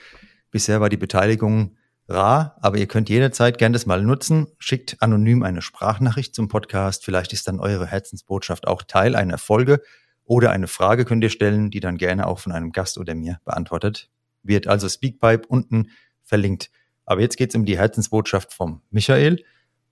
Bisher 0.51 0.81
war 0.81 0.89
die 0.89 0.97
Beteiligung 0.97 1.77
rar, 2.07 2.57
aber 2.61 2.77
ihr 2.77 2.87
könnt 2.87 3.09
jederzeit 3.09 3.57
gerne 3.57 3.73
das 3.73 3.85
mal 3.85 4.03
nutzen. 4.03 4.47
Schickt 4.59 5.01
anonym 5.01 5.43
eine 5.43 5.61
Sprachnachricht 5.61 6.35
zum 6.35 6.47
Podcast. 6.47 7.05
Vielleicht 7.05 7.33
ist 7.33 7.47
dann 7.47 7.59
eure 7.59 7.87
Herzensbotschaft 7.87 8.67
auch 8.67 8.83
Teil 8.83 9.15
einer 9.15 9.37
Folge 9.37 9.81
oder 10.25 10.51
eine 10.51 10.67
Frage 10.67 11.05
könnt 11.05 11.23
ihr 11.23 11.29
stellen, 11.29 11.69
die 11.71 11.79
dann 11.79 11.97
gerne 11.97 12.27
auch 12.27 12.39
von 12.39 12.51
einem 12.51 12.71
Gast 12.71 12.97
oder 12.97 13.15
mir 13.15 13.39
beantwortet 13.45 14.09
wird. 14.41 14.67
Also 14.67 14.87
Speakpipe 14.87 15.47
unten 15.47 15.89
verlinkt. 16.23 16.69
Aber 17.05 17.21
jetzt 17.21 17.37
geht's 17.37 17.55
um 17.55 17.65
die 17.65 17.77
Herzensbotschaft 17.77 18.53
vom 18.53 18.81
Michael. 18.89 19.43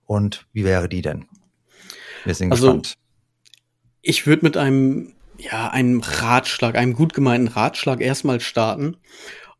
Und 0.06 0.46
wie 0.52 0.64
wäre 0.64 0.88
die 0.88 1.02
denn? 1.02 1.26
Wir 2.24 2.34
sind 2.34 2.52
also, 2.52 2.66
gespannt 2.66 3.01
ich 4.02 4.26
würde 4.26 4.44
mit 4.44 4.56
einem, 4.56 5.14
ja, 5.38 5.70
einem 5.70 6.00
Ratschlag, 6.00 6.76
einem 6.76 6.92
gut 6.92 7.14
gemeinten 7.14 7.48
Ratschlag 7.48 8.00
erstmal 8.00 8.40
starten. 8.40 8.96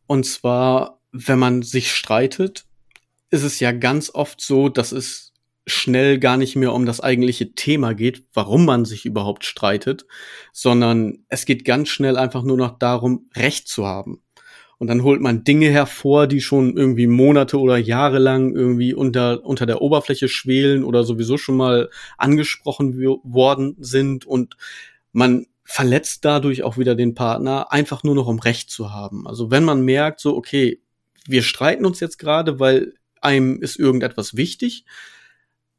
Und 0.07 0.26
zwar, 0.26 1.00
wenn 1.12 1.38
man 1.38 1.62
sich 1.62 1.92
streitet, 1.92 2.66
ist 3.31 3.44
es 3.44 3.61
ja 3.61 3.72
ganz 3.72 4.11
oft 4.11 4.40
so, 4.40 4.68
dass 4.68 4.92
es 4.92 5.33
schnell 5.66 6.18
gar 6.18 6.37
nicht 6.37 6.57
mehr 6.57 6.72
um 6.72 6.87
das 6.87 7.00
eigentliche 7.00 7.55
Thema 7.55 7.94
geht, 7.94 8.26
warum 8.35 8.64
man 8.64 8.85
sich 8.85 9.07
überhaupt 9.07 9.44
streitet, 9.44 10.07
sondern 10.52 11.24
es 11.28 11.46
geht 11.46 11.64
ganz 11.64 11.88
schnell 11.88 12.16
einfach 12.16 12.42
nur 12.42 12.57
noch 12.57 12.78
darum, 12.78 13.31
Recht 13.37 13.68
zu 13.68 13.87
haben. 13.87 14.22
Und 14.83 14.88
dann 14.88 15.05
holt 15.05 15.21
man 15.21 15.45
Dinge 15.45 15.71
hervor, 15.71 16.27
die 16.27 16.40
schon 16.40 16.77
irgendwie 16.77 17.07
Monate 17.07 17.61
oder 17.61 17.77
Jahre 17.77 18.18
lang 18.18 18.53
irgendwie 18.53 18.95
unter, 18.95 19.45
unter 19.45 19.64
der 19.64 19.81
Oberfläche 19.81 20.27
schwelen 20.27 20.83
oder 20.83 21.05
sowieso 21.05 21.38
schon 21.38 21.57
mal 21.57 21.88
angesprochen 22.18 23.01
worden 23.23 23.77
sind 23.79 24.27
und 24.27 24.57
man 25.12 25.47
verletzt 25.62 26.25
dadurch 26.25 26.64
auch 26.64 26.79
wieder 26.79 26.97
den 26.97 27.14
Partner, 27.14 27.71
einfach 27.71 28.03
nur 28.03 28.16
noch 28.16 28.27
um 28.27 28.40
Recht 28.40 28.71
zu 28.71 28.90
haben. 28.90 29.29
Also 29.29 29.53
wenn 29.53 29.62
man 29.62 29.85
merkt, 29.85 30.18
so, 30.18 30.35
okay, 30.35 30.83
wir 31.29 31.45
streiten 31.45 31.87
uns 31.87 32.01
jetzt 32.01 32.18
gerade, 32.18 32.59
weil 32.59 32.95
einem 33.21 33.62
ist 33.62 33.79
irgendetwas 33.79 34.37
wichtig, 34.37 34.85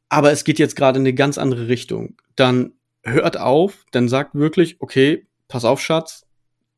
aber 0.08 0.32
es 0.32 0.44
geht 0.44 0.58
jetzt 0.58 0.76
gerade 0.76 0.98
in 0.98 1.02
eine 1.02 1.12
ganz 1.12 1.36
andere 1.36 1.68
Richtung, 1.68 2.16
dann 2.36 2.72
hört 3.02 3.36
auf, 3.36 3.84
dann 3.90 4.08
sagt 4.08 4.34
wirklich, 4.34 4.76
okay, 4.80 5.26
pass 5.46 5.66
auf, 5.66 5.82
Schatz, 5.82 6.24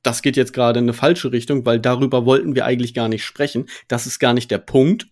das 0.07 0.23
geht 0.23 0.37
jetzt 0.37 0.53
gerade 0.53 0.79
in 0.79 0.85
eine 0.85 0.93
falsche 0.93 1.33
Richtung, 1.33 1.67
weil 1.67 1.81
darüber 1.81 2.25
wollten 2.25 2.55
wir 2.55 2.65
eigentlich 2.65 2.95
gar 2.95 3.09
nicht 3.09 3.25
sprechen. 3.25 3.67
Das 3.89 4.07
ist 4.07 4.21
gar 4.21 4.35
nicht 4.35 4.51
der 4.51 4.59
Punkt. 4.59 5.09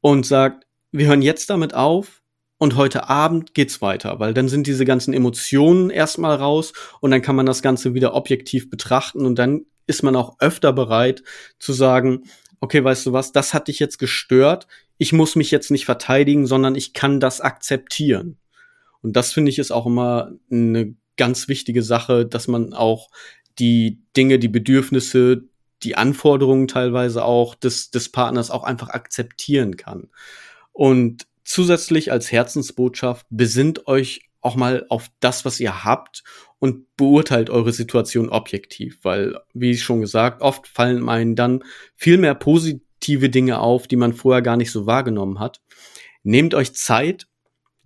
Und 0.00 0.24
sagt, 0.24 0.66
wir 0.90 1.06
hören 1.08 1.22
jetzt 1.22 1.50
damit 1.50 1.74
auf 1.74 2.22
und 2.58 2.76
heute 2.76 3.08
Abend 3.08 3.54
geht's 3.54 3.82
weiter, 3.82 4.18
weil 4.18 4.32
dann 4.32 4.48
sind 4.48 4.66
diese 4.66 4.84
ganzen 4.84 5.12
Emotionen 5.12 5.90
erstmal 5.90 6.36
raus 6.36 6.72
und 7.00 7.10
dann 7.10 7.22
kann 7.22 7.36
man 7.36 7.44
das 7.44 7.60
Ganze 7.60 7.92
wieder 7.92 8.14
objektiv 8.14 8.70
betrachten 8.70 9.26
und 9.26 9.38
dann 9.38 9.66
ist 9.86 10.02
man 10.02 10.16
auch 10.16 10.36
öfter 10.38 10.72
bereit 10.72 11.22
zu 11.58 11.72
sagen, 11.72 12.24
okay, 12.60 12.82
weißt 12.82 13.06
du 13.06 13.12
was, 13.12 13.32
das 13.32 13.52
hat 13.52 13.68
dich 13.68 13.78
jetzt 13.78 13.98
gestört, 13.98 14.66
ich 14.96 15.12
muss 15.12 15.36
mich 15.36 15.50
jetzt 15.50 15.70
nicht 15.70 15.84
verteidigen, 15.84 16.46
sondern 16.46 16.74
ich 16.74 16.94
kann 16.94 17.20
das 17.20 17.40
akzeptieren. 17.40 18.38
Und 19.02 19.14
das 19.14 19.32
finde 19.32 19.50
ich 19.50 19.58
ist 19.58 19.72
auch 19.72 19.86
immer 19.86 20.32
eine 20.50 20.94
ganz 21.16 21.48
wichtige 21.48 21.82
Sache, 21.82 22.24
dass 22.26 22.48
man 22.48 22.72
auch 22.72 23.10
die 23.58 24.02
Dinge, 24.16 24.38
die 24.38 24.48
Bedürfnisse, 24.48 25.44
die 25.82 25.96
Anforderungen 25.96 26.68
teilweise 26.68 27.24
auch 27.24 27.54
des, 27.54 27.90
des 27.90 28.10
Partners 28.10 28.50
auch 28.50 28.64
einfach 28.64 28.88
akzeptieren 28.90 29.76
kann. 29.76 30.08
Und 30.72 31.26
zusätzlich 31.44 32.12
als 32.12 32.32
Herzensbotschaft 32.32 33.26
besinnt 33.30 33.86
euch 33.86 34.28
auch 34.40 34.56
mal 34.56 34.86
auf 34.88 35.08
das, 35.20 35.44
was 35.44 35.60
ihr 35.60 35.84
habt 35.84 36.22
und 36.58 36.96
beurteilt 36.96 37.50
eure 37.50 37.72
Situation 37.72 38.28
objektiv, 38.28 38.98
weil, 39.02 39.38
wie 39.54 39.76
schon 39.76 40.00
gesagt, 40.00 40.40
oft 40.40 40.68
fallen 40.68 41.08
einen 41.08 41.34
dann 41.34 41.64
viel 41.94 42.16
mehr 42.18 42.34
positive 42.34 43.28
Dinge 43.28 43.58
auf, 43.58 43.88
die 43.88 43.96
man 43.96 44.12
vorher 44.12 44.42
gar 44.42 44.56
nicht 44.56 44.70
so 44.70 44.86
wahrgenommen 44.86 45.40
hat. 45.40 45.60
Nehmt 46.22 46.54
euch 46.54 46.74
Zeit, 46.74 47.26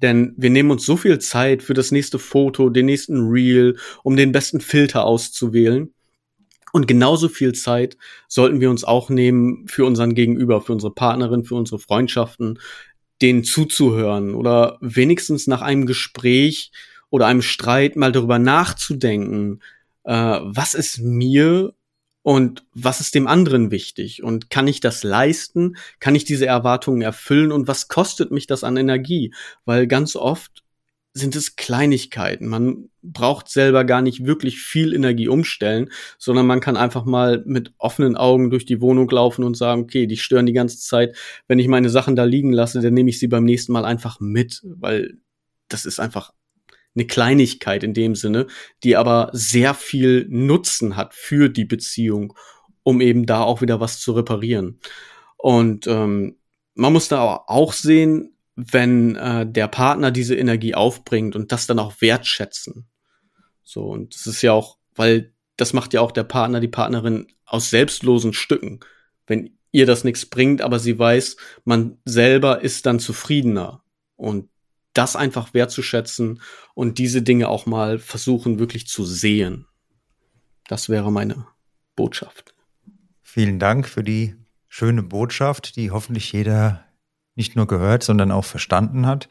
denn 0.03 0.35
wir 0.37 0.51
nehmen 0.51 0.71
uns 0.71 0.87
so 0.87 0.97
viel 0.97 1.19
Zeit 1.19 1.63
für 1.63 1.75
das 1.75 1.91
nächste 1.91 2.19
Foto, 2.19 2.71
den 2.71 2.87
nächsten 2.87 3.29
Reel, 3.29 3.77
um 4.03 4.17
den 4.17 4.33
besten 4.33 4.61
Filter 4.61 5.05
auszuwählen. 5.05 5.93
Und 6.73 6.87
genauso 6.87 7.29
viel 7.29 7.53
Zeit 7.53 7.97
sollten 8.29 8.61
wir 8.61 8.71
uns 8.71 8.85
auch 8.85 9.11
nehmen 9.11 9.67
für 9.67 9.85
unseren 9.85 10.15
Gegenüber, 10.15 10.61
für 10.61 10.73
unsere 10.73 10.95
Partnerin, 10.95 11.45
für 11.45 11.57
unsere 11.57 11.81
Freundschaften, 11.81 12.59
denen 13.21 13.45
zuzuhören 13.45 14.35
oder 14.35 14.79
wenigstens 14.81 15.47
nach 15.47 15.63
einem 15.63 15.87
Gespräch 15.87 16.71
oder 17.11 17.27
einem 17.27 17.43
Streit 17.43 17.97
mal 17.97 18.13
darüber 18.13 18.39
nachzudenken, 18.39 19.61
äh, 20.05 20.13
was 20.43 20.75
ist 20.75 21.01
mir 21.01 21.75
und 22.31 22.63
was 22.75 23.01
ist 23.01 23.17
dem 23.17 23.27
anderen 23.27 23.73
wichtig 23.73 24.23
und 24.23 24.51
kann 24.51 24.69
ich 24.69 24.79
das 24.79 25.03
leisten, 25.03 25.75
kann 25.99 26.15
ich 26.15 26.25
diese 26.25 26.47
Erwartungen 26.47 27.03
erfüllen 27.03 27.51
und 27.51 27.67
was 27.67 27.89
kostet 27.89 28.31
mich 28.31 28.47
das 28.47 28.63
an 28.63 28.77
Energie, 28.77 29.35
weil 29.65 29.89
ganz 29.89 30.15
oft 30.15 30.63
sind 31.13 31.35
es 31.35 31.57
Kleinigkeiten. 31.57 32.47
Man 32.47 32.89
braucht 33.03 33.49
selber 33.49 33.83
gar 33.83 34.01
nicht 34.01 34.27
wirklich 34.27 34.61
viel 34.61 34.95
Energie 34.95 35.27
umstellen, 35.27 35.91
sondern 36.19 36.47
man 36.47 36.61
kann 36.61 36.77
einfach 36.77 37.05
mal 37.05 37.43
mit 37.47 37.73
offenen 37.79 38.15
Augen 38.15 38.51
durch 38.51 38.65
die 38.65 38.81
Wohnung 38.81 39.11
laufen 39.11 39.43
und 39.43 39.57
sagen, 39.57 39.83
okay, 39.83 40.07
die 40.07 40.17
stören 40.17 40.47
die 40.47 40.53
ganze 40.53 40.79
Zeit. 40.79 41.17
Wenn 41.49 41.59
ich 41.59 41.67
meine 41.67 41.91
Sachen 41.91 42.15
da 42.15 42.23
liegen 42.23 42.53
lasse, 42.53 42.81
dann 42.81 42.95
nehme 42.95 43.11
ich 43.11 43.19
sie 43.19 43.27
beim 43.27 43.45
nächsten 43.45 43.73
Mal 43.73 43.85
einfach 43.85 44.21
mit, 44.21 44.61
weil 44.63 45.19
das 45.67 45.85
ist 45.85 45.99
einfach 45.99 46.31
eine 46.95 47.07
Kleinigkeit 47.07 47.83
in 47.83 47.95
dem 47.95 48.15
Sinne, 48.15 48.47
die 48.83 48.97
aber 48.97 49.31
sehr 49.33 49.75
viel 49.75 50.27
Nutzen 50.29 50.97
hat 50.97 51.15
für 51.15 51.49
die 51.49 51.65
Beziehung, 51.65 52.35
um 52.83 53.01
eben 53.01 53.27
da 53.27 53.43
auch 53.43 53.63
wieder 53.63 53.81
was 53.81 54.01
zu 54.01 54.13
reparieren. 54.13 54.81
Und 55.37 55.87
ähm, 55.87 56.37
man 56.75 56.93
muss 56.93 57.09
da 57.09 57.45
auch 57.47 57.73
sehen, 57.73 58.35
wenn 58.57 59.17
äh, 59.17 59.47
der 59.51 59.69
Partner 59.69 60.11
diese 60.11 60.37
Energie 60.37 60.75
aufbringt 60.75 61.37
und 61.37 61.53
das 61.53 61.67
dann 61.67 61.79
auch 61.79 62.01
wertschätzen. 62.01 62.87
So, 63.63 63.85
und 63.85 64.15
das 64.15 64.27
ist 64.27 64.43
ja 64.43 64.53
auch, 64.53 64.79
weil 64.95 65.33
das 65.57 65.73
macht 65.73 65.93
ja 65.95 66.01
auch 66.01 66.13
der 66.13 66.25
Partner, 66.25 66.61
die 66.61 66.69
Partnerin 66.69 67.29
aus 67.45 67.71
selbstlosen 67.71 68.33
Stücken. 68.33 68.81
Wenn 69.27 69.57
ihr 69.73 69.87
das 69.87 70.05
nichts 70.05 70.27
bringt, 70.27 70.63
aber 70.63 70.79
sie 70.79 70.99
weiß, 70.99 71.37
man 71.65 71.99
selber 72.05 72.63
ist 72.63 72.87
dann 72.87 72.99
zufriedener. 72.99 73.83
Und 74.17 74.49
das 75.01 75.17
einfach 75.17 75.55
wertzuschätzen 75.55 76.43
und 76.75 76.99
diese 76.99 77.23
Dinge 77.23 77.49
auch 77.49 77.65
mal 77.65 77.99
versuchen 77.99 78.59
wirklich 78.59 78.87
zu 78.87 79.07
sehen. 79.07 79.67
Das 80.69 80.91
wäre 80.91 81.11
meine 81.11 81.47
Botschaft. 81.97 82.55
Vielen 83.23 83.59
Dank 83.59 83.89
für 83.89 84.05
die 84.05 84.37
schöne 84.69 85.03
Botschaft, 85.03 85.77
die 85.77 85.91
hoffentlich 85.91 86.31
jeder 86.33 86.85
nicht 87.35 87.57
nur 87.57 87.67
gehört, 87.67 88.03
sondern 88.03 88.31
auch 88.31 88.45
verstanden 88.45 89.07
hat 89.07 89.31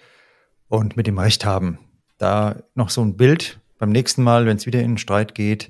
und 0.70 0.98
mit 0.98 1.06
dem 1.06 1.20
Recht 1.20 1.46
haben. 1.46 1.78
Da 2.18 2.64
noch 2.74 2.90
so 2.90 3.04
ein 3.04 3.16
Bild 3.16 3.60
beim 3.78 3.92
nächsten 3.92 4.24
Mal, 4.24 4.48
wenn 4.48 4.58
es 4.58 4.66
wieder 4.66 4.82
in 4.82 4.94
den 4.94 4.98
Streit 4.98 5.36
geht, 5.36 5.70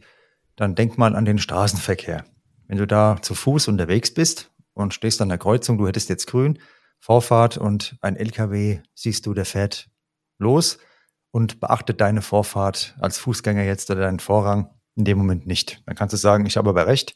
dann 0.56 0.76
denk 0.76 0.98
mal 0.98 1.14
an 1.14 1.26
den 1.26 1.40
Straßenverkehr. 1.40 2.24
Wenn 2.68 2.78
du 2.78 2.88
da 2.88 3.22
zu 3.22 3.36
Fuß 3.36 3.68
unterwegs 3.68 4.14
bist 4.14 4.50
und 4.74 4.94
stehst 4.94 5.22
an 5.22 5.28
der 5.28 5.38
Kreuzung, 5.38 5.78
du 5.78 5.88
hättest 5.90 6.08
jetzt 6.08 6.28
grün, 6.28 6.58
Vorfahrt 7.00 7.58
und 7.58 7.98
ein 8.02 8.16
LKW 8.16 8.80
siehst 8.94 9.26
du, 9.26 9.34
der 9.34 9.46
fährt 9.46 9.90
los 10.38 10.78
und 11.32 11.60
beachtet 11.60 12.02
deine 12.02 12.22
Vorfahrt 12.22 12.96
als 13.00 13.18
Fußgänger 13.18 13.64
jetzt 13.64 13.90
oder 13.90 14.02
deinen 14.02 14.20
Vorrang 14.20 14.70
in 14.96 15.06
dem 15.06 15.18
Moment 15.18 15.48
nicht. 15.48 15.82
Dann 15.86 15.96
kannst 15.96 16.14
du 16.14 16.18
sagen, 16.18 16.46
ich 16.46 16.58
habe 16.58 16.70
aber 16.70 16.88
recht, 16.88 17.16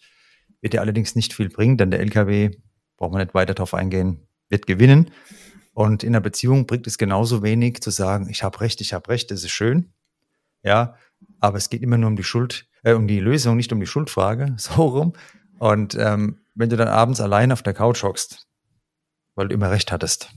wird 0.62 0.74
dir 0.74 0.82
allerdings 0.82 1.16
nicht 1.16 1.34
viel 1.34 1.50
bringen, 1.50 1.78
denn 1.78 1.92
der 1.92 2.00
LKW, 2.00 2.52
braucht 2.98 3.12
man 3.12 3.22
nicht 3.22 3.34
weiter 3.34 3.54
darauf 3.54 3.74
eingehen, 3.74 4.28
wird 4.50 4.68
gewinnen. 4.68 5.12
Und 5.74 6.04
in 6.04 6.14
der 6.14 6.20
Beziehung 6.20 6.68
bringt 6.68 6.88
es 6.88 6.98
genauso 6.98 7.44
wenig 7.44 7.82
zu 7.82 7.90
sagen, 7.90 8.30
ich 8.30 8.44
habe 8.44 8.62
recht, 8.62 8.80
ich 8.80 8.94
habe 8.94 9.10
recht, 9.10 9.32
das 9.32 9.44
ist 9.44 9.52
schön. 9.52 9.92
Ja, 10.64 10.96
aber 11.40 11.58
es 11.58 11.70
geht 11.70 11.82
immer 11.82 11.98
nur 11.98 12.10
um 12.10 12.16
die 12.16 12.24
Schuld, 12.24 12.68
äh, 12.84 12.94
um 12.94 13.08
die 13.08 13.20
Lösung, 13.20 13.58
nicht 13.58 13.74
um 13.74 13.80
die 13.80 13.88
Schuldfrage, 13.88 14.54
so 14.58 14.74
rum. 14.74 15.14
Und 15.60 15.96
ähm, 15.96 16.40
wenn 16.56 16.70
du 16.70 16.78
dann 16.78 16.88
abends 16.88 17.20
allein 17.20 17.52
auf 17.52 17.64
der 17.64 17.74
Couch 17.74 18.04
hockst, 18.04 18.48
weil 19.36 19.48
du 19.48 19.54
immer 19.54 19.72
recht 19.72 19.92
hattest, 19.92 20.32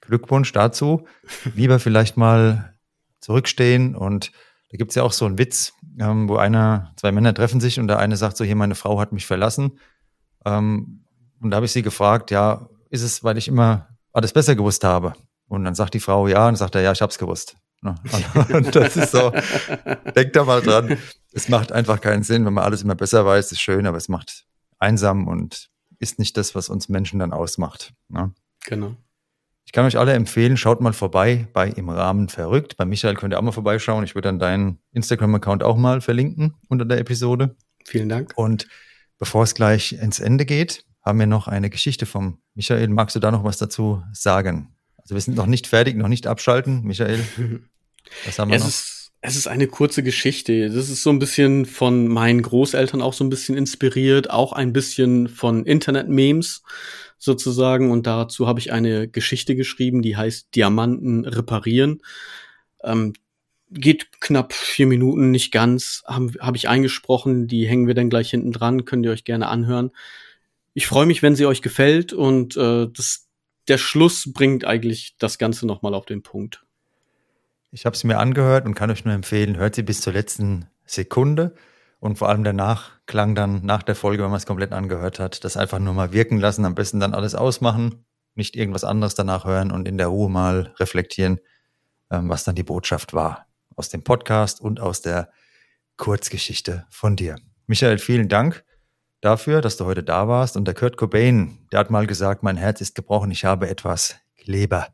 Glückwunsch 0.00 0.52
dazu. 0.52 1.06
Lieber 1.54 1.78
vielleicht 1.78 2.16
mal 2.16 2.74
zurückstehen 3.20 3.94
und 3.94 4.32
da 4.70 4.76
gibt 4.76 4.90
es 4.90 4.94
ja 4.96 5.02
auch 5.02 5.12
so 5.12 5.24
einen 5.24 5.38
Witz, 5.38 5.72
ähm, 5.98 6.28
wo 6.28 6.36
einer, 6.36 6.92
zwei 6.96 7.10
Männer 7.12 7.34
treffen 7.34 7.60
sich 7.60 7.80
und 7.80 7.88
der 7.88 7.98
eine 7.98 8.16
sagt 8.16 8.36
so, 8.36 8.44
hier, 8.44 8.56
meine 8.56 8.74
Frau 8.74 9.00
hat 9.00 9.12
mich 9.12 9.26
verlassen. 9.26 9.78
Ähm, 10.44 11.04
und 11.40 11.50
da 11.50 11.56
habe 11.56 11.66
ich 11.66 11.72
sie 11.72 11.82
gefragt, 11.82 12.30
ja, 12.30 12.68
ist 12.90 13.02
es, 13.02 13.24
weil 13.24 13.38
ich 13.38 13.48
immer 13.48 13.88
alles 14.12 14.32
besser 14.32 14.56
gewusst 14.56 14.84
habe? 14.84 15.14
Und 15.46 15.64
dann 15.64 15.74
sagt 15.74 15.94
die 15.94 16.00
Frau 16.00 16.28
ja, 16.28 16.48
und 16.48 16.56
sagt 16.56 16.74
er, 16.74 16.82
ja, 16.82 16.92
ich 16.92 17.00
hab's 17.00 17.18
gewusst. 17.18 17.56
Ne? 17.80 17.94
Und 18.52 18.74
das 18.74 18.96
ist 18.96 19.12
so, 19.12 19.32
denk 20.14 20.32
da 20.32 20.44
mal 20.44 20.60
dran. 20.60 20.98
Es 21.32 21.48
macht 21.48 21.70
einfach 21.70 22.00
keinen 22.00 22.24
Sinn, 22.24 22.44
wenn 22.44 22.52
man 22.52 22.64
alles 22.64 22.82
immer 22.82 22.96
besser 22.96 23.24
weiß, 23.24 23.52
ist 23.52 23.60
schön, 23.60 23.86
aber 23.86 23.96
es 23.96 24.08
macht 24.08 24.46
einsam 24.78 25.28
und 25.28 25.70
ist 25.98 26.18
nicht 26.18 26.36
das, 26.36 26.54
was 26.54 26.68
uns 26.68 26.88
Menschen 26.88 27.18
dann 27.18 27.32
ausmacht. 27.32 27.92
Ne? 28.08 28.32
Genau. 28.64 28.96
Ich 29.64 29.72
kann 29.72 29.84
euch 29.84 29.98
alle 29.98 30.14
empfehlen, 30.14 30.56
schaut 30.56 30.80
mal 30.80 30.94
vorbei 30.94 31.46
bei 31.52 31.68
Im 31.68 31.90
Rahmen 31.90 32.28
verrückt. 32.28 32.78
Bei 32.78 32.86
Michael 32.86 33.14
könnt 33.14 33.34
ihr 33.34 33.38
auch 33.38 33.42
mal 33.42 33.52
vorbeischauen. 33.52 34.02
Ich 34.02 34.14
würde 34.14 34.28
dann 34.28 34.38
deinen 34.38 34.78
Instagram-Account 34.92 35.62
auch 35.62 35.76
mal 35.76 36.00
verlinken 36.00 36.54
unter 36.68 36.86
der 36.86 36.98
Episode. 36.98 37.54
Vielen 37.84 38.08
Dank. 38.08 38.32
Und 38.36 38.66
bevor 39.18 39.42
es 39.42 39.54
gleich 39.54 39.92
ins 39.92 40.20
Ende 40.20 40.46
geht, 40.46 40.86
haben 41.02 41.18
wir 41.18 41.26
noch 41.26 41.48
eine 41.48 41.68
Geschichte 41.68 42.06
vom 42.06 42.40
Michael. 42.54 42.88
Magst 42.88 43.14
du 43.16 43.20
da 43.20 43.30
noch 43.30 43.44
was 43.44 43.58
dazu 43.58 44.02
sagen? 44.12 44.74
Also 44.96 45.14
wir 45.14 45.20
sind 45.20 45.36
noch 45.36 45.46
nicht 45.46 45.66
fertig, 45.66 45.96
noch 45.96 46.08
nicht 46.08 46.26
abschalten. 46.26 46.82
Michael, 46.84 47.22
was 48.24 48.38
haben 48.38 48.50
wir 48.50 48.56
es 48.56 48.64
noch? 48.64 48.97
Es 49.20 49.34
ist 49.34 49.48
eine 49.48 49.66
kurze 49.66 50.02
Geschichte. 50.04 50.68
Das 50.68 50.88
ist 50.88 51.02
so 51.02 51.10
ein 51.10 51.18
bisschen 51.18 51.66
von 51.66 52.06
meinen 52.06 52.40
Großeltern 52.40 53.02
auch 53.02 53.12
so 53.12 53.24
ein 53.24 53.30
bisschen 53.30 53.56
inspiriert, 53.56 54.30
auch 54.30 54.52
ein 54.52 54.72
bisschen 54.72 55.28
von 55.28 55.66
Internet-Memes 55.66 56.62
sozusagen. 57.18 57.90
Und 57.90 58.06
dazu 58.06 58.46
habe 58.46 58.60
ich 58.60 58.72
eine 58.72 59.08
Geschichte 59.08 59.56
geschrieben, 59.56 60.02
die 60.02 60.16
heißt 60.16 60.54
Diamanten 60.54 61.24
reparieren. 61.24 62.00
Ähm, 62.84 63.12
geht 63.70 64.20
knapp 64.20 64.52
vier 64.52 64.86
Minuten, 64.86 65.30
nicht 65.30 65.52
ganz, 65.52 66.02
habe 66.06 66.32
hab 66.38 66.56
ich 66.56 66.68
eingesprochen. 66.68 67.48
Die 67.48 67.66
hängen 67.66 67.88
wir 67.88 67.94
dann 67.94 68.10
gleich 68.10 68.30
hinten 68.30 68.52
dran, 68.52 68.84
könnt 68.84 69.04
ihr 69.04 69.12
euch 69.12 69.24
gerne 69.24 69.48
anhören. 69.48 69.90
Ich 70.74 70.86
freue 70.86 71.06
mich, 71.06 71.22
wenn 71.22 71.34
sie 71.36 71.46
euch 71.46 71.60
gefällt 71.60 72.12
und 72.12 72.56
äh, 72.56 72.86
das, 72.88 73.26
der 73.66 73.78
Schluss 73.78 74.32
bringt 74.32 74.64
eigentlich 74.64 75.16
das 75.18 75.38
Ganze 75.38 75.66
nochmal 75.66 75.94
auf 75.94 76.06
den 76.06 76.22
Punkt. 76.22 76.62
Ich 77.70 77.84
habe 77.84 77.94
es 77.94 78.04
mir 78.04 78.18
angehört 78.18 78.64
und 78.66 78.74
kann 78.74 78.90
euch 78.90 79.04
nur 79.04 79.14
empfehlen, 79.14 79.56
hört 79.56 79.74
sie 79.74 79.82
bis 79.82 80.00
zur 80.00 80.12
letzten 80.12 80.66
Sekunde 80.86 81.54
und 82.00 82.16
vor 82.16 82.28
allem 82.28 82.44
der 82.44 82.54
Nachklang 82.54 83.34
dann 83.34 83.64
nach 83.64 83.82
der 83.82 83.94
Folge, 83.94 84.22
wenn 84.22 84.30
man 84.30 84.38
es 84.38 84.46
komplett 84.46 84.72
angehört 84.72 85.18
hat, 85.18 85.44
das 85.44 85.56
einfach 85.56 85.78
nur 85.78 85.94
mal 85.94 86.12
wirken 86.12 86.38
lassen, 86.38 86.64
am 86.64 86.74
besten 86.74 87.00
dann 87.00 87.14
alles 87.14 87.34
ausmachen, 87.34 88.06
nicht 88.34 88.56
irgendwas 88.56 88.84
anderes 88.84 89.14
danach 89.14 89.44
hören 89.44 89.70
und 89.70 89.86
in 89.86 89.98
der 89.98 90.06
Ruhe 90.06 90.30
mal 90.30 90.72
reflektieren, 90.78 91.40
ähm, 92.10 92.28
was 92.28 92.44
dann 92.44 92.54
die 92.54 92.62
Botschaft 92.62 93.12
war 93.12 93.46
aus 93.76 93.88
dem 93.88 94.02
Podcast 94.02 94.60
und 94.60 94.80
aus 94.80 95.02
der 95.02 95.30
Kurzgeschichte 95.96 96.86
von 96.90 97.16
dir. 97.16 97.36
Michael, 97.66 97.98
vielen 97.98 98.28
Dank 98.28 98.64
dafür, 99.20 99.60
dass 99.60 99.76
du 99.76 99.84
heute 99.84 100.02
da 100.02 100.26
warst. 100.26 100.56
Und 100.56 100.64
der 100.64 100.74
Kurt 100.74 100.96
Cobain, 100.96 101.66
der 101.70 101.80
hat 101.80 101.90
mal 101.90 102.06
gesagt, 102.06 102.42
mein 102.42 102.56
Herz 102.56 102.80
ist 102.80 102.94
gebrochen, 102.94 103.30
ich 103.30 103.44
habe 103.44 103.68
etwas 103.68 104.16
Kleber. 104.36 104.88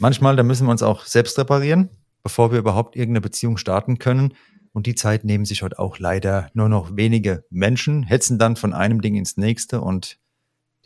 Manchmal, 0.00 0.34
da 0.34 0.42
müssen 0.42 0.66
wir 0.66 0.70
uns 0.70 0.82
auch 0.82 1.04
selbst 1.04 1.38
reparieren, 1.38 1.90
bevor 2.22 2.52
wir 2.52 2.58
überhaupt 2.58 2.96
irgendeine 2.96 3.20
Beziehung 3.20 3.58
starten 3.58 3.98
können. 3.98 4.32
Und 4.72 4.86
die 4.86 4.94
Zeit 4.94 5.24
nehmen 5.24 5.44
sich 5.44 5.62
heute 5.62 5.78
auch 5.78 5.98
leider 5.98 6.50
nur 6.54 6.70
noch 6.70 6.96
wenige 6.96 7.44
Menschen, 7.50 8.02
hetzen 8.02 8.38
dann 8.38 8.56
von 8.56 8.72
einem 8.72 9.02
Ding 9.02 9.14
ins 9.16 9.36
nächste 9.36 9.82
und 9.82 10.18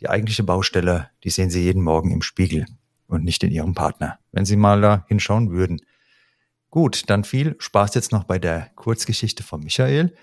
die 0.01 0.09
eigentliche 0.09 0.43
Baustelle, 0.43 1.09
die 1.23 1.29
sehen 1.29 1.49
sie 1.49 1.63
jeden 1.63 1.81
Morgen 1.81 2.11
im 2.11 2.21
Spiegel. 2.21 2.65
und 3.07 3.23
nicht 3.23 3.43
in 3.43 3.51
ihrem 3.51 3.75
Partner, 3.75 4.17
wenn 4.31 4.45
Sie 4.45 4.55
mal 4.55 4.81
da 4.81 5.05
hinschauen 5.07 5.51
würden. 5.51 5.79
Gut, 6.71 7.09
dann 7.09 7.23
viel 7.23 7.55
Spaß 7.59 7.93
jetzt 7.93 8.11
noch 8.11 8.23
bei 8.23 8.39
der 8.39 8.71
Kurzgeschichte 8.75 9.43
von 9.43 9.61
Michael. 9.61 10.15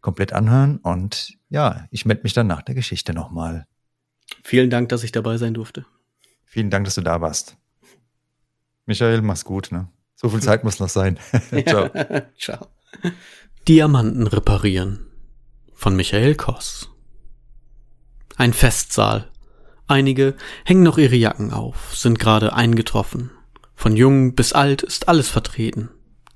Komplett 0.00 0.32
anhören 0.32 0.78
und 0.78 1.36
ja, 1.50 1.86
ich 1.90 2.06
melde 2.06 2.22
mich 2.22 2.32
dann 2.32 2.46
nach 2.46 2.62
der 2.62 2.74
Geschichte 2.74 3.12
nochmal. 3.12 3.66
Vielen 4.42 4.70
Dank, 4.70 4.88
dass 4.88 5.04
ich 5.04 5.12
dabei 5.12 5.36
sein 5.36 5.52
durfte. 5.52 5.84
Vielen 6.46 6.70
Dank, 6.70 6.86
dass 6.86 6.94
du 6.94 7.02
da 7.02 7.20
warst. 7.20 7.59
Michael, 8.90 9.22
mach's 9.22 9.44
gut, 9.44 9.70
ne? 9.70 9.86
So 10.16 10.28
viel 10.28 10.42
Zeit 10.42 10.64
muss 10.64 10.80
noch 10.80 10.88
sein. 10.88 11.16
Ciao. 11.68 11.90
Ciao. 12.36 12.66
Diamanten 13.68 14.26
reparieren 14.26 15.06
von 15.72 15.94
Michael 15.94 16.34
Koss. 16.34 16.88
Ein 18.36 18.52
Festsaal. 18.52 19.30
Einige 19.86 20.34
hängen 20.64 20.82
noch 20.82 20.98
ihre 20.98 21.14
Jacken 21.14 21.52
auf, 21.52 21.94
sind 21.94 22.18
gerade 22.18 22.52
eingetroffen. 22.52 23.30
Von 23.76 23.96
jung 23.96 24.34
bis 24.34 24.52
alt 24.52 24.82
ist 24.82 25.06
alles 25.06 25.28
vertreten. 25.28 25.90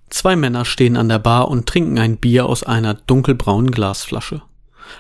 Zwei 0.09 0.37
Männer 0.37 0.65
stehen 0.65 0.97
an 0.97 1.09
der 1.09 1.19
Bar 1.19 1.49
und 1.49 1.67
trinken 1.67 1.99
ein 1.99 2.19
Bier 2.19 2.47
aus 2.47 2.63
einer 2.63 2.95
dunkelbraunen 2.95 3.73
Glasflasche. 3.73 4.43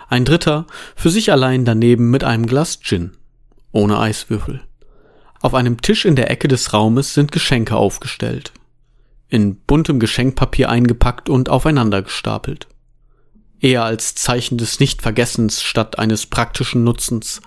Ein 0.08 0.24
dritter 0.24 0.66
für 0.96 1.10
sich 1.10 1.30
allein 1.30 1.64
daneben 1.64 2.10
mit 2.10 2.24
einem 2.24 2.46
Glas 2.46 2.80
Gin. 2.80 3.12
Ohne 3.70 4.00
Eiswürfel. 4.00 4.62
Auf 5.44 5.52
einem 5.52 5.82
Tisch 5.82 6.06
in 6.06 6.16
der 6.16 6.30
Ecke 6.30 6.48
des 6.48 6.72
Raumes 6.72 7.12
sind 7.12 7.30
Geschenke 7.30 7.76
aufgestellt. 7.76 8.54
In 9.28 9.56
buntem 9.56 10.00
Geschenkpapier 10.00 10.70
eingepackt 10.70 11.28
und 11.28 11.50
aufeinander 11.50 12.00
gestapelt. 12.00 12.66
Eher 13.60 13.84
als 13.84 14.14
Zeichen 14.14 14.56
des 14.56 14.80
Nichtvergessens 14.80 15.60
statt 15.60 15.98
eines 15.98 16.24
praktischen 16.24 16.82
Nutzens. 16.82 17.42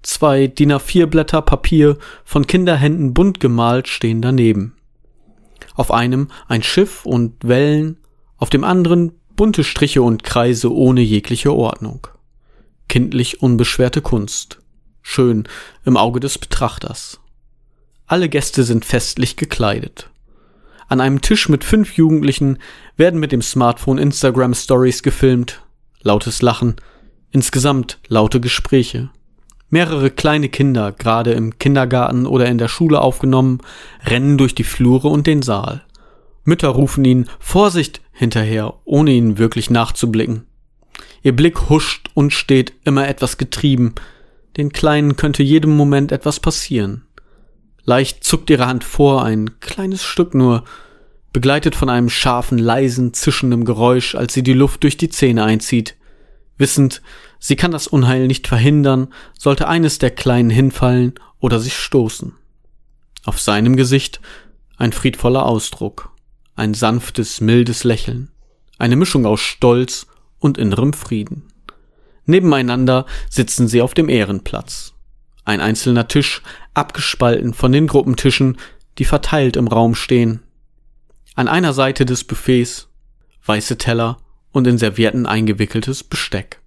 Zwei 0.00 0.46
DIN 0.46 0.72
A4 0.72 1.04
Blätter 1.04 1.42
Papier 1.42 1.98
von 2.24 2.46
Kinderhänden 2.46 3.12
bunt 3.12 3.38
gemalt 3.38 3.86
stehen 3.86 4.22
daneben. 4.22 4.74
Auf 5.74 5.90
einem 5.90 6.28
ein 6.48 6.62
Schiff 6.62 7.04
und 7.04 7.46
Wellen, 7.46 7.98
auf 8.38 8.48
dem 8.48 8.64
anderen 8.64 9.12
bunte 9.36 9.62
Striche 9.62 10.00
und 10.00 10.24
Kreise 10.24 10.72
ohne 10.72 11.02
jegliche 11.02 11.52
Ordnung. 11.52 12.06
Kindlich 12.88 13.42
unbeschwerte 13.42 14.00
Kunst. 14.00 14.62
Schön 15.02 15.46
im 15.84 15.98
Auge 15.98 16.20
des 16.20 16.38
Betrachters. 16.38 17.20
Alle 18.08 18.28
Gäste 18.28 18.62
sind 18.62 18.84
festlich 18.84 19.36
gekleidet. 19.36 20.10
An 20.88 21.00
einem 21.00 21.20
Tisch 21.20 21.48
mit 21.48 21.64
fünf 21.64 21.96
Jugendlichen 21.96 22.58
werden 22.96 23.18
mit 23.18 23.32
dem 23.32 23.42
Smartphone 23.42 23.98
Instagram 23.98 24.54
Stories 24.54 25.02
gefilmt. 25.02 25.62
Lautes 26.02 26.40
Lachen. 26.40 26.76
Insgesamt 27.32 27.98
laute 28.06 28.40
Gespräche. 28.40 29.10
Mehrere 29.68 30.10
kleine 30.10 30.48
Kinder, 30.48 30.92
gerade 30.92 31.32
im 31.32 31.58
Kindergarten 31.58 32.26
oder 32.26 32.46
in 32.46 32.58
der 32.58 32.68
Schule 32.68 33.00
aufgenommen, 33.00 33.58
rennen 34.04 34.38
durch 34.38 34.54
die 34.54 34.62
Flure 34.62 35.08
und 35.08 35.26
den 35.26 35.42
Saal. 35.42 35.82
Mütter 36.44 36.68
rufen 36.68 37.04
ihnen 37.04 37.28
Vorsicht 37.40 38.00
hinterher, 38.12 38.74
ohne 38.84 39.10
ihnen 39.10 39.38
wirklich 39.38 39.68
nachzublicken. 39.68 40.46
Ihr 41.22 41.34
Blick 41.34 41.68
huscht 41.68 42.08
und 42.14 42.32
steht 42.32 42.72
immer 42.84 43.08
etwas 43.08 43.36
getrieben. 43.36 43.96
Den 44.56 44.70
Kleinen 44.70 45.16
könnte 45.16 45.42
jedem 45.42 45.76
Moment 45.76 46.12
etwas 46.12 46.38
passieren. 46.38 47.05
Leicht 47.86 48.24
zuckt 48.24 48.50
ihre 48.50 48.66
Hand 48.66 48.82
vor, 48.82 49.24
ein 49.24 49.60
kleines 49.60 50.02
Stück 50.02 50.34
nur, 50.34 50.64
begleitet 51.32 51.76
von 51.76 51.88
einem 51.88 52.10
scharfen, 52.10 52.58
leisen, 52.58 53.14
zischenden 53.14 53.64
Geräusch, 53.64 54.16
als 54.16 54.34
sie 54.34 54.42
die 54.42 54.52
Luft 54.52 54.82
durch 54.82 54.96
die 54.96 55.08
Zähne 55.08 55.44
einzieht. 55.44 55.96
Wissend, 56.58 57.00
sie 57.38 57.54
kann 57.54 57.70
das 57.70 57.86
Unheil 57.86 58.26
nicht 58.26 58.48
verhindern, 58.48 59.08
sollte 59.38 59.68
eines 59.68 59.98
der 59.98 60.10
Kleinen 60.10 60.50
hinfallen 60.50 61.14
oder 61.38 61.60
sich 61.60 61.76
stoßen. 61.76 62.34
Auf 63.24 63.40
seinem 63.40 63.76
Gesicht 63.76 64.20
ein 64.78 64.92
friedvoller 64.92 65.46
Ausdruck, 65.46 66.10
ein 66.56 66.74
sanftes, 66.74 67.40
mildes 67.40 67.84
Lächeln, 67.84 68.30
eine 68.78 68.96
Mischung 68.96 69.26
aus 69.26 69.40
Stolz 69.40 70.06
und 70.40 70.58
innerem 70.58 70.92
Frieden. 70.92 71.44
Nebeneinander 72.24 73.06
sitzen 73.30 73.68
sie 73.68 73.80
auf 73.80 73.94
dem 73.94 74.08
Ehrenplatz. 74.08 74.95
Ein 75.46 75.60
einzelner 75.60 76.08
Tisch, 76.08 76.42
abgespalten 76.74 77.54
von 77.54 77.72
den 77.72 77.86
Gruppentischen, 77.86 78.58
die 78.98 79.04
verteilt 79.04 79.56
im 79.56 79.68
Raum 79.68 79.94
stehen. 79.94 80.42
An 81.36 81.48
einer 81.48 81.72
Seite 81.72 82.04
des 82.04 82.24
Buffets 82.24 82.88
weiße 83.44 83.78
Teller 83.78 84.18
und 84.50 84.66
in 84.66 84.76
Servietten 84.76 85.24
eingewickeltes 85.24 86.02
Besteck. 86.02 86.60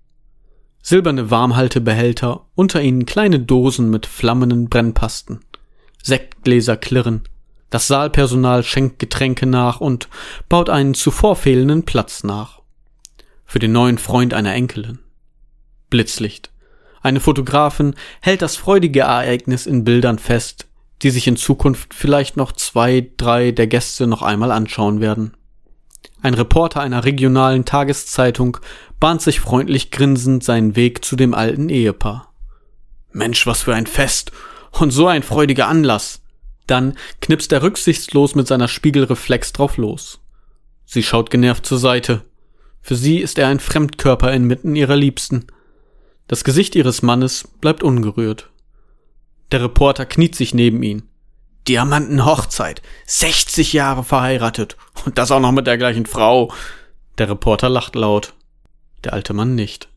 Silberne 0.82 1.30
Warmhaltebehälter, 1.30 2.46
unter 2.56 2.82
ihnen 2.82 3.06
kleine 3.06 3.42
Dosen 3.42 3.90
mit 3.90 4.06
flammenden 4.06 4.70
Brennpasten. 4.70 5.42
Sektgläser 6.02 6.78
klirren. 6.78 7.24
Das 7.70 7.88
Saalpersonal 7.88 8.64
schenkt 8.64 9.00
Getränke 9.00 9.46
nach 9.46 9.82
und 9.82 10.08
baut 10.48 10.70
einen 10.70 10.94
zuvor 10.94 11.36
fehlenden 11.36 11.84
Platz 11.84 12.24
nach. 12.24 12.62
Für 13.44 13.60
den 13.60 13.74
neuen 13.74 13.98
Freund 13.98 14.34
einer 14.34 14.54
Enkelin. 14.54 15.00
Blitzlicht. 15.90 16.50
Eine 17.02 17.20
Fotografin 17.20 17.96
hält 18.22 18.42
das 18.42 18.56
freudige 18.56 19.02
Ereignis 19.02 19.66
in 19.66 19.84
Bildern 19.84 20.20
fest, 20.20 20.68
die 21.02 21.10
sich 21.10 21.28
in 21.28 21.38
Zukunft 21.38 21.94
vielleicht 21.94 22.38
noch 22.38 22.52
zwei, 22.52 23.10
drei 23.18 23.52
der 23.52 23.68
Gäste 23.68 24.08
noch 24.08 24.22
einmal 24.22 24.52
anschauen 24.52 25.00
werden. 25.00 25.34
Ein 26.22 26.34
Reporter 26.34 26.82
einer 26.82 27.06
regionalen 27.06 27.64
Tageszeitung 27.64 28.58
bahnt 29.00 29.22
sich 29.22 29.40
freundlich 29.40 29.92
grinsend 29.92 30.44
seinen 30.44 30.76
Weg 30.76 31.06
zu 31.06 31.16
dem 31.16 31.34
alten 31.34 31.70
Ehepaar. 31.70 32.34
Mensch, 33.12 33.48
was 33.48 33.62
für 33.62 33.74
ein 33.74 33.88
Fest 33.88 34.32
und 34.72 34.92
so 34.92 35.08
ein 35.08 35.24
freudiger 35.24 35.68
Anlass. 35.68 36.22
Dann 36.68 36.98
knipst 37.22 37.52
er 37.52 37.64
rücksichtslos 37.64 38.36
mit 38.36 38.48
seiner 38.48 38.68
Spiegelreflex 38.68 39.54
drauf 39.54 39.78
los. 39.78 40.20
Sie 40.86 41.04
schaut 41.04 41.32
genervt 41.32 41.66
zur 41.66 41.80
Seite. 41.80 42.22
Für 42.82 42.96
sie 42.96 43.20
ist 43.20 43.40
er 43.40 43.48
ein 43.48 43.60
Fremdkörper 43.60 44.32
inmitten 44.34 44.76
ihrer 44.76 44.96
Liebsten. 44.96 45.48
Das 46.30 46.44
Gesicht 46.44 46.76
ihres 46.76 47.02
Mannes 47.02 47.48
bleibt 47.60 47.82
ungerührt. 47.82 48.52
Der 49.52 49.64
Reporter 49.64 50.06
kniet 50.06 50.36
sich 50.36 50.54
neben 50.54 50.84
ihn. 50.84 51.10
Diamantenhochzeit. 51.68 52.84
60 53.08 53.74
Jahre 53.74 54.04
verheiratet. 54.04 54.78
Und 55.06 55.18
das 55.18 55.32
auch 55.32 55.40
noch 55.40 55.52
mit 55.52 55.66
der 55.66 55.80
gleichen 55.80 56.06
Frau. 56.06 56.54
Der 57.18 57.30
Reporter 57.30 57.68
lacht 57.68 57.96
laut. 57.96 58.34
Der 59.04 59.14
alte 59.14 59.34
Mann 59.34 59.56
nicht. 59.56 59.90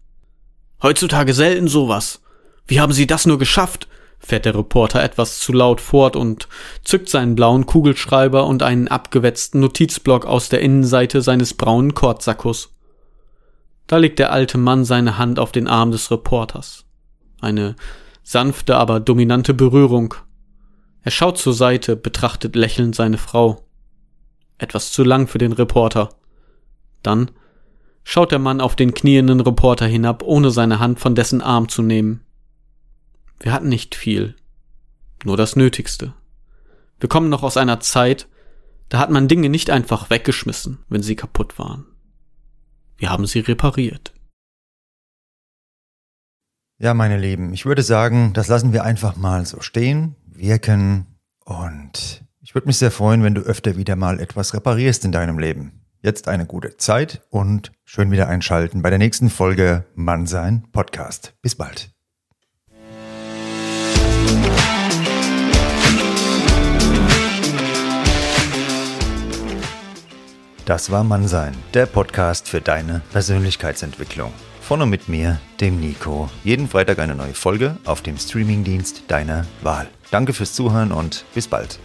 Heutzutage 0.82 1.34
selten 1.34 1.68
sowas. 1.68 2.22
Wie 2.66 2.80
haben 2.80 2.94
Sie 2.94 3.06
das 3.06 3.26
nur 3.26 3.38
geschafft? 3.38 3.86
fährt 4.18 4.46
der 4.46 4.54
Reporter 4.54 5.02
etwas 5.02 5.38
zu 5.38 5.52
laut 5.52 5.82
fort 5.82 6.16
und 6.16 6.48
zückt 6.82 7.10
seinen 7.10 7.34
blauen 7.34 7.66
Kugelschreiber 7.66 8.46
und 8.46 8.62
einen 8.62 8.88
abgewetzten 8.88 9.60
Notizblock 9.60 10.24
aus 10.24 10.48
der 10.48 10.62
Innenseite 10.62 11.20
seines 11.20 11.52
braunen 11.52 11.92
Kordsackos. 11.92 12.70
Da 13.86 13.96
legt 13.96 14.18
der 14.18 14.32
alte 14.32 14.58
Mann 14.58 14.84
seine 14.84 15.18
Hand 15.18 15.38
auf 15.38 15.52
den 15.52 15.68
Arm 15.68 15.90
des 15.90 16.10
Reporters. 16.10 16.84
Eine 17.40 17.76
sanfte, 18.22 18.76
aber 18.76 19.00
dominante 19.00 19.52
Berührung, 19.54 20.14
er 21.02 21.10
schaut 21.10 21.38
zur 21.38 21.52
Seite, 21.52 21.96
betrachtet 21.96 22.54
lächelnd 22.54 22.94
seine 22.94 23.18
Frau. 23.18 23.64
Etwas 24.58 24.92
zu 24.92 25.02
lang 25.02 25.26
für 25.26 25.38
den 25.38 25.52
Reporter. 25.52 26.10
Dann 27.02 27.32
schaut 28.04 28.30
der 28.30 28.38
Mann 28.38 28.60
auf 28.60 28.76
den 28.76 28.94
knienden 28.94 29.40
Reporter 29.40 29.86
hinab, 29.86 30.22
ohne 30.22 30.52
seine 30.52 30.78
Hand 30.78 31.00
von 31.00 31.16
dessen 31.16 31.42
Arm 31.42 31.68
zu 31.68 31.82
nehmen. 31.82 32.20
Wir 33.40 33.52
hatten 33.52 33.68
nicht 33.68 33.96
viel, 33.96 34.36
nur 35.24 35.36
das 35.36 35.56
Nötigste. 35.56 36.14
Wir 37.00 37.08
kommen 37.08 37.28
noch 37.28 37.42
aus 37.42 37.56
einer 37.56 37.80
Zeit, 37.80 38.28
da 38.88 38.98
hat 38.98 39.10
man 39.10 39.26
Dinge 39.26 39.48
nicht 39.48 39.70
einfach 39.70 40.10
weggeschmissen, 40.10 40.78
wenn 40.88 41.02
sie 41.02 41.16
kaputt 41.16 41.58
waren. 41.58 41.86
Wir 43.03 43.11
haben 43.11 43.26
sie 43.26 43.40
repariert. 43.40 44.14
Ja, 46.78 46.94
meine 46.94 47.18
Lieben, 47.18 47.53
ich 47.53 47.66
würde 47.66 47.82
sagen, 47.82 48.32
das 48.32 48.46
lassen 48.46 48.72
wir 48.72 48.84
einfach 48.84 49.16
mal 49.16 49.44
so 49.44 49.61
stehen 49.61 50.14
wirken. 50.24 51.18
Und 51.44 52.24
ich 52.40 52.55
würde 52.55 52.68
mich 52.68 52.78
sehr 52.78 52.92
freuen, 52.92 53.24
wenn 53.24 53.34
du 53.34 53.40
öfter 53.40 53.76
wieder 53.76 53.96
mal 53.96 54.20
etwas 54.20 54.55
reparierst 54.55 55.05
in 55.05 55.11
deinem 55.11 55.40
Leben. 55.40 55.84
Jetzt 56.00 56.28
eine 56.28 56.46
gute 56.46 56.76
Zeit 56.76 57.26
und 57.28 57.72
schön 57.84 58.12
wieder 58.12 58.28
einschalten 58.28 58.82
bei 58.82 58.90
der 58.90 59.00
nächsten 59.00 59.30
Folge 59.30 59.84
Mannsein 59.96 60.70
Podcast. 60.70 61.34
Bis 61.42 61.57
bald. 61.57 61.91
Das 70.64 70.92
war 70.92 71.02
Mannsein, 71.02 71.54
der 71.74 71.86
Podcast 71.86 72.48
für 72.48 72.60
deine 72.60 73.02
Persönlichkeitsentwicklung. 73.10 74.32
Von 74.60 74.80
und 74.80 74.90
mit 74.90 75.08
mir, 75.08 75.40
dem 75.60 75.80
Nico. 75.80 76.30
Jeden 76.44 76.68
Freitag 76.68 77.00
eine 77.00 77.16
neue 77.16 77.34
Folge 77.34 77.78
auf 77.84 78.00
dem 78.00 78.16
Streamingdienst 78.16 79.02
deiner 79.08 79.44
Wahl. 79.62 79.88
Danke 80.12 80.32
fürs 80.32 80.54
Zuhören 80.54 80.92
und 80.92 81.24
bis 81.34 81.48
bald. 81.48 81.80